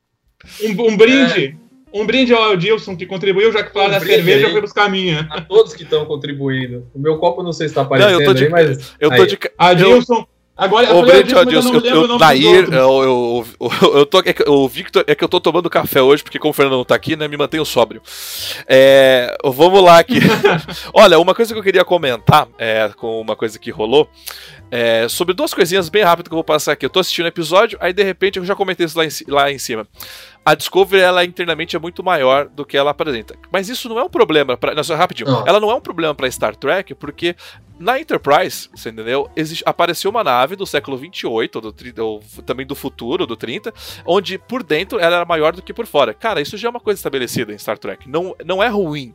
[0.62, 1.59] Um, um brinde.
[1.59, 1.73] É.
[1.94, 4.89] Um brinde ao Dilson que contribuiu, já que falaram um da cerveja, foi buscar a
[4.89, 5.28] minha.
[5.31, 6.86] A todos que estão contribuindo.
[6.94, 8.94] O meu copo não sei se está aparecendo não, eu tô de, aí, mas.
[8.98, 9.39] Eu tô de.
[9.59, 10.27] Adilson,
[10.57, 14.45] Agora, o Brent, eu, eu, eu, eu, Nair, eu, eu, eu, eu, tô, é que,
[14.47, 16.95] o Victor, é que eu tô tomando café hoje, porque como o Fernando não tá
[16.95, 18.03] aqui, né, me mantenho sóbrio.
[18.69, 20.20] É, vamos lá aqui.
[20.93, 24.11] Olha, uma coisa que eu queria comentar, é, com uma coisa que rolou,
[24.73, 26.86] é, sobre duas coisinhas bem rápidas que eu vou passar aqui.
[26.86, 29.53] Eu tô assistindo o episódio, aí de repente eu já comentei isso lá em, lá
[29.53, 29.86] em cima
[30.44, 33.36] a Discovery ela internamente é muito maior do que ela apresenta.
[33.51, 35.31] Mas isso não é um problema para, não, rapidinho.
[35.31, 35.47] Não.
[35.47, 37.36] Ela não é um problema para Star Trek porque
[37.78, 39.31] na Enterprise, você entendeu?
[39.36, 43.73] Existe, apareceu uma nave do século 28, ou, do, ou também do futuro, do 30,
[44.05, 46.12] onde por dentro ela era maior do que por fora.
[46.12, 48.09] Cara, isso já é uma coisa estabelecida em Star Trek.
[48.09, 49.15] Não, não é ruim.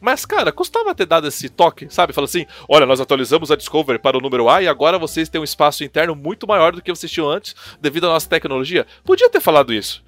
[0.00, 2.12] Mas, cara, custava ter dado esse toque, sabe?
[2.12, 5.40] Fala assim: olha, nós atualizamos a Discovery para o número A e agora vocês têm
[5.40, 8.86] um espaço interno muito maior do que vocês tinham antes, devido à nossa tecnologia.
[9.04, 10.02] Podia ter falado isso.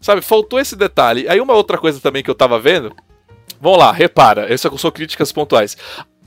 [0.00, 1.28] Sabe, faltou esse detalhe.
[1.28, 2.94] Aí uma outra coisa também que eu tava vendo.
[3.60, 5.76] Vamos lá, repara, essas são críticas pontuais.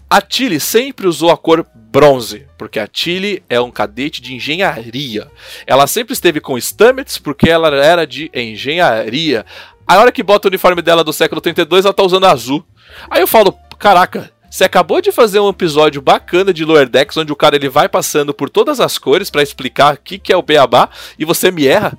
[0.09, 5.29] A Tilly sempre usou a cor bronze, porque a Tilly é um cadete de engenharia.
[5.67, 9.45] Ela sempre esteve com Stamets porque ela era de engenharia.
[9.89, 12.63] A hora que bota o uniforme dela do século 32, ela tá usando azul.
[13.09, 17.31] Aí eu falo, caraca, você acabou de fazer um episódio bacana de Lower Decks, onde
[17.31, 20.37] o cara ele vai passando por todas as cores para explicar o que, que é
[20.37, 21.97] o beabá, e você me erra?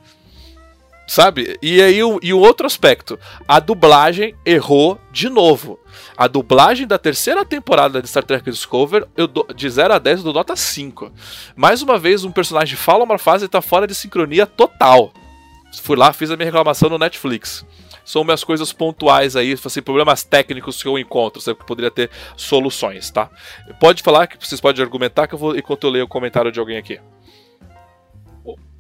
[1.05, 1.59] Sabe?
[1.61, 3.19] E aí o, e o outro aspecto,
[3.49, 5.77] a dublagem errou de novo.
[6.17, 10.19] A dublagem da terceira temporada de Star Trek Discovery, eu do, de 0 a 10
[10.19, 11.11] eu dou nota 5.
[11.57, 15.13] Mais uma vez, um personagem fala uma frase e tá fora de sincronia total.
[15.73, 17.65] Fui lá, fiz a minha reclamação no Netflix.
[18.05, 22.11] São minhas coisas pontuais aí, assim, problemas técnicos que eu encontro, sempre que poderia ter
[22.37, 23.31] soluções, tá?
[23.79, 26.59] Pode falar, que vocês podem argumentar que eu vou enquanto eu leio o comentário de
[26.59, 26.99] alguém aqui.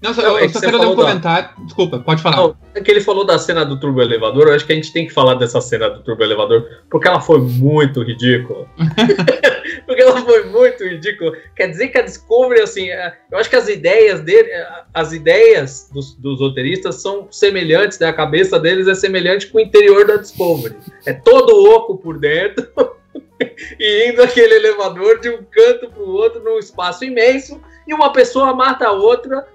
[0.02, 1.50] Não, só, eu, é eu só quero ler um comentário.
[1.56, 1.64] Da...
[1.64, 2.36] Desculpa, pode falar.
[2.36, 4.48] Não, é que ele falou da cena do turbo elevador.
[4.48, 7.20] Eu acho que a gente tem que falar dessa cena do turbo elevador, porque ela
[7.20, 8.66] foi muito ridícula.
[9.86, 11.36] porque ela foi muito ridícula.
[11.54, 15.12] Quer dizer que a Discovery, assim, é, eu acho que as ideias dele, é, as
[15.12, 18.08] ideias dos, dos roteiristas são semelhantes, né?
[18.08, 20.76] A cabeça deles é semelhante com o interior da Discovery.
[21.04, 22.66] É todo oco por dentro.
[23.78, 28.12] e indo aquele elevador de um canto para o outro num espaço imenso, e uma
[28.12, 29.46] pessoa mata a outra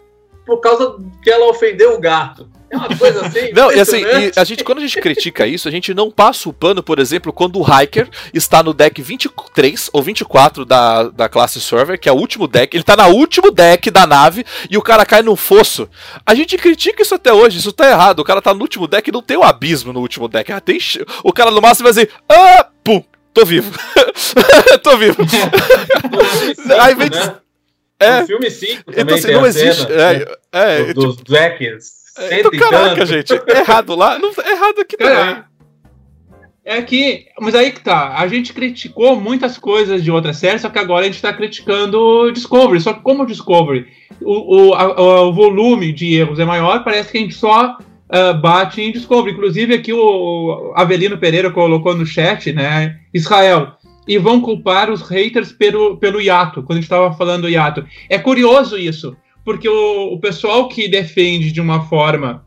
[0.46, 2.48] por causa que ela ofendeu o gato.
[2.70, 3.52] É uma coisa assim.
[3.54, 6.50] não, e assim, e a gente, quando a gente critica isso, a gente não passa
[6.50, 11.30] o pano, por exemplo, quando o Hiker está no deck 23 ou 24 da, da
[11.30, 14.78] classe Server, que é o último deck, ele está no último deck da nave e
[14.78, 15.90] o cara cai num fosso.
[16.26, 18.20] A gente critica isso até hoje, isso tá errado.
[18.20, 20.52] O cara tá no último deck e não tem o um abismo no último deck.
[20.52, 20.78] Ah, tem...
[21.24, 23.04] O cara no máximo vai dizer, ah, pum,
[23.34, 23.72] tô vivo.
[24.84, 25.18] tô vivo.
[26.82, 27.10] Aí vem.
[27.10, 27.36] Né?
[28.00, 28.22] É.
[28.22, 29.84] No filme 5 então, assim, não existe.
[29.84, 30.26] Cena, é, né?
[30.52, 32.06] é, dos tipo.
[32.18, 33.34] É, então, caraca, gente.
[33.48, 35.44] Errado lá, não, errado aqui também.
[36.68, 38.16] É que, mas aí que tá.
[38.18, 42.32] A gente criticou muitas coisas de outras séries, só que agora a gente tá criticando
[42.32, 42.82] Discovery.
[42.82, 43.86] Só que como Discovery,
[44.20, 48.34] o, o, a, o volume de erros é maior, parece que a gente só uh,
[48.42, 49.34] bate em Discovery.
[49.34, 53.00] Inclusive aqui o Avelino Pereira colocou no chat, né?
[53.14, 53.74] Israel,
[54.08, 57.86] e vão culpar os haters pelo, pelo hiato, quando a gente estava falando do hiato.
[58.10, 62.46] É curioso isso, porque o, o pessoal que defende de uma forma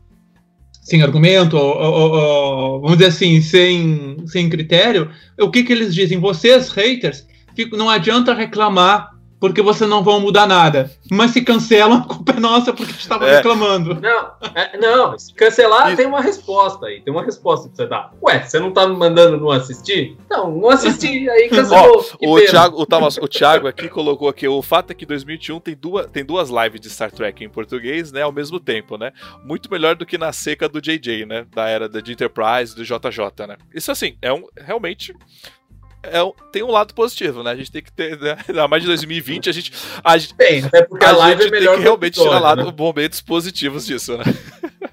[0.81, 5.93] sem argumento, ou, ou, ou, vamos dizer assim, sem, sem critério, o que, que eles
[5.93, 6.17] dizem?
[6.19, 7.27] Vocês, haters,
[7.73, 10.91] não adianta reclamar porque vocês não vão mudar nada.
[11.09, 13.37] Mas se cancelam, a culpa é nossa porque estava é.
[13.37, 13.95] reclamando.
[13.95, 15.97] Não, é, não, se cancelar Isso.
[15.97, 18.11] tem uma resposta aí, tem uma resposta pra você dar.
[18.21, 20.17] Ué, você não tá me mandando não assistir?
[20.29, 22.05] Não, não assisti, aí cancelou.
[22.21, 25.59] Ó, o, Thiago, o, Thomas, o Thiago aqui colocou aqui, o fato é que 2021
[25.59, 29.11] tem duas, tem duas lives de Star Trek em português, né, ao mesmo tempo, né?
[29.43, 33.47] Muito melhor do que na seca do JJ, né, da era de Enterprise, do JJ,
[33.47, 33.57] né?
[33.73, 35.13] Isso assim, é um, realmente
[36.03, 36.19] é,
[36.51, 37.51] tem um lado positivo, né?
[37.51, 38.37] A gente tem que ter, né?
[38.53, 39.71] Na mais de 2020, a gente.
[40.03, 42.73] A, tem, até porque a, a live é melhor tem que realmente tirar lado, né?
[42.77, 44.23] momentos positivos disso, né?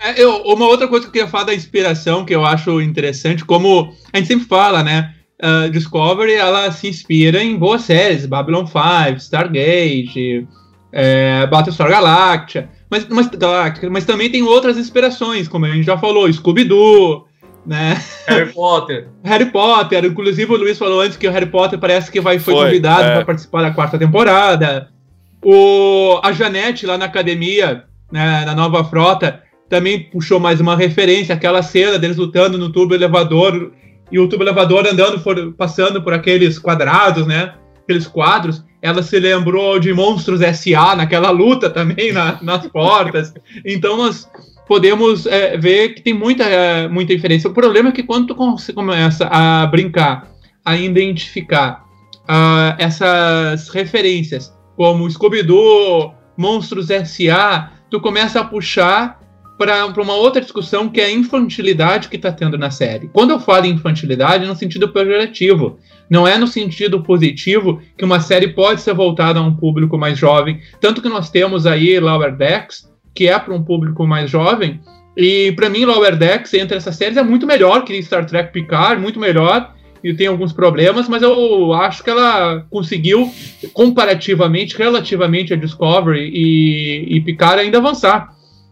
[0.00, 3.44] É, eu, uma outra coisa que eu queria falar da inspiração, que eu acho interessante,
[3.44, 5.12] como a gente sempre fala, né?
[5.42, 10.46] Uh, Discovery ela se inspira em boas séries, Babylon 5, Stargate,
[10.92, 15.98] é, Battlestar Galactica, mas, mas, Galactica, mas também tem outras inspirações, como a gente já
[15.98, 17.27] falou, Scooby-Doo,
[17.68, 18.02] né?
[18.26, 19.08] Harry Potter.
[19.22, 22.54] Harry Potter, inclusive o Luiz falou antes que o Harry Potter parece que vai, foi,
[22.54, 23.14] foi convidado é.
[23.16, 24.88] para participar da quarta temporada.
[25.44, 31.34] O, a Janete lá na academia, né, na nova frota, também puxou mais uma referência,
[31.34, 33.70] aquela cena deles lutando no tubo elevador
[34.10, 37.52] e o tubo elevador andando, for, passando por aqueles quadrados, né?
[37.82, 38.64] Aqueles quadros.
[38.80, 40.96] Ela se lembrou de Monstros S.A.
[40.96, 43.34] naquela luta também na, nas portas.
[43.66, 44.26] Então nós
[44.68, 47.48] podemos é, ver que tem muita, é, muita diferença.
[47.48, 48.34] O problema é que quando tu
[48.74, 50.30] começa a brincar,
[50.64, 51.84] a identificar
[52.28, 59.18] uh, essas referências, como Scooby-Doo, Monstros S.A., tu começa a puxar
[59.58, 63.08] para uma outra discussão que é a infantilidade que está tendo na série.
[63.08, 65.78] Quando eu falo infantilidade, é no sentido pejorativo.
[66.08, 70.16] Não é no sentido positivo que uma série pode ser voltada a um público mais
[70.16, 70.60] jovem.
[70.80, 72.87] Tanto que nós temos aí Lower Decks,
[73.18, 74.80] que é para um público mais jovem.
[75.16, 79.02] E para mim, Lower Decks, entre essas séries, é muito melhor que Star Trek Picard,
[79.02, 79.74] muito melhor.
[80.04, 83.28] E tem alguns problemas, mas eu acho que ela conseguiu,
[83.72, 88.28] comparativamente, relativamente a Discovery e, e Picard, ainda avançar.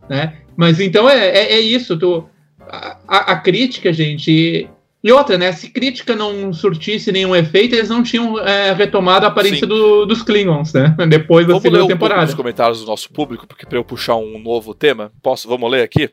[0.08, 0.34] Né?
[0.56, 1.98] Mas então é, é, é isso.
[1.98, 2.24] Tu,
[2.60, 4.70] a, a, crítica, gente,
[5.04, 5.52] e outra, né?
[5.52, 10.22] Se crítica não surtisse nenhum efeito, eles não tinham é, retomado a aparência do, dos
[10.22, 10.96] Klingons, né?
[11.08, 12.20] Depois da vamos segunda ler um temporada.
[12.20, 15.48] Vamos os comentários do nosso público, porque para eu puxar um novo tema, posso?
[15.48, 16.10] Vamos ler aqui.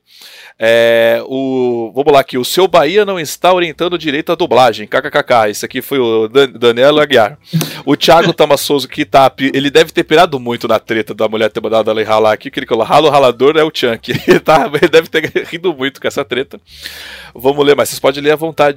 [0.59, 2.37] É, o, vamos lá aqui.
[2.37, 4.85] O seu Bahia não está orientando direito a dublagem.
[4.85, 5.49] KKKK.
[5.49, 7.39] Esse aqui foi o Dan, Daniel Aguiar.
[7.85, 9.31] O Thiago Tamassoso que tá.
[9.39, 12.59] Ele deve ter pirado muito na treta da mulher ter mandado ela ralar aqui, que
[12.59, 14.13] ele falou: ralo ralador é o Chunk.
[14.27, 16.59] Ele, tá, ele deve ter rido muito com essa treta.
[17.35, 18.72] Vamos ler, mas vocês podem ler à vontade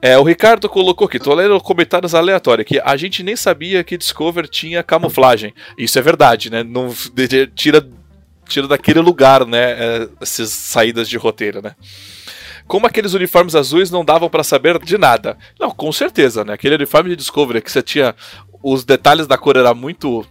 [0.00, 3.96] É, o Ricardo colocou aqui, tô lendo comentários aleatórios, que a gente nem sabia que
[3.96, 5.54] Discover tinha camuflagem.
[5.78, 6.62] Isso é verdade, né?
[6.62, 6.92] Não
[7.54, 7.88] tira,
[8.46, 9.72] tira daquele lugar, né?
[9.72, 11.74] É, essas saídas de roteiro, né?
[12.66, 15.36] Como aqueles uniformes azuis não davam para saber de nada.
[15.58, 16.54] Não, com certeza, né?
[16.54, 18.14] Aquele uniforme de Discovery que você tinha.
[18.62, 20.24] Os detalhes da cor era muito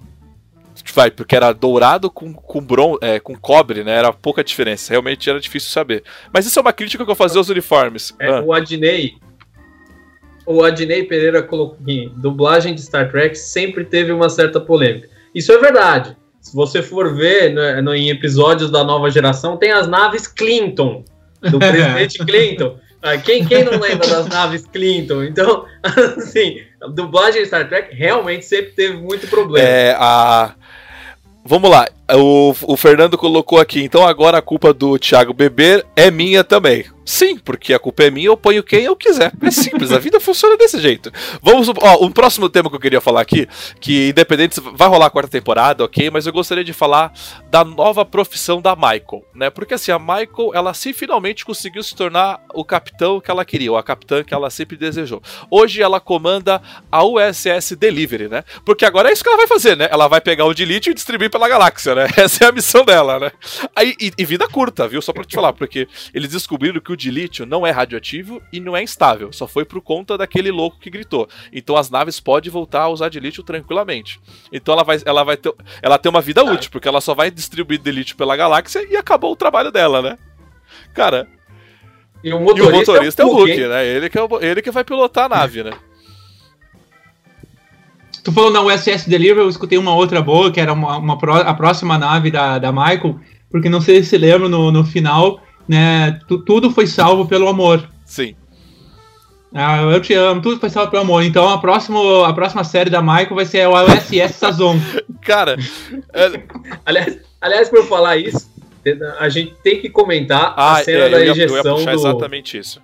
[0.91, 3.95] vai, porque era dourado com, com, bron é, com cobre, né?
[3.95, 4.91] Era pouca diferença.
[4.91, 6.03] Realmente era difícil saber.
[6.33, 8.13] Mas isso é uma crítica que eu fazia aos uniformes.
[8.19, 8.41] É, ah.
[8.41, 9.13] O Adnei.
[10.45, 15.07] O Adnei Pereira colocou aqui, dublagem de Star Trek sempre teve uma certa polêmica.
[15.33, 16.17] Isso é verdade.
[16.41, 21.05] Se você for ver né, no, em episódios da nova geração, tem as naves Clinton,
[21.41, 22.77] do presidente Clinton.
[23.01, 25.23] Ah, quem, quem não lembra das naves Clinton?
[25.23, 25.65] Então,
[26.17, 29.67] assim, a dublagem de Star Trek realmente sempre teve muito problema.
[29.67, 30.55] É, a,
[31.45, 36.11] Vamos lá, o, o Fernando colocou aqui, então agora a culpa do Thiago beber é
[36.11, 36.85] minha também.
[37.05, 39.33] Sim, porque a culpa é minha, eu ponho quem eu quiser.
[39.41, 41.11] É simples, a vida funciona desse jeito.
[41.41, 43.47] Vamos, ó, um próximo tema que eu queria falar aqui,
[43.79, 47.11] que independente vai rolar a quarta temporada, ok, mas eu gostaria de falar
[47.49, 49.49] da nova profissão da Michael, né?
[49.49, 53.71] Porque assim, a Michael, ela sim finalmente conseguiu se tornar o capitão que ela queria,
[53.71, 55.21] ou a capitã que ela sempre desejou.
[55.51, 56.61] Hoje ela comanda
[56.91, 58.43] a USS Delivery, né?
[58.65, 59.89] Porque agora é isso que ela vai fazer, né?
[59.91, 62.07] Ela vai pegar o Delete e distribuir pela galáxia, né?
[62.17, 63.31] Essa é a missão dela, né?
[63.75, 65.01] Aí, e, e vida curta, viu?
[65.01, 68.59] Só pra te falar, porque eles descobriram que o de lítio não é radioativo e
[68.59, 71.27] não é instável, só foi por conta daquele louco que gritou.
[71.51, 74.19] Então as naves podem voltar a usar de lítio tranquilamente.
[74.51, 76.51] Então ela vai, ela vai ter, ela tem uma vida ah.
[76.51, 80.01] útil, porque ela só vai distribuir de lítio pela galáxia e acabou o trabalho dela,
[80.01, 80.17] né?
[80.93, 81.27] Cara.
[82.23, 83.85] E o motorista, e o motorista é o Hulk, é o né?
[83.85, 85.71] Ele que, é o, ele que vai pilotar a nave, né?
[88.23, 91.53] Tu falou na USS Delivery, eu escutei uma outra boa, que era uma, uma a
[91.53, 93.19] próxima nave da, da Michael,
[93.51, 96.19] porque não sei se lembra no, no final, né?
[96.45, 97.87] tudo foi salvo pelo amor.
[98.05, 98.33] Sim.
[99.53, 101.21] Ah, eu te amo, tudo foi salvo pelo amor.
[101.23, 104.79] Então a próxima, a próxima série da Michael vai ser o USS Sazon.
[105.21, 105.57] Cara,
[106.13, 106.41] é...
[106.85, 108.49] aliás, aliás, por falar isso,
[109.19, 111.85] a gente tem que comentar ah, a cena é, da eu ia, injeção eu ia
[111.85, 112.81] do, exatamente isso.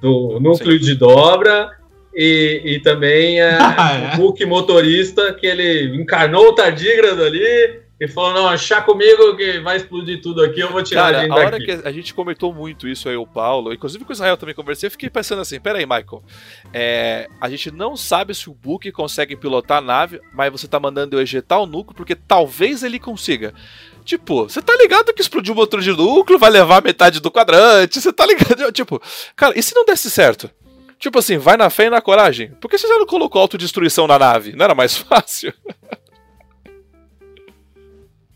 [0.00, 0.84] do núcleo Sim.
[0.84, 1.81] de dobra
[2.14, 4.14] e, e também é, ah, é.
[4.14, 9.60] o Book motorista que ele encarnou o tardígrado ali e falou: não, achar comigo que
[9.60, 11.66] vai explodir tudo aqui, eu vou tirar Cara, a gente a hora daqui.
[11.66, 14.88] que a gente comentou muito isso aí, o Paulo, inclusive com o Israel também conversei,
[14.88, 16.20] eu fiquei pensando assim: peraí, Michael,
[16.72, 20.80] é, a gente não sabe se o Book consegue pilotar a nave, mas você tá
[20.80, 23.54] mandando eu ejetar o núcleo porque talvez ele consiga.
[24.04, 28.00] Tipo, você tá ligado que explodir o motor de núcleo vai levar metade do quadrante?
[28.00, 28.72] Você tá ligado?
[28.72, 29.00] Tipo,
[29.36, 30.50] cara, e se não desse certo?
[31.02, 32.52] Tipo assim, vai na fé e na coragem.
[32.60, 34.54] Por que você já não colocou autodestruição na nave?
[34.54, 35.52] Não era mais fácil?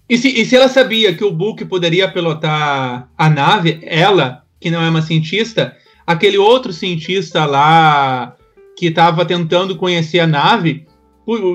[0.08, 4.68] E se, e se ela sabia que o Book poderia pilotar a nave, ela, que
[4.68, 8.34] não é uma cientista, aquele outro cientista lá
[8.76, 10.88] que estava tentando conhecer a nave,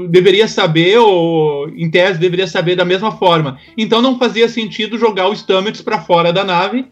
[0.10, 3.60] deveria saber, ou em tese deveria saber da mesma forma.
[3.78, 6.90] Então não fazia sentido jogar o Stamets para fora da nave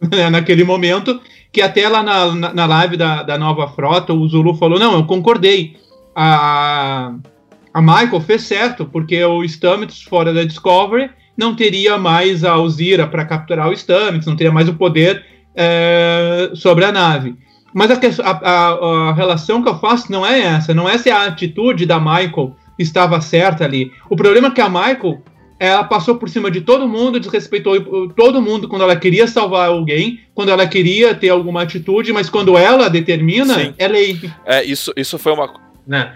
[0.30, 1.20] naquele momento,
[1.52, 4.94] que até lá na, na, na live da, da nova frota o Zulu falou: não,
[4.94, 5.76] eu concordei.
[6.14, 7.12] A,
[7.72, 13.06] a Michael fez certo, porque o Stamets fora da Discovery não teria mais a Alzira
[13.06, 15.24] para capturar o Stamets, não teria mais o poder
[15.54, 17.36] é, sobre a nave.
[17.74, 17.98] Mas a,
[18.30, 22.00] a, a, relação que eu faço não é essa, não é se a atitude da
[22.00, 23.92] Michael estava certa ali.
[24.08, 25.22] O problema é que a Michael
[25.58, 30.20] ela passou por cima de todo mundo, desrespeitou todo mundo quando ela queria salvar alguém,
[30.34, 33.74] quando ela queria ter alguma atitude, mas quando ela determina, Sim.
[33.78, 34.20] é lei.
[34.44, 35.54] É, isso, isso foi uma.
[35.86, 36.14] Né?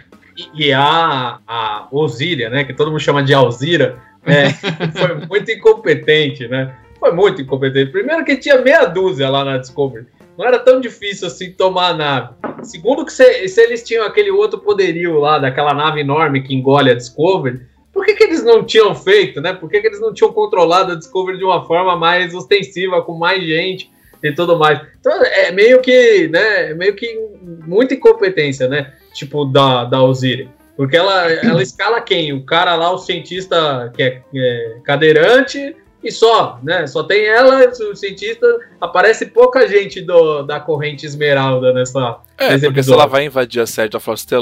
[0.55, 4.51] E, a, a Osíria, né, que todo mundo chama de Alzira, é,
[4.93, 6.75] foi muito incompetente, né?
[6.99, 7.91] Foi muito incompetente.
[7.91, 10.07] Primeiro que tinha meia dúzia lá na Discovery.
[10.37, 12.29] Não era tão difícil assim tomar a nave.
[12.63, 16.91] Segundo que se, se eles tinham aquele outro poderio lá, daquela nave enorme que engole
[16.91, 17.61] a Discovery,
[18.01, 19.53] por que, que eles não tinham feito, né?
[19.53, 23.13] Por que, que eles não tinham controlado a Discovery de uma forma mais ostensiva, com
[23.13, 23.91] mais gente
[24.23, 24.81] e tudo mais?
[24.99, 26.71] Então é meio que, né?
[26.71, 27.07] É meio que
[27.67, 28.95] muita incompetência, né?
[29.13, 30.49] tipo, da, da Osiris.
[30.77, 32.33] Porque ela, ela escala quem?
[32.33, 36.87] O cara lá, o cientista que é, é cadeirante, e só, né?
[36.87, 38.47] Só tem ela, o cientista.
[38.81, 42.17] Aparece pouca gente do, da corrente esmeralda nessa.
[42.39, 44.37] É, porque se ela vai invadir a sede da Frota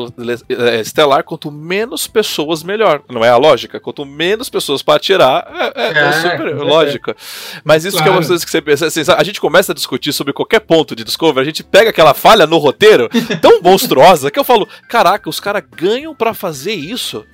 [0.49, 3.03] é, Estelar, quanto menos pessoas, melhor.
[3.11, 3.81] Não é a lógica?
[3.81, 7.17] Quanto menos pessoas para atirar, é, é, é, é super lógica.
[7.65, 8.05] Mas isso claro.
[8.05, 8.87] que é uma coisa que você pensa.
[8.87, 12.15] Assim, a gente começa a discutir sobre qualquer ponto de Discovery, a gente pega aquela
[12.15, 13.09] falha no roteiro
[13.43, 17.27] tão monstruosa que eu falo: caraca, os caras ganham para fazer isso?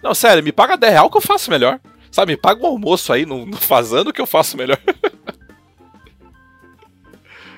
[0.00, 1.80] Não, sério, me paga 10 real que eu faço melhor.
[2.14, 4.78] Sabe, paga um almoço aí no, no que eu faço melhor.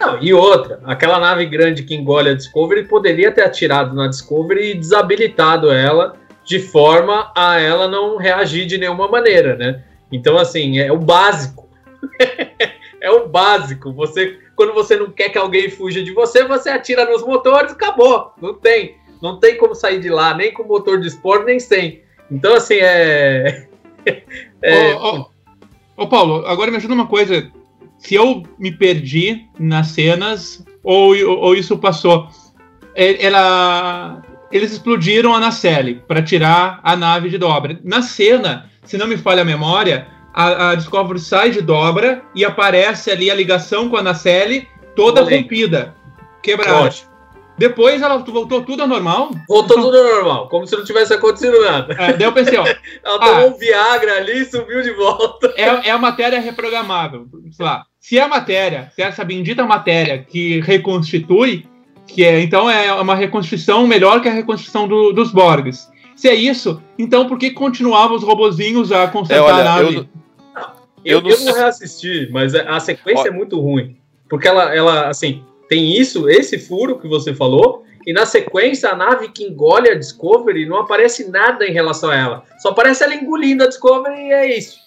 [0.01, 4.71] Não, e outra, aquela nave grande que engole a Discovery poderia ter atirado na Discovery
[4.71, 9.85] e desabilitado ela de forma a ela não reagir de nenhuma maneira, né?
[10.11, 11.69] Então, assim, é o básico.
[12.99, 13.93] é o básico.
[13.93, 18.33] Você, quando você não quer que alguém fuja de você, você atira nos motores, acabou.
[18.41, 22.01] Não tem, não tem como sair de lá, nem com motor de esporte, nem sem.
[22.31, 23.69] Então, assim, é
[24.63, 24.95] é...
[24.95, 25.27] Ô, ô,
[25.97, 27.51] ô, Paulo, agora me ajuda uma coisa.
[27.99, 32.29] Se eu me perdi nas cenas, ou, ou isso passou.
[32.95, 37.79] Ela, eles explodiram a nacelle para tirar a nave de dobra.
[37.85, 42.45] Na cena, se não me falha a memória, a, a Discovery sai de dobra e
[42.45, 45.95] aparece ali a ligação com a nacelle toda rompida,
[46.43, 46.85] quebrada.
[46.85, 47.16] Ótimo.
[47.59, 49.31] Depois ela voltou tudo ao normal.
[49.49, 51.95] Voltou tudo ao normal, como se não tivesse acontecido nada.
[51.95, 52.65] É, daí eu pensei, ó.
[53.03, 55.55] ela tomou ah, um Viagra ali e subiu de volta.
[55.57, 57.27] É, é a matéria reprogramável.
[57.51, 57.85] Sei lá.
[57.99, 61.67] Se é a matéria, se é essa bendita matéria que reconstitui,
[62.07, 65.91] que é então é uma reconstrução melhor que a reconstrução do, dos Borgs.
[66.15, 69.97] Se é isso, então por que continuavam os robozinhos a consertar é, olha, a nave?
[69.97, 70.07] Eu,
[71.05, 71.31] eu, eu, não...
[71.31, 73.97] eu não reassisti, mas a sequência é muito ruim.
[74.29, 78.97] Porque ela, ela, assim, tem isso, esse furo que você falou, e na sequência a
[78.97, 82.45] nave que engole a Discovery não aparece nada em relação a ela.
[82.59, 84.79] Só aparece ela engolindo a Discovery e é isso.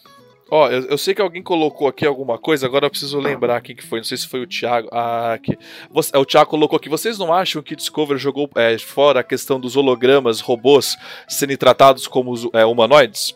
[0.52, 3.76] Ó, eu, eu, sei que alguém colocou aqui alguma coisa, agora eu preciso lembrar quem
[3.76, 4.00] que foi.
[4.00, 4.88] Não sei se foi o Thiago.
[4.92, 5.56] Ah, aqui.
[5.92, 6.90] Você, o Thiago colocou aqui.
[6.90, 10.98] Vocês não acham que Discovery jogou é, fora a questão dos hologramas, robôs
[11.28, 13.36] serem tratados como é, humanoides?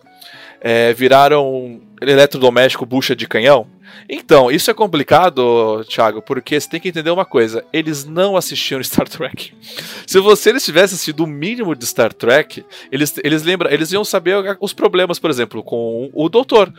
[0.60, 3.68] É, viraram eletrodoméstico bucha de canhão?
[4.08, 8.82] Então, isso é complicado, Thiago, porque você tem que entender uma coisa: eles não assistiam
[8.84, 9.54] Star Trek.
[10.06, 14.04] Se você eles tivessem assistido o mínimo de Star Trek, eles, eles lembram, eles iam
[14.04, 16.74] saber os problemas, por exemplo, com o Doutor.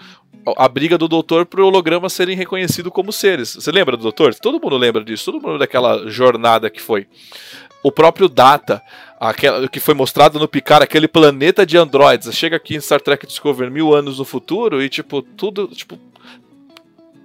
[0.59, 3.55] A briga do Doutor para holograma serem reconhecidos como seres.
[3.55, 4.35] Você lembra do Doutor?
[4.35, 7.07] Todo mundo lembra disso, todo mundo daquela jornada que foi.
[7.83, 8.83] o próprio Data,
[9.19, 13.27] aquela, que foi mostrado no Picard, aquele planeta de androides, chega aqui em Star Trek
[13.27, 15.99] Discovery mil anos no futuro e, tipo, tudo, tipo,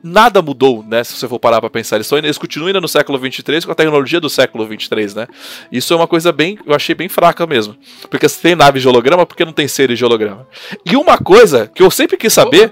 [0.04, 1.04] nada mudou, né?
[1.04, 1.98] Se você for parar para pensar.
[1.98, 5.28] Eles, eles continuam ainda no século 23 com a tecnologia do século 23, né?
[5.72, 7.76] Isso é uma coisa bem, eu achei bem fraca mesmo.
[8.10, 10.48] Porque se tem nave de holograma, porque não tem seres de holograma?
[10.86, 12.72] E uma coisa que eu sempre quis saber,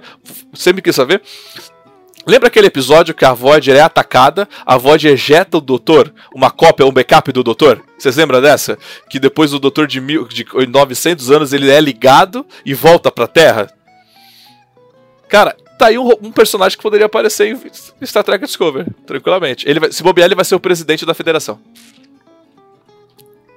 [0.54, 1.22] sempre quis saber,
[2.28, 6.86] Lembra aquele episódio que a Void é atacada, a Void ejeta o doutor, uma cópia,
[6.86, 7.82] um backup do doutor?
[7.98, 8.78] Vocês lembram dessa?
[9.10, 13.28] Que depois o doutor de, mil, de 900 anos ele é ligado e volta pra
[13.28, 13.72] Terra?
[15.30, 17.56] Cara, tá aí um, um, personagem que poderia aparecer
[18.02, 19.68] em Star Trek Discovery, tranquilamente.
[19.70, 21.60] Ele vai, se bobear, ele vai ser o presidente da federação.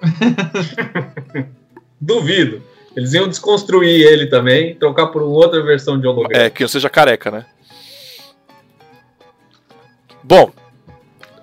[2.01, 2.63] Duvido.
[2.97, 6.45] Eles iam desconstruir ele também, trocar por uma outra versão de holograma.
[6.45, 7.47] É, que não seja careca, né?
[10.23, 10.53] Bom,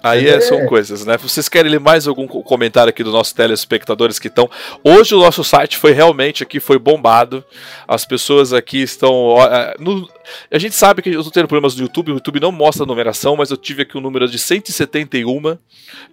[0.10, 0.40] Aí é.
[0.42, 1.18] são coisas, né?
[1.18, 4.50] Vocês querem ler mais algum comentário aqui dos nossos telespectadores que estão?
[4.84, 7.44] Hoje o nosso site foi realmente aqui foi bombado.
[7.88, 9.36] As pessoas aqui estão.
[9.80, 10.10] No...
[10.52, 12.12] A gente sabe que eu estou tendo problemas no YouTube.
[12.12, 15.58] O YouTube não mostra a numeração, mas eu tive aqui um número de 171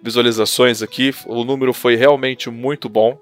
[0.01, 1.13] visualizações aqui.
[1.25, 3.19] O número foi realmente muito bom.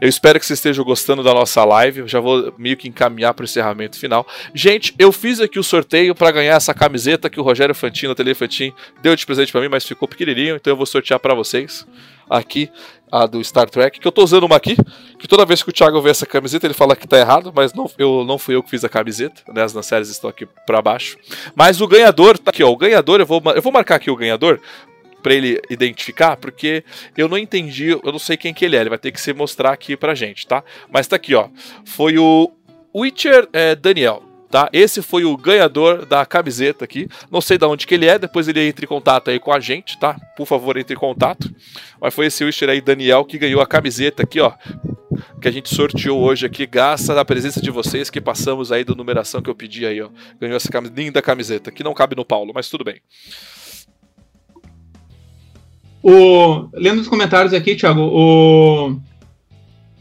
[0.00, 2.06] Eu espero que vocês estejam gostando da nossa live.
[2.06, 4.26] Já vou meio que encaminhar para o encerramento final.
[4.54, 8.34] Gente, eu fiz aqui o sorteio para ganhar essa camiseta que o Rogério Fantino, Ateliê
[8.34, 8.72] Fantin,
[9.02, 11.86] deu de presente para mim, mas ficou pequenininho, então eu vou sortear para vocês.
[12.30, 12.70] Aqui,
[13.10, 14.76] a do Star Trek, que eu tô usando uma aqui,
[15.18, 17.72] que toda vez que o Thiago vê essa camiseta, ele fala que tá errado, mas
[17.72, 19.62] não, eu, não fui eu que fiz a camiseta, né?
[19.62, 21.16] As séries estão aqui para baixo.
[21.54, 22.70] Mas o ganhador, tá aqui, ó.
[22.70, 24.60] O ganhador, eu vou, eu vou marcar aqui o ganhador,
[25.28, 26.82] para ele identificar, porque
[27.14, 29.34] eu não entendi, eu não sei quem que ele é, ele vai ter que se
[29.34, 30.64] mostrar aqui pra gente, tá?
[30.90, 31.50] Mas tá aqui, ó.
[31.84, 32.50] Foi o
[32.96, 34.70] Witcher é, Daniel, tá?
[34.72, 37.06] Esse foi o ganhador da camiseta aqui.
[37.30, 39.60] Não sei de onde que ele é, depois ele entra em contato aí com a
[39.60, 40.16] gente, tá?
[40.34, 41.54] Por favor, entre em contato.
[42.00, 44.54] Mas foi esse Witcher aí, Daniel, que ganhou a camiseta aqui, ó.
[45.42, 48.94] Que a gente sorteou hoje aqui, graças à presença de vocês que passamos aí da
[48.94, 50.08] numeração que eu pedi aí, ó.
[50.40, 53.02] Ganhou essa linda camiseta, que não cabe no Paulo, mas tudo bem.
[56.02, 58.96] O, lendo os comentários aqui, Thiago, o,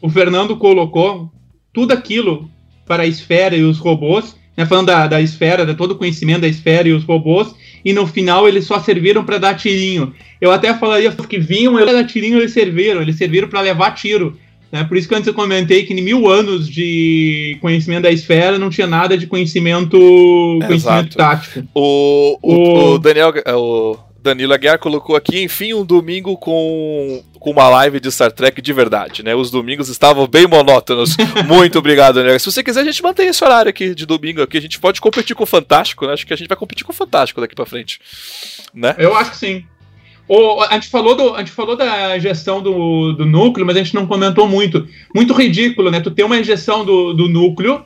[0.01, 1.31] o Fernando colocou
[1.73, 2.49] tudo aquilo
[2.85, 6.41] para a esfera e os robôs, né, falando da, da esfera, de todo o conhecimento
[6.41, 7.53] da esfera e os robôs,
[7.83, 10.13] e no final eles só serviram para dar tirinho.
[10.39, 14.37] Eu até falaria que vinham, eles dar tirinho, eles serviram, eles serviram para levar tiro.
[14.71, 14.83] Né?
[14.83, 18.69] Por isso que antes eu comentei que em mil anos de conhecimento da esfera não
[18.69, 19.97] tinha nada de conhecimento,
[20.65, 21.67] conhecimento tático.
[21.73, 23.97] O, o, o Daniel, o
[24.27, 28.73] Danilo Aguiar colocou aqui, enfim, um domingo com, com uma live de Star Trek de
[28.73, 29.33] verdade, né?
[29.33, 31.15] Os domingos estavam bem monótonos.
[31.47, 32.37] Muito obrigado, Daniel.
[32.39, 34.57] Se você quiser, a gente mantém esse horário aqui de domingo aqui.
[34.57, 36.13] A gente pode competir com o Fantástico, né?
[36.13, 37.99] Acho que a gente vai competir com o Fantástico daqui para frente.
[38.73, 38.95] Né?
[38.97, 39.65] Eu acho que sim.
[40.27, 43.79] O, a, gente falou do, a gente falou da gestão do, do núcleo, mas a
[43.79, 44.85] gente não comentou muito.
[45.15, 46.01] Muito ridículo, né?
[46.01, 47.85] Tu ter uma injeção do, do núcleo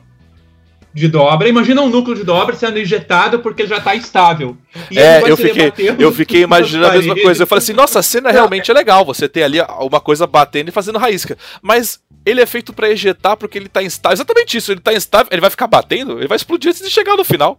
[0.94, 1.48] de dobra.
[1.48, 4.56] Imagina um núcleo de dobra sendo injetado porque ele já está estável.
[4.90, 7.42] E é, eu fiquei, eu fiquei imaginando a mesma coisa.
[7.42, 9.04] Eu falei assim, nossa, a cena realmente é legal.
[9.04, 11.36] Você ter ali uma coisa batendo e fazendo raísca.
[11.62, 14.14] Mas ele é feito para ejetar porque ele está instável.
[14.14, 17.16] Exatamente isso, ele está instável, ele vai ficar batendo, ele vai explodir antes de chegar
[17.16, 17.58] no final.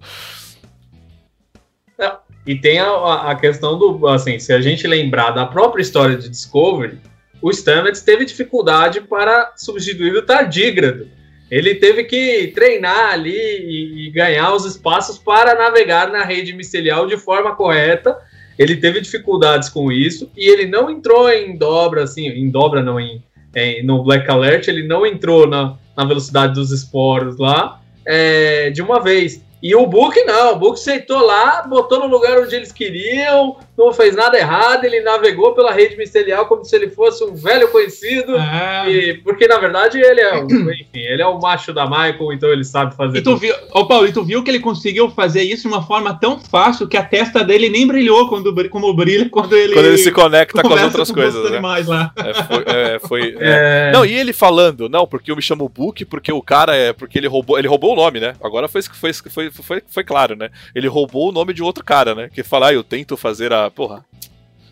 [2.00, 2.12] É,
[2.46, 6.30] e tem a, a questão do, assim, se a gente lembrar da própria história de
[6.30, 7.00] Discovery,
[7.42, 11.10] o Stamets teve dificuldade para substituir o tardígrado
[11.54, 17.06] ele teve que treinar ali e, e, ganhar os espaços para navegar na rede micelial
[17.06, 18.18] de forma correta.
[18.58, 23.00] Ele teve dificuldades com isso e ele não entrou em dobra, assim, em dobra não,
[23.00, 23.24] em,
[23.56, 28.82] em no Black Alert, ele não entrou na, na velocidade dos esporos lá é, de
[28.82, 29.40] uma vez.
[29.62, 33.92] E o Book não, o Book sentou lá, botou no lugar onde eles queriam, não
[33.92, 38.36] fez nada errado, ele navegou pela rede ministerial como se ele fosse um velho conhecido.
[38.38, 38.90] É.
[38.90, 42.50] E, porque na verdade ele é, um, enfim, ele é o macho da Michael, então
[42.50, 43.18] ele sabe fazer.
[43.18, 43.40] E tu tudo.
[43.40, 46.40] viu, oh, Paulo, e tu viu que ele conseguiu fazer isso de uma forma tão
[46.40, 49.74] fácil que a testa dele nem brilhou quando, como brilha quando ele.
[49.74, 51.52] Quando ele se conecta com as outras com coisas.
[51.52, 51.60] Né?
[51.60, 52.12] Lá.
[52.18, 53.92] É, foi, é, foi é.
[53.92, 56.94] Não, e ele falando, não, porque eu me chamo Book, porque o cara é.
[56.94, 57.58] Porque ele roubou.
[57.58, 58.34] Ele roubou o nome, né?
[58.42, 60.50] Agora foi, foi, foi, foi, foi claro, né?
[60.76, 62.30] Ele roubou o nome de outro cara, né?
[62.34, 63.63] Que fala, ah, eu tento fazer a.
[63.70, 64.06] Porra.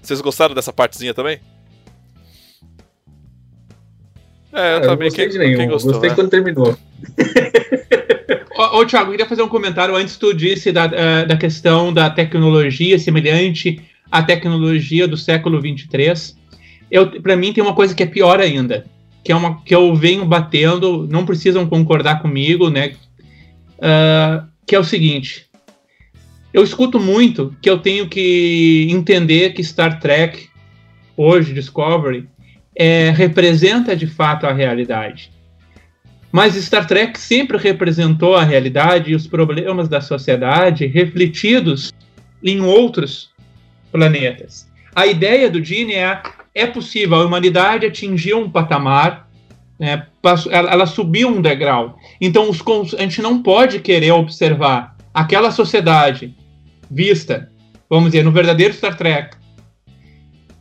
[0.02, 1.40] Vocês gostaram dessa partezinha também?
[4.54, 5.12] É, eu ah, também.
[5.12, 6.16] Quem, quem gostou, gostei né?
[6.16, 6.78] quando terminou.
[8.58, 11.94] ô, ô, Thiago, eu queria fazer um comentário antes tu disse da, uh, da questão
[11.94, 13.82] da tecnologia semelhante
[14.12, 16.38] à tecnologia do século 23.
[16.90, 18.86] Eu, para mim tem uma coisa que é pior ainda,
[19.24, 22.94] que é uma que eu venho batendo, não precisam concordar comigo, né?
[23.78, 25.48] Uh, que é o seguinte:
[26.54, 30.50] eu escuto muito que eu tenho que entender que Star Trek,
[31.16, 32.28] hoje, Discovery,
[32.76, 35.32] é, representa de fato a realidade.
[36.32, 41.92] Mas Star Trek sempre representou a realidade e os problemas da sociedade refletidos
[42.44, 43.30] em outros
[43.92, 44.70] planetas.
[44.96, 46.22] A ideia do Gene é
[46.54, 49.28] é possível, a humanidade atingiu um patamar,
[49.80, 50.06] né,
[50.52, 51.98] ela, ela, subiu um degrau.
[52.20, 52.62] Então os,
[52.94, 56.36] a gente não pode querer observar aquela sociedade
[56.92, 57.50] vista,
[57.90, 59.38] vamos dizer, no verdadeiro Star Trek,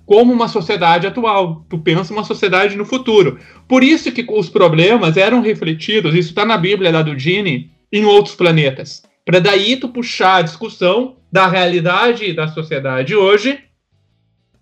[0.06, 1.64] como uma sociedade atual.
[1.68, 3.38] Tu pensa uma sociedade no futuro.
[3.68, 8.04] Por isso que os problemas eram refletidos, isso está na Bíblia lá do Gene, em
[8.04, 9.02] outros planetas.
[9.24, 13.60] Para daí tu puxar a discussão da realidade da sociedade hoje,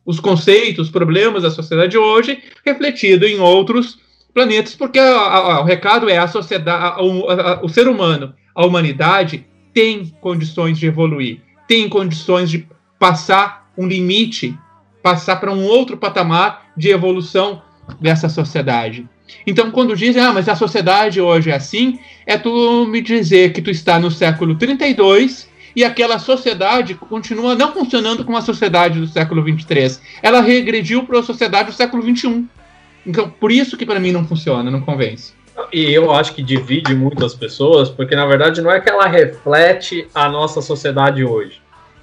[0.04, 3.98] os conceitos, os problemas da sociedade hoje, refletido em outros
[4.34, 9.46] planetas, porque a, a, o recado é a sociedade, a, o ser humano, a humanidade
[9.72, 12.66] tem condições de evoluir, tem condições de
[12.98, 14.58] passar um limite
[15.02, 17.62] passar para um outro patamar de evolução
[18.00, 19.08] dessa sociedade.
[19.46, 23.62] Então, quando dizem, ah, mas a sociedade hoje é assim, é tu me dizer que
[23.62, 29.06] tu está no século 32 e aquela sociedade continua não funcionando como a sociedade do
[29.06, 30.00] século 23.
[30.22, 32.46] Ela regrediu para a sociedade do século 21.
[33.06, 35.37] Então, por isso que para mim não funciona, não convence.
[35.72, 39.06] E eu acho que divide muito as pessoas, porque na verdade não é que ela
[39.06, 41.60] reflete a nossa sociedade hoje.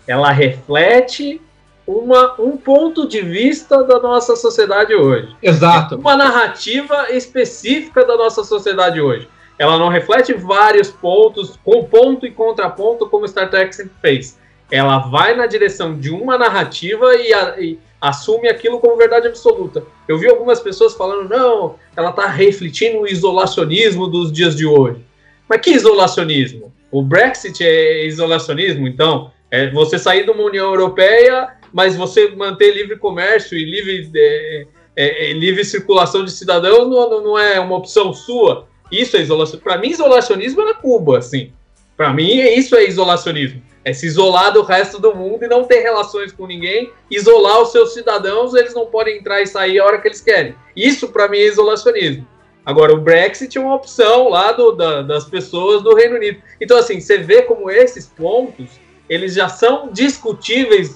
[0.07, 1.41] Ela reflete
[1.88, 5.36] uma, um ponto de vista da nossa sociedade hoje.
[5.41, 5.95] Exato.
[5.95, 9.27] Uma narrativa específica da nossa sociedade hoje.
[9.57, 14.38] Ela não reflete vários pontos, com ponto e contraponto, como Star Trek sempre fez.
[14.69, 19.84] Ela vai na direção de uma narrativa e, a, e assume aquilo como verdade absoluta.
[20.07, 25.01] Eu vi algumas pessoas falando, não, ela está refletindo o isolacionismo dos dias de hoje.
[25.47, 26.73] Mas que isolacionismo?
[26.91, 29.31] O Brexit é isolacionismo, então?
[29.49, 34.65] É você sair de uma União Europeia mas você manter livre comércio e livre, é,
[34.95, 38.65] é, é, livre circulação de cidadãos não, não é uma opção sua.
[38.89, 39.59] Isso é isolação.
[39.59, 41.51] Para mim, isolacionismo é na Cuba, assim.
[41.97, 43.61] Para mim, isso é isolacionismo.
[43.86, 47.72] É se isolar do resto do mundo e não ter relações com ninguém, isolar os
[47.72, 50.56] seus cidadãos, eles não podem entrar e sair a hora que eles querem.
[50.76, 52.28] Isso, para mim, é isolacionismo.
[52.66, 56.41] Agora, o Brexit é uma opção lá do, da, das pessoas do Reino Unido.
[56.60, 60.95] Então, assim, você vê como esses pontos, eles já são discutíveis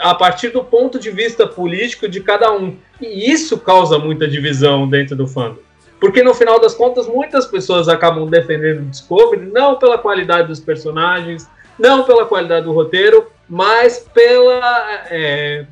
[0.00, 2.76] a partir do ponto de vista político de cada um.
[3.00, 5.58] E isso causa muita divisão dentro do fandom.
[6.00, 10.58] Porque no final das contas, muitas pessoas acabam defendendo o Discovery não pela qualidade dos
[10.58, 11.48] personagens,
[11.78, 15.66] não pela qualidade do roteiro, mas pela, é,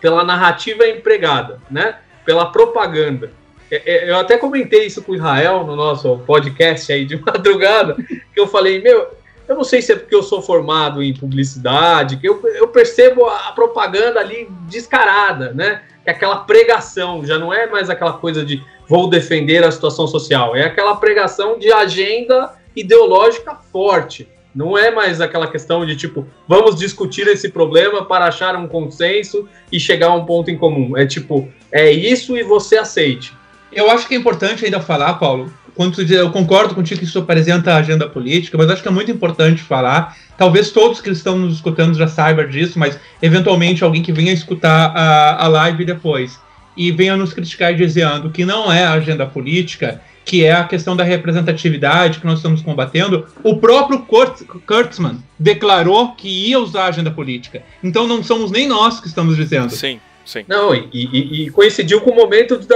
[0.00, 1.96] pela narrativa empregada, né?
[2.24, 3.30] pela propaganda.
[3.70, 7.96] É, é, eu até comentei isso com o Israel no nosso podcast aí de madrugada,
[7.96, 9.08] que eu falei, meu,
[9.46, 13.26] eu não sei se é porque eu sou formado em publicidade, que eu, eu percebo
[13.26, 15.82] a, propaganda ali descarada, né?
[16.06, 20.54] É aquela pregação, já não é mais aquela coisa de vou defender a situação social,
[20.54, 24.28] é aquela pregação de agenda ideológica forte.
[24.54, 29.48] Não é mais aquela questão de tipo, vamos discutir esse problema para achar um consenso
[29.72, 30.96] e chegar a um ponto em comum.
[30.96, 33.32] É tipo, é isso e você aceite.
[33.72, 37.04] Eu acho que é importante ainda falar, Paulo, quando tu diz, eu concordo contigo que
[37.04, 40.16] isso apresenta a agenda política, mas acho que é muito importante falar.
[40.38, 44.92] Talvez todos que estão nos escutando já saibam disso, mas eventualmente alguém que venha escutar
[44.94, 46.38] a, a live depois
[46.76, 50.96] e venha nos criticar dizendo que não é a agenda política, que é a questão
[50.96, 56.88] da representatividade que nós estamos combatendo, o próprio Kurt, Kurtzman declarou que ia usar a
[56.88, 57.62] agenda política.
[57.82, 59.70] Então não somos nem nós que estamos dizendo.
[59.70, 60.00] Sim.
[60.24, 60.42] Sim.
[60.48, 62.66] Não, e, e, e coincidiu com o momento de,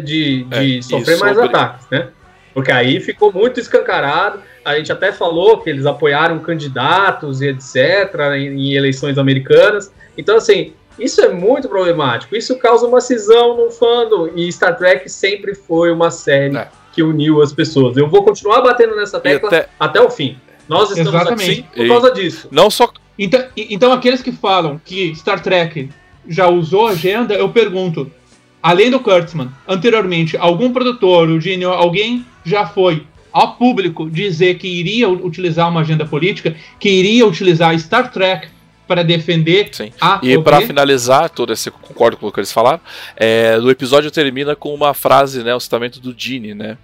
[0.00, 1.50] de, de é, sofrer mais sobre...
[1.50, 2.08] ataques, né?
[2.54, 4.40] Porque aí ficou muito escancarado.
[4.64, 7.76] A gente até falou que eles apoiaram candidatos e etc.
[8.36, 9.92] em, em eleições americanas.
[10.16, 12.34] Então, assim, isso é muito problemático.
[12.36, 14.30] Isso causa uma cisão no fandom.
[14.34, 16.68] E Star Trek sempre foi uma série é.
[16.94, 17.96] Que uniu as pessoas.
[17.96, 19.68] Eu vou continuar batendo nessa tecla até...
[19.78, 20.00] até...
[20.00, 20.36] o fim.
[20.68, 21.60] Nós estamos Exatamente.
[21.60, 22.48] aqui por causa disso.
[22.50, 22.90] Não só.
[23.18, 25.90] Então, então, aqueles que falam que Star Trek
[26.26, 28.10] já usou agenda, eu pergunto:
[28.62, 34.68] além do Kurtzman, anteriormente, algum produtor, o Gene, alguém já foi ao público dizer que
[34.68, 38.48] iria utilizar uma agenda política, que iria utilizar Star Trek
[38.86, 39.92] para defender Sim.
[40.00, 42.80] a E para finalizar todo esse concordo com o que eles falaram,
[43.16, 46.76] é, o episódio termina com uma frase, né, o citamento do Gene, né?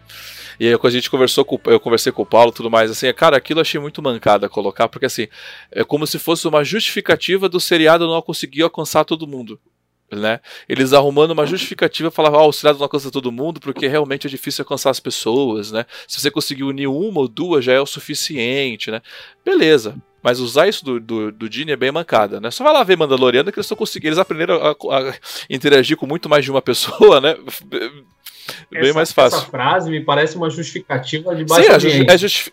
[0.59, 3.10] E aí quando a gente conversou com, eu conversei com o Paulo tudo mais, assim,
[3.14, 5.27] cara, aquilo eu achei muito mancada colocar, porque assim,
[5.72, 9.59] é como se fosse uma justificativa do seriado não conseguir alcançar todo mundo
[10.16, 10.40] né?
[10.68, 14.31] Eles arrumando uma justificativa falavam, ah, o seriado não alcança todo mundo porque realmente é
[14.31, 15.86] difícil alcançar as pessoas, né?
[16.06, 19.01] Se você conseguir unir uma ou duas já é o suficiente, né?
[19.44, 22.51] Beleza, Mas usar isso do, do, do Gene é bem mancada, né?
[22.51, 24.09] Só vai lá ver Mandaloriano que eles estão conseguindo.
[24.09, 25.14] Eles aprenderam a, a,
[25.48, 27.36] interagir com muito mais de uma pessoa, né?
[28.70, 29.38] Bem essa, mais fácil.
[29.38, 32.52] Essa frase me parece uma justificativa de baixo Sim, é, justi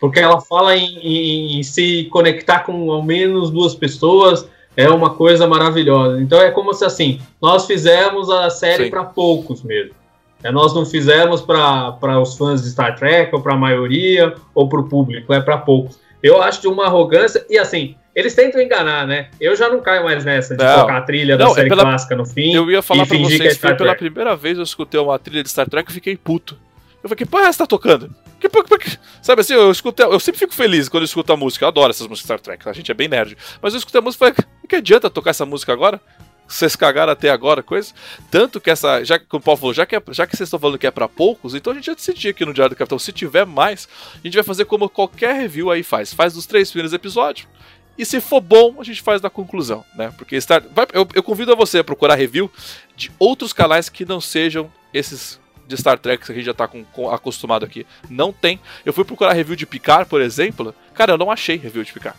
[0.00, 5.10] Porque ela fala em, em, em, se conectar com ao menos duas pessoas, é uma
[5.10, 6.20] coisa maravilhosa.
[6.20, 9.94] Então é como se assim, nós fizemos a série para poucos mesmo.
[10.42, 14.68] É, nós não fizemos para os fãs de Star Trek, ou para a maioria, ou
[14.68, 15.98] para o público, é para poucos.
[16.24, 19.28] Eu acho de uma arrogância, e assim, eles tentam enganar, né?
[19.38, 21.66] Eu já não caio mais nessa de não, colocar a trilha não, da é série
[21.66, 22.54] é pela, clássica no fim.
[22.54, 25.50] Eu ia falar pra vocês, que é pela primeira vez eu escutei uma trilha de
[25.50, 26.56] Star Trek e fiquei puto.
[27.02, 28.14] Eu falei, que porra é essa que tá tocando?
[28.40, 31.36] Que, que, que, sabe assim, eu escutei, eu sempre fico feliz quando eu escuto a
[31.36, 31.66] música.
[31.66, 33.36] Eu adoro essas músicas Star Trek, a gente é bem nerd.
[33.60, 36.00] Mas eu escutei a música e falei, que adianta tocar essa música agora?
[36.46, 37.92] Vocês cagaram até agora, coisa.
[38.30, 39.02] Tanto que essa.
[39.02, 40.90] Já que o Paulo falou, já que, é, já que vocês estão falando que é
[40.90, 42.98] para poucos, então a gente já decidiu aqui no Diário do Capitão.
[42.98, 46.12] Se tiver mais, a gente vai fazer como qualquer review aí faz.
[46.12, 47.48] Faz dos três primeiros episódios.
[47.96, 50.12] E se for bom, a gente faz da conclusão, né?
[50.18, 52.50] Porque Star, vai, eu, eu convido a você a procurar review
[52.96, 56.68] de outros canais que não sejam esses de Star Trek que a gente já tá
[56.68, 57.86] com, acostumado aqui.
[58.10, 58.60] Não tem.
[58.84, 60.74] Eu fui procurar review de Picard, por exemplo.
[60.92, 62.18] Cara, eu não achei review de Picard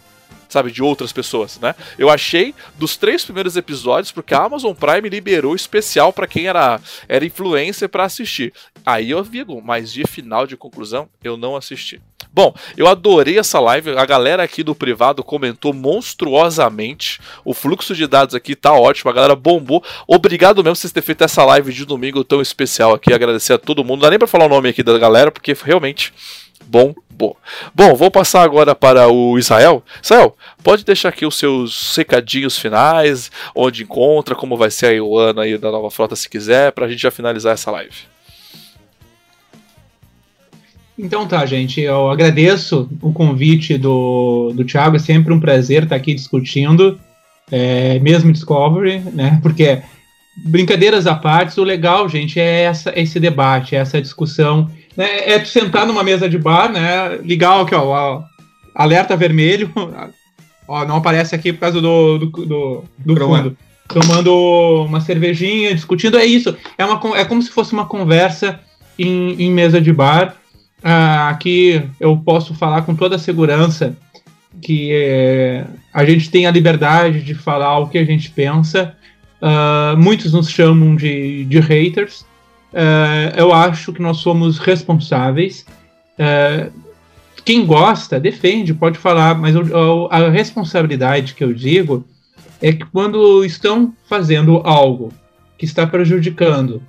[0.55, 1.75] sabe, de outras pessoas, né?
[1.99, 6.79] Eu achei dos três primeiros episódios, porque a Amazon Prime liberou especial para quem era,
[7.09, 8.53] era influencer para assistir.
[8.85, 12.01] Aí eu vi, mas de final de conclusão, eu não assisti.
[12.31, 13.91] Bom, eu adorei essa live.
[13.97, 17.19] A galera aqui do privado comentou monstruosamente.
[17.43, 19.09] O fluxo de dados aqui tá ótimo.
[19.09, 19.83] A galera bombou.
[20.07, 23.13] Obrigado mesmo vocês terem feito essa live de domingo tão especial aqui.
[23.13, 23.99] Agradecer a todo mundo.
[23.99, 26.13] Não dá nem pra falar o nome aqui da galera, porque realmente
[26.67, 27.35] bom, bom.
[27.73, 29.83] Bom, vou passar agora para o Israel.
[30.01, 35.41] Israel, pode deixar aqui os seus recadinhos finais, onde encontra, como vai ser o ano
[35.41, 37.95] aí da nova frota, se quiser, para a gente já finalizar essa live.
[40.97, 45.95] Então tá, gente, eu agradeço o convite do, do Thiago, é sempre um prazer estar
[45.97, 46.97] aqui discutindo,
[47.51, 49.81] é, mesmo Discovery, né, porque
[50.37, 55.47] brincadeiras à parte, o legal, gente, é essa, esse debate, essa discussão né, é tu
[55.47, 57.17] sentar numa mesa de bar, né?
[57.23, 58.23] Ligar aqui, ó, ó
[58.73, 59.71] alerta vermelho.
[60.67, 63.55] Ó, não aparece aqui por causa do, do, do, do fundo.
[63.87, 66.17] Tomando uma cervejinha, discutindo.
[66.17, 66.57] É isso.
[66.75, 68.59] É, uma, é como se fosse uma conversa
[68.97, 70.35] em, em mesa de bar.
[70.83, 73.95] Ah, aqui eu posso falar com toda a segurança
[74.61, 78.95] que é, a gente tem a liberdade de falar o que a gente pensa.
[79.41, 82.25] Uh, muitos nos chamam de, de haters.
[82.75, 85.65] Uh, eu acho que nós somos responsáveis.
[86.19, 86.69] Uh,
[87.45, 92.05] quem gosta, defende, pode falar, mas eu, a responsabilidade que eu digo
[92.61, 95.13] é que quando estão fazendo algo
[95.57, 96.81] que está prejudicando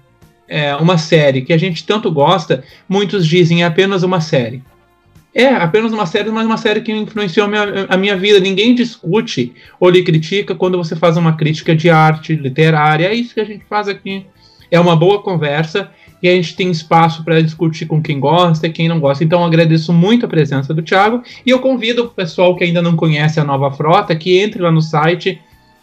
[0.49, 4.63] é, uma série que a gente tanto gosta, muitos dizem é apenas uma série.
[5.35, 8.41] É, apenas uma série, mas uma série que influenciou minha, a minha vida.
[8.41, 13.07] Ninguém discute ou lhe critica quando você faz uma crítica de arte literária.
[13.07, 14.25] É isso que a gente faz aqui
[14.71, 15.91] é uma boa conversa
[16.23, 19.23] e a gente tem espaço para discutir com quem gosta e quem não gosta.
[19.23, 22.97] Então, agradeço muito a presença do Thiago e eu convido o pessoal que ainda não
[22.97, 25.41] conhece a Nova Frota que entre lá no site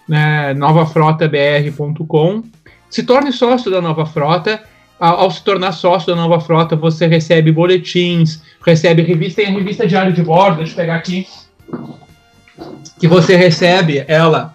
[0.07, 2.43] né, novafrotabr.com,
[2.89, 4.61] se torne sócio da Nova Frota.
[4.99, 9.87] Ao, se tornar sócio da Nova Frota, você recebe boletins, recebe revista, tem a revista
[9.87, 11.27] Diário de Bordo, deixa eu pegar aqui,
[12.99, 14.53] que você recebe ela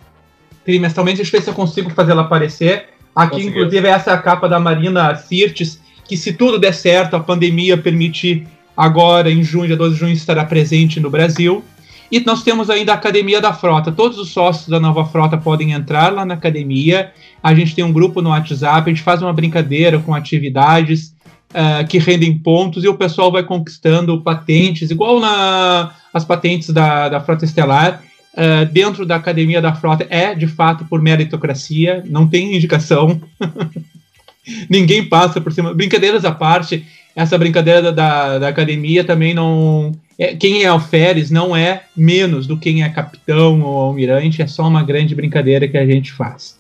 [0.65, 2.89] trimestralmente, deixa eu ver se eu consigo fazer ela aparecer
[3.19, 3.51] Aqui, Conseguiu.
[3.51, 7.77] inclusive, essa é a capa da Marina Sirtes, que se tudo der certo, a pandemia
[7.77, 8.47] permitir
[8.77, 11.65] agora, em junho, dia 12 de junho, estará presente no Brasil.
[12.12, 13.90] E nós temos ainda a Academia da Frota.
[13.90, 17.12] Todos os sócios da Nova Frota podem entrar lá na academia.
[17.43, 21.12] A gente tem um grupo no WhatsApp, a gente faz uma brincadeira com atividades
[21.51, 27.09] uh, que rendem pontos e o pessoal vai conquistando patentes, igual na as patentes da,
[27.09, 28.01] da Frota Estelar.
[28.39, 33.20] Uh, dentro da academia da frota é de fato por meritocracia, não tem indicação.
[34.70, 35.74] Ninguém passa por cima.
[35.74, 36.86] Brincadeiras à parte,
[37.16, 39.90] essa brincadeira da, da academia também não.
[40.16, 44.47] É, quem é alferes não é menos do que quem é capitão ou almirante, é
[44.47, 46.56] só uma grande brincadeira que a gente faz.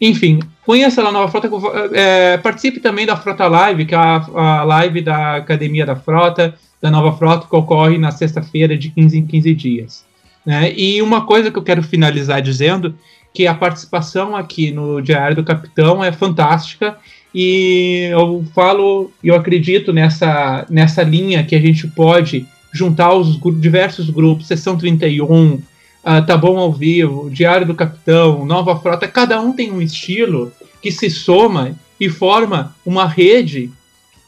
[0.00, 1.48] Enfim, conheça a Nova Frota,
[1.92, 6.54] é, participe também da Frota Live, que é a, a live da Academia da Frota,
[6.80, 10.09] da Nova Frota, que ocorre na sexta-feira de 15 em 15 dias.
[10.50, 10.74] Né?
[10.76, 12.96] E uma coisa que eu quero finalizar dizendo
[13.32, 16.96] que a participação aqui no Diário do Capitão é fantástica
[17.32, 24.10] e eu falo, eu acredito nessa, nessa linha que a gente pode juntar os diversos
[24.10, 25.62] grupos, Sessão 31, uh,
[26.02, 30.50] ah, Tá Bom ao Vivo, Diário do Capitão, Nova Frota, cada um tem um estilo
[30.82, 33.70] que se soma e forma uma rede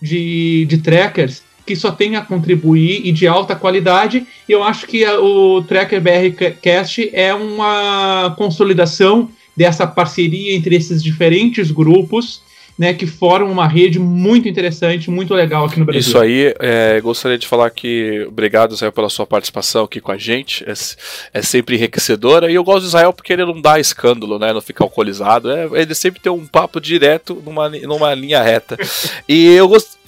[0.00, 4.26] de, de trackers que só tem a contribuir e de alta qualidade.
[4.48, 11.02] E eu acho que o Tracker BR Cast é uma consolidação dessa parceria entre esses
[11.02, 12.42] diferentes grupos
[12.78, 16.00] né, que formam uma rede muito interessante, muito legal aqui no Brasil.
[16.00, 20.16] Isso aí, é, gostaria de falar que obrigado, Israel, pela sua participação aqui com a
[20.16, 20.64] gente.
[20.64, 20.72] É,
[21.34, 22.50] é, sempre enriquecedora.
[22.50, 24.52] E eu gosto do Israel porque ele não dá escândalo, né?
[24.52, 25.50] Não fica alcoolizado.
[25.50, 28.76] É, ele sempre tem um papo direto numa, numa linha reta.
[29.28, 30.01] E eu gosto.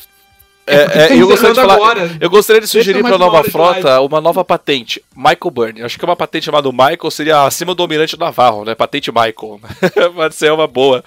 [0.67, 2.11] É, é, é eu, gostaria de falar, agora.
[2.19, 5.83] eu gostaria de sugerir para a nova frota uma nova patente, Michael Burn.
[5.83, 8.75] Acho que uma patente chamada Michael seria acima do Almirante Navarro, né?
[8.75, 9.61] Patente Michael.
[10.15, 11.05] Pode ser uma boa.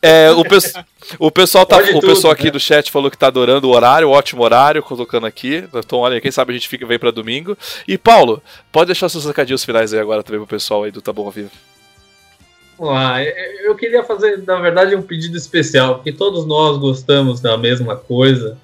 [0.00, 0.56] É, o, pe
[1.18, 2.50] o pessoal tá, o pessoal aqui né?
[2.52, 5.64] do chat falou que tá adorando o horário, ótimo horário, colocando aqui.
[5.74, 7.58] Então, olha, quem sabe a gente fica vem para domingo.
[7.88, 11.12] E Paulo, pode deixar seus recadinhos finais aí agora também pro pessoal aí do Tá
[11.12, 11.50] Bom Vivo.
[12.78, 17.56] Vamos lá, eu queria fazer, na verdade, um pedido especial, porque todos nós gostamos da
[17.58, 18.58] mesma coisa.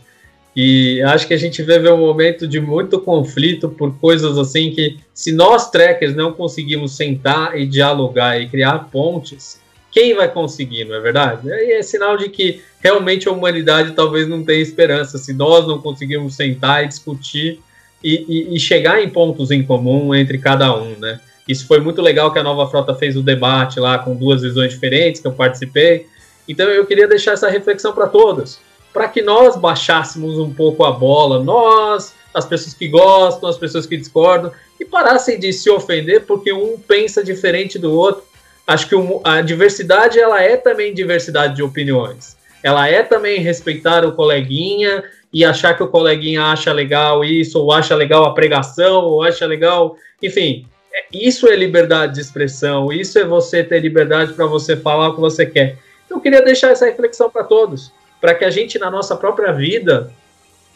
[0.61, 4.99] E acho que a gente vive um momento de muito conflito por coisas assim que,
[5.15, 9.61] se nós trackers não conseguimos sentar e dialogar e criar pontes,
[9.93, 11.49] quem vai conseguir, não é verdade?
[11.49, 15.17] É, é sinal de que realmente a humanidade talvez não tenha esperança.
[15.17, 17.61] Se nós não conseguirmos sentar e discutir
[18.03, 21.21] e, e, e chegar em pontos em comum entre cada um, né?
[21.47, 24.73] Isso foi muito legal que a Nova Frota fez o debate lá com duas visões
[24.73, 26.09] diferentes que eu participei.
[26.49, 30.91] Então eu queria deixar essa reflexão para todos para que nós baixássemos um pouco a
[30.91, 36.25] bola, nós, as pessoas que gostam, as pessoas que discordam, e parassem de se ofender
[36.25, 38.23] porque um pensa diferente do outro.
[38.67, 38.95] Acho que
[39.25, 42.37] a diversidade ela é também diversidade de opiniões.
[42.63, 45.03] Ela é também respeitar o coleguinha
[45.33, 49.47] e achar que o coleguinha acha legal isso, ou acha legal a pregação, ou acha
[49.47, 49.97] legal.
[50.23, 55.09] Enfim, é, isso é liberdade de expressão, isso é você ter liberdade para você falar
[55.09, 55.79] o que você quer.
[56.05, 59.53] Então, eu queria deixar essa reflexão para todos para que a gente, na nossa própria
[59.53, 60.13] vida,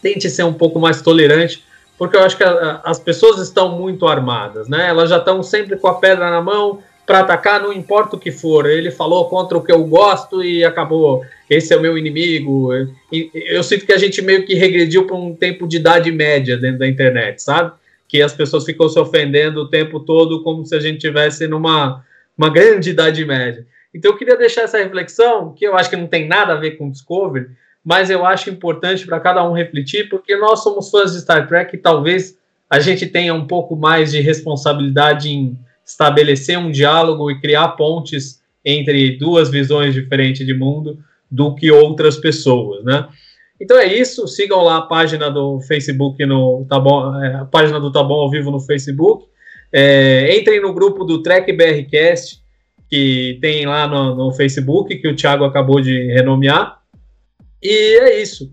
[0.00, 1.62] tente ser um pouco mais tolerante,
[1.98, 4.88] porque eu acho que a, as pessoas estão muito armadas, né?
[4.88, 8.30] Elas já estão sempre com a pedra na mão para atacar, não importa o que
[8.30, 8.66] for.
[8.66, 11.24] Ele falou contra o que eu gosto e acabou.
[11.48, 12.72] Esse é o meu inimigo.
[13.12, 16.56] E, eu sinto que a gente meio que regrediu para um tempo de idade média
[16.56, 17.72] dentro da internet, sabe?
[18.08, 22.04] Que as pessoas ficam se ofendendo o tempo todo como se a gente tivesse numa
[22.36, 23.66] uma grande idade média.
[23.94, 26.72] Então eu queria deixar essa reflexão, que eu acho que não tem nada a ver
[26.72, 27.48] com Discovery,
[27.84, 31.74] mas eu acho importante para cada um refletir, porque nós somos fãs de Star Trek
[31.74, 32.38] e talvez
[32.70, 38.40] a gente tenha um pouco mais de responsabilidade em estabelecer um diálogo e criar pontes
[38.64, 40.98] entre duas visões diferentes de mundo
[41.30, 43.08] do que outras pessoas, né?
[43.60, 47.78] Então é isso, sigam lá a página do Facebook no tá bom, é, a página
[47.78, 49.26] do Tá Bom ao Vivo no Facebook.
[49.72, 52.41] É, entrem no grupo do Trek BRcast,
[52.92, 56.76] que tem lá no, no Facebook, que o Thiago acabou de renomear.
[57.62, 58.52] E é isso.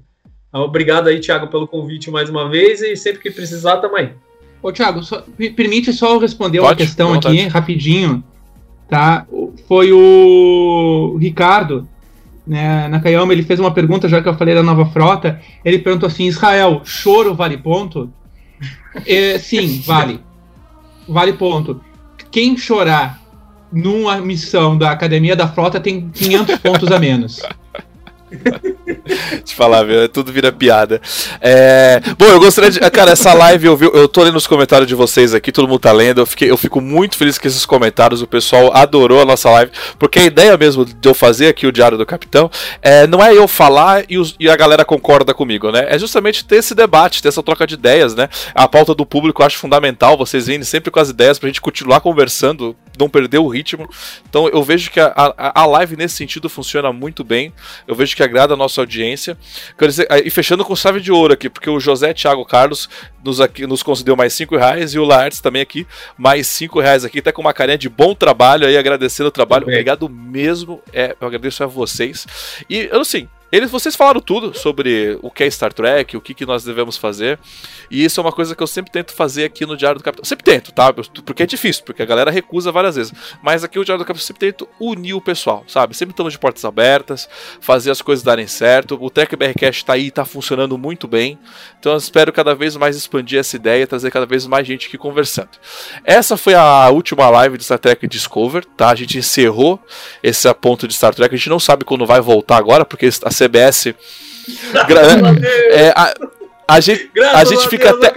[0.53, 4.13] Obrigado aí, Thiago, pelo convite mais uma vez e sempre que precisar também.
[4.63, 5.25] Ô, Thiago, só,
[5.57, 8.23] permite só responder Pode, uma questão aqui, rapidinho.
[8.87, 9.27] Tá?
[9.67, 11.85] Foi o Ricardo,
[12.47, 15.41] né, na Caiama, ele fez uma pergunta, já que eu falei da nova frota.
[15.65, 18.09] Ele perguntou assim: Israel, choro vale ponto?
[19.05, 20.21] é, sim, vale.
[21.09, 21.81] Vale ponto.
[22.31, 23.18] Quem chorar
[23.71, 27.41] numa missão da Academia da Frota tem 500 pontos a menos.
[29.43, 30.07] Te falar, viu?
[30.09, 31.01] Tudo vira piada.
[31.41, 32.01] É...
[32.17, 32.79] Bom, eu gostaria de.
[32.91, 35.79] Cara, essa live eu, vi, eu tô lendo os comentários de vocês aqui, todo mundo
[35.79, 36.21] tá lendo.
[36.21, 38.21] Eu, fiquei, eu fico muito feliz com esses comentários.
[38.21, 39.71] O pessoal adorou a nossa live.
[39.97, 42.49] Porque a ideia mesmo de eu fazer aqui o Diário do Capitão
[42.81, 45.87] é, não é eu falar e, os, e a galera concorda comigo, né?
[45.89, 48.29] É justamente ter esse debate, ter essa troca de ideias, né?
[48.53, 50.17] A pauta do público eu acho fundamental.
[50.17, 53.89] Vocês vêm sempre com as ideias pra gente continuar conversando, não perder o ritmo.
[54.29, 57.53] Então eu vejo que a, a live nesse sentido funciona muito bem.
[57.87, 59.37] Eu vejo que agrada a nossa audiência.
[60.23, 62.89] E fechando com chave de ouro aqui, porque o José Thiago Carlos
[63.23, 65.85] nos, aqui, nos concedeu mais 5 reais e o Laertes também aqui,
[66.17, 69.63] mais 5 reais aqui, tá com uma carinha de bom trabalho aí, agradecendo o trabalho.
[69.63, 72.25] Obrigado mesmo, é, eu agradeço a vocês.
[72.69, 76.45] E, assim, eles, vocês falaram tudo sobre o que é Star Trek, o que, que
[76.45, 77.39] nós devemos fazer.
[77.89, 80.23] E isso é uma coisa que eu sempre tento fazer aqui no Diário do Capitão.
[80.23, 80.93] Sempre tento, tá?
[80.93, 83.11] Porque é difícil, porque a galera recusa várias vezes.
[83.41, 85.95] Mas aqui o Diário do Capitão sempre tento unir o pessoal, sabe?
[85.95, 87.27] Sempre estamos de portas abertas,
[87.59, 88.97] fazer as coisas darem certo.
[89.01, 91.39] O Tech BRCast tá aí, tá funcionando muito bem.
[91.79, 94.97] Então eu espero cada vez mais expandir essa ideia, trazer cada vez mais gente aqui
[94.97, 95.49] conversando.
[96.03, 98.89] Essa foi a última live de Star Trek Discover, tá?
[98.89, 99.79] A gente encerrou
[100.21, 101.33] esse ponto de Star Trek.
[101.33, 103.87] A gente não sabe quando vai voltar agora, porque a CBS.
[105.71, 106.13] é, a,
[106.69, 108.13] a gente, a gente fica até.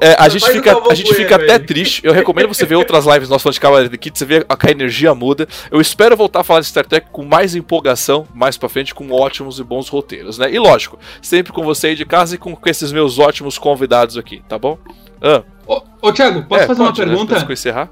[0.00, 2.00] É, a gente fica, a gente fica até triste.
[2.02, 4.70] Eu recomendo você ver outras lives nossas falando de Cavaleiro Kit, você vê que a
[4.70, 5.46] energia muda.
[5.70, 9.10] Eu espero voltar a falar de Star Trek com mais empolgação, mais pra frente, com
[9.10, 10.50] ótimos e bons roteiros, né?
[10.50, 14.16] E lógico, sempre com você aí de casa e com, com esses meus ótimos convidados
[14.16, 14.78] aqui, tá bom?
[15.20, 15.42] Ah.
[15.66, 17.12] Ô, ô Thiago, posso é, fazer pode, uma né?
[17.12, 17.38] pergunta?
[17.38, 17.52] Né?
[17.52, 17.90] encerrar?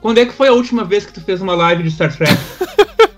[0.00, 2.32] Quando é que foi a última vez que tu fez uma live de Star Trek?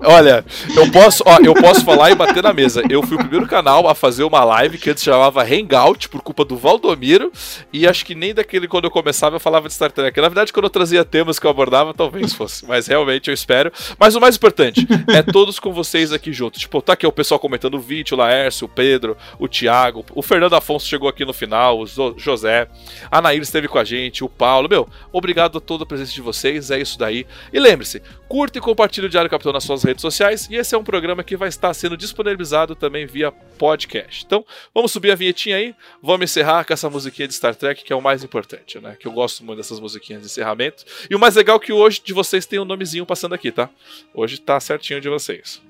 [0.00, 0.44] Olha,
[0.76, 2.82] eu posso, ó, eu posso falar e bater na mesa.
[2.88, 6.44] Eu fui o primeiro canal a fazer uma live que antes chamava Hangout, por culpa
[6.44, 7.32] do Valdomiro,
[7.72, 10.20] e acho que nem daquele quando eu começava eu falava de Star Trek.
[10.20, 13.72] Na verdade, quando eu trazia temas que eu abordava, talvez fosse, mas realmente eu espero.
[13.98, 16.60] Mas o mais importante é todos com vocês aqui juntos.
[16.60, 20.22] Tipo, tá aqui o pessoal comentando o vídeo, o Laércio, o Pedro, o Thiago, o
[20.22, 21.86] Fernando Afonso chegou aqui no final, o
[22.16, 22.68] José,
[23.10, 24.68] a Nair esteve com a gente, o Paulo.
[24.68, 27.26] Meu, obrigado a toda a presença de vocês, é isso daí.
[27.52, 30.78] E lembre-se, curta e compartilhe o Diário Capitão nas suas redes sociais e esse é
[30.78, 34.24] um programa que vai estar sendo disponibilizado também via podcast.
[34.24, 34.44] Então,
[34.74, 37.96] vamos subir a vinhetinha aí, vamos encerrar com essa musiquinha de Star Trek que é
[37.96, 38.96] o mais importante, né?
[38.98, 40.84] Que eu gosto muito dessas musiquinhas de encerramento.
[41.10, 43.68] E o mais legal é que hoje de vocês tem um nomezinho passando aqui, tá?
[44.14, 45.60] Hoje tá certinho de vocês.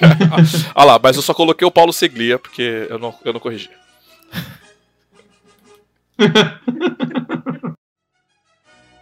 [0.74, 3.70] ah lá, mas eu só coloquei o Paulo Seglia porque eu não, eu não corrigi.